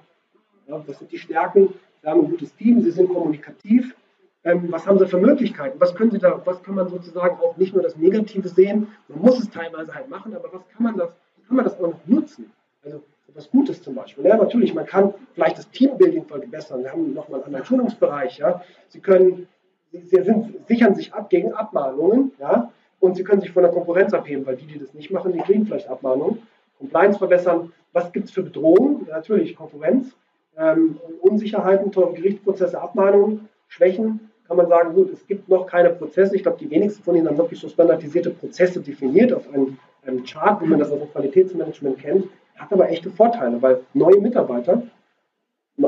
Ja, 0.67 0.85
das 0.87 0.99
sind 0.99 1.11
die 1.11 1.19
Stärken. 1.19 1.75
Sie 2.03 2.09
haben 2.09 2.21
ein 2.21 2.31
gutes 2.31 2.55
Team, 2.55 2.81
sie 2.81 2.91
sind 2.91 3.13
kommunikativ, 3.13 3.95
ähm, 4.43 4.73
was 4.73 4.87
haben 4.87 4.99
sie 4.99 5.07
für 5.07 5.19
Möglichkeiten? 5.19 5.79
Was 5.81 5.95
können 5.95 6.11
sie 6.11 6.19
da, 6.19 6.41
was 6.47 6.63
kann 6.63 6.75
man 6.75 6.89
sozusagen 6.89 7.39
auch 7.41 7.57
nicht 7.57 7.75
nur 7.75 7.83
das 7.83 7.97
Negative 7.97 8.49
sehen, 8.49 8.89
man 9.09 9.21
muss 9.21 9.39
es 9.39 9.51
teilweise 9.51 9.95
halt 9.95 10.09
machen, 10.09 10.35
aber 10.35 10.51
was 10.53 10.67
kann 10.69 10.83
man 10.83 10.97
das, 10.97 11.11
kann 11.47 11.57
man 11.57 11.65
das 11.65 11.75
auch 11.75 11.93
noch 11.93 12.07
nutzen? 12.07 12.51
Also 12.83 13.03
etwas 13.31 13.51
Gutes 13.51 13.83
zum 13.83 13.95
Beispiel. 13.95 14.25
Ja, 14.25 14.37
natürlich, 14.37 14.75
man 14.75 14.87
kann 14.87 15.15
vielleicht 15.35 15.59
das 15.59 15.71
Teambuilding 15.71 16.25
verbessern. 16.25 16.83
Wir 16.83 16.93
haben 16.93 17.15
nochmal 17.15 17.41
einen 17.41 17.47
anderen 17.47 17.65
Schulungsbereich. 17.65 18.39
Ja. 18.39 18.63
Sie 18.89 19.01
können, 19.01 19.47
sie 19.93 20.23
sind, 20.23 20.67
sichern 20.67 20.95
sich 20.95 21.13
ab 21.15 21.31
gegen 21.31 21.53
Abmahnungen, 21.53 22.33
ja, 22.39 22.71
und 22.99 23.17
sie 23.17 23.25
können 23.25 23.41
sich 23.41 23.51
von 23.51 23.63
der 23.63 23.73
Konkurrenz 23.73 24.13
abheben, 24.13 24.45
weil 24.47 24.57
die, 24.57 24.67
die 24.67 24.79
das 24.79 24.93
nicht 24.93 25.11
machen, 25.11 25.33
die 25.33 25.39
kriegen 25.39 25.65
vielleicht 25.65 25.89
Abmahnungen. 25.89 26.43
Compliance 26.79 27.19
verbessern. 27.19 27.73
Was 27.93 28.13
gibt 28.13 28.27
es 28.27 28.31
für 28.31 28.43
Bedrohungen? 28.43 29.07
Ja, 29.09 29.17
natürlich 29.17 29.57
Konkurrenz, 29.57 30.15
ähm, 30.57 30.99
Unsicherheiten, 31.21 31.91
Gerichtsprozesse, 31.91 32.81
Abmahnungen, 32.81 33.49
Schwächen, 33.69 34.31
kann 34.47 34.57
man 34.57 34.69
sagen, 34.69 34.95
gut, 34.95 35.13
es 35.13 35.27
gibt 35.27 35.49
noch 35.49 35.67
keine 35.67 35.91
Prozesse. 35.91 36.35
Ich 36.35 36.43
glaube, 36.43 36.59
die 36.59 36.71
wenigsten 36.71 37.03
von 37.05 37.15
ihnen 37.15 37.29
haben 37.29 37.39
wirklich 37.39 37.61
so 37.61 37.69
standardisierte 37.69 38.31
Prozesse 38.31 38.81
definiert 38.81 39.33
auf 39.33 39.49
einem, 39.53 39.79
einem 40.05 40.25
Chart, 40.25 40.61
wie 40.61 40.67
man 40.67 40.79
das 40.79 40.91
aus 40.91 40.99
dem 40.99 41.11
Qualitätsmanagement 41.13 41.99
kennt. 41.99 42.27
Hat 42.61 42.73
aber 42.75 42.91
echte 42.91 43.11
Vorteile, 43.11 43.61
weil 43.63 43.81
neue 43.95 44.21
Mitarbeiter, 44.21 44.83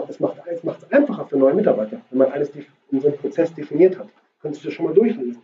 es 0.09 0.20
macht 0.20 0.39
es 0.47 0.64
macht 0.64 0.83
es 0.83 0.91
einfacher 0.91 1.27
für 1.27 1.37
neue 1.37 1.53
Mitarbeiter, 1.53 2.01
wenn 2.09 2.18
man 2.18 2.33
alles 2.33 2.51
in 2.91 3.01
so 3.01 3.09
einem 3.09 3.18
Prozess 3.18 3.53
definiert 3.53 3.99
hat. 3.99 4.09
Könntest 4.41 4.64
du 4.64 4.68
das 4.68 4.75
schon 4.75 4.87
mal 4.87 4.95
durchlesen. 4.95 5.43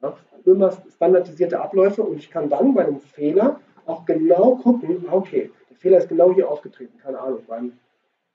Ja, 0.00 0.16
immer 0.46 0.72
standardisierte 0.94 1.60
Abläufe 1.60 2.02
und 2.02 2.16
ich 2.16 2.30
kann 2.30 2.48
dann 2.48 2.72
bei 2.72 2.86
einem 2.86 3.00
Fehler 3.00 3.60
auch 3.84 4.06
genau 4.06 4.56
gucken, 4.56 5.04
okay, 5.10 5.50
der 5.68 5.76
Fehler 5.76 5.98
ist 5.98 6.08
genau 6.08 6.32
hier 6.32 6.50
aufgetreten, 6.50 6.98
keine 7.02 7.20
Ahnung, 7.20 7.40
beim 7.46 7.72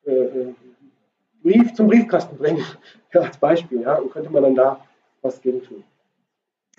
äh, 0.06 0.12
äh 0.12 0.54
Brief 1.42 1.74
zum 1.74 1.88
Briefkasten 1.88 2.38
bringen, 2.38 2.64
ja, 3.14 3.22
als 3.22 3.38
Beispiel, 3.38 3.82
ja, 3.82 3.96
und 3.96 4.12
könnte 4.12 4.30
man 4.30 4.44
dann 4.44 4.56
da 4.56 4.86
was 5.24 5.42
gegen 5.42 5.64
tun. 5.64 5.84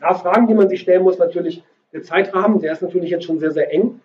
Ja, 0.00 0.14
Fragen, 0.14 0.46
die 0.46 0.54
man 0.54 0.68
sich 0.68 0.80
stellen 0.80 1.02
muss, 1.02 1.18
natürlich 1.18 1.64
der 1.92 2.02
Zeitrahmen, 2.02 2.60
der 2.60 2.72
ist 2.72 2.82
natürlich 2.82 3.10
jetzt 3.10 3.24
schon 3.24 3.40
sehr, 3.40 3.50
sehr 3.50 3.72
eng. 3.72 4.00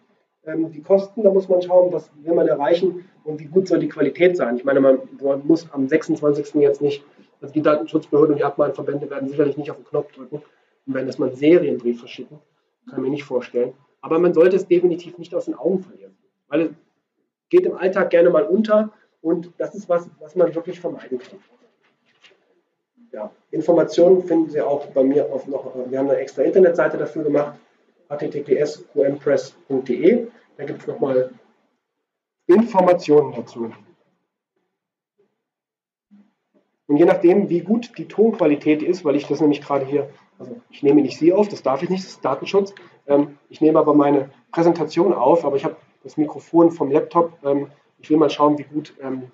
Ähm, 0.45 0.71
die 0.71 0.81
Kosten, 0.81 1.23
da 1.23 1.31
muss 1.31 1.47
man 1.47 1.61
schauen, 1.61 1.91
was 1.93 2.09
will 2.21 2.33
man 2.33 2.47
erreichen 2.47 3.05
und 3.23 3.39
wie 3.39 3.45
gut 3.45 3.67
soll 3.67 3.79
die 3.79 3.87
Qualität 3.87 4.35
sein. 4.35 4.57
Ich 4.57 4.65
meine, 4.65 4.81
man, 4.81 4.99
muss 5.43 5.71
am 5.71 5.87
26. 5.87 6.55
jetzt 6.55 6.81
nicht, 6.81 7.03
also 7.41 7.53
die 7.53 7.61
Datenschutzbehörden 7.61 8.33
und 8.33 8.39
die 8.39 8.43
Abmahnverbände 8.43 9.09
werden 9.09 9.29
sicherlich 9.29 9.57
nicht 9.57 9.71
auf 9.71 9.77
den 9.77 9.85
Knopf 9.85 10.11
drücken 10.11 10.41
und 10.85 10.93
werden 10.93 11.07
erstmal 11.07 11.29
einen 11.29 11.37
Serienbrief 11.37 11.99
verschicken. 11.99 12.39
Kann 12.89 12.99
ich 12.99 13.03
mir 13.03 13.11
nicht 13.11 13.23
vorstellen. 13.23 13.73
Aber 14.01 14.19
man 14.19 14.33
sollte 14.33 14.57
es 14.57 14.67
definitiv 14.67 15.17
nicht 15.17 15.33
aus 15.33 15.45
den 15.45 15.55
Augen 15.55 15.79
verlieren. 15.79 16.17
Weil 16.49 16.61
es 16.61 16.69
geht 17.49 17.65
im 17.65 17.77
Alltag 17.77 18.09
gerne 18.09 18.29
mal 18.29 18.43
unter 18.43 18.91
und 19.21 19.51
das 19.57 19.73
ist 19.75 19.87
was, 19.87 20.09
was 20.19 20.35
man 20.35 20.53
wirklich 20.53 20.79
vermeiden 20.79 21.19
kann. 21.19 21.39
Ja, 23.13 23.31
Informationen 23.51 24.23
finden 24.23 24.49
Sie 24.49 24.59
auch 24.59 24.87
bei 24.87 25.03
mir 25.03 25.31
auf 25.31 25.47
noch, 25.47 25.73
wir 25.87 25.99
haben 25.99 26.09
eine 26.09 26.19
extra 26.19 26.41
Internetseite 26.41 26.97
dafür 26.97 27.23
gemacht, 27.23 27.53
https 28.13 28.85
qmpress.de. 28.93 30.27
Da 30.57 30.63
gibt 30.65 30.81
es 30.81 30.87
nochmal 30.87 31.31
Informationen 32.47 33.33
dazu. 33.33 33.71
Und 36.87 36.97
je 36.97 37.05
nachdem, 37.05 37.49
wie 37.49 37.61
gut 37.61 37.97
die 37.97 38.07
Tonqualität 38.07 38.83
ist, 38.83 39.05
weil 39.05 39.15
ich 39.15 39.25
das 39.27 39.39
nämlich 39.41 39.61
gerade 39.61 39.85
hier, 39.85 40.09
also 40.37 40.61
ich 40.69 40.83
nehme 40.83 41.01
nicht 41.01 41.17
Sie 41.17 41.33
auf, 41.33 41.47
das 41.47 41.63
darf 41.63 41.81
ich 41.81 41.89
nicht, 41.89 42.03
das 42.03 42.11
ist 42.11 42.25
Datenschutz. 42.25 42.75
Ähm, 43.07 43.37
ich 43.49 43.61
nehme 43.61 43.79
aber 43.79 43.93
meine 43.93 44.29
Präsentation 44.51 45.13
auf, 45.13 45.45
aber 45.45 45.55
ich 45.55 45.65
habe 45.65 45.77
das 46.03 46.17
Mikrofon 46.17 46.71
vom 46.71 46.91
Laptop 46.91 47.37
ähm, 47.43 47.67
ich 48.03 48.09
will 48.09 48.17
mal 48.17 48.29
schauen, 48.29 48.57
wie 48.57 48.63
gut 48.63 48.93
ähm, 49.01 49.31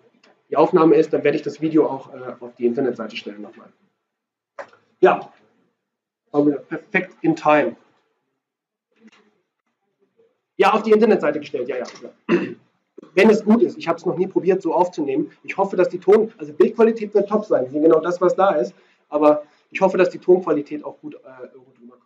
die 0.49 0.55
Aufnahme 0.55 0.95
ist. 0.95 1.11
Dann 1.11 1.23
werde 1.23 1.35
ich 1.35 1.43
das 1.43 1.59
Video 1.59 1.87
auch 1.87 2.13
äh, 2.13 2.35
auf 2.39 2.55
die 2.55 2.65
Internetseite 2.65 3.17
stellen 3.17 3.41
nochmal. 3.41 3.73
Ja, 5.01 5.31
perfekt 6.31 7.17
in 7.21 7.35
time. 7.35 7.75
Ja, 10.59 10.73
auf 10.73 10.83
die 10.83 10.91
Internetseite 10.91 11.39
gestellt, 11.39 11.69
ja, 11.69 11.77
ja. 11.77 11.85
Wenn 13.15 13.29
es 13.29 13.45
gut 13.45 13.63
ist, 13.63 13.77
ich 13.77 13.87
habe 13.87 13.97
es 13.97 14.05
noch 14.05 14.17
nie 14.17 14.27
probiert, 14.27 14.61
so 14.61 14.73
aufzunehmen. 14.73 15.31
Ich 15.43 15.57
hoffe, 15.57 15.77
dass 15.77 15.87
die 15.87 15.99
Ton, 15.99 16.33
also 16.37 16.51
Bildqualität 16.51 17.13
wird 17.13 17.29
top 17.29 17.45
sein, 17.45 17.71
genau 17.71 18.01
das, 18.01 18.19
was 18.19 18.35
da 18.35 18.51
ist. 18.51 18.73
Aber 19.07 19.43
ich 19.71 19.79
hoffe, 19.79 19.97
dass 19.97 20.09
die 20.09 20.19
Tonqualität 20.19 20.83
auch 20.83 20.99
gut, 20.99 21.15
äh, 21.15 21.17
rüberkommt. 21.81 21.98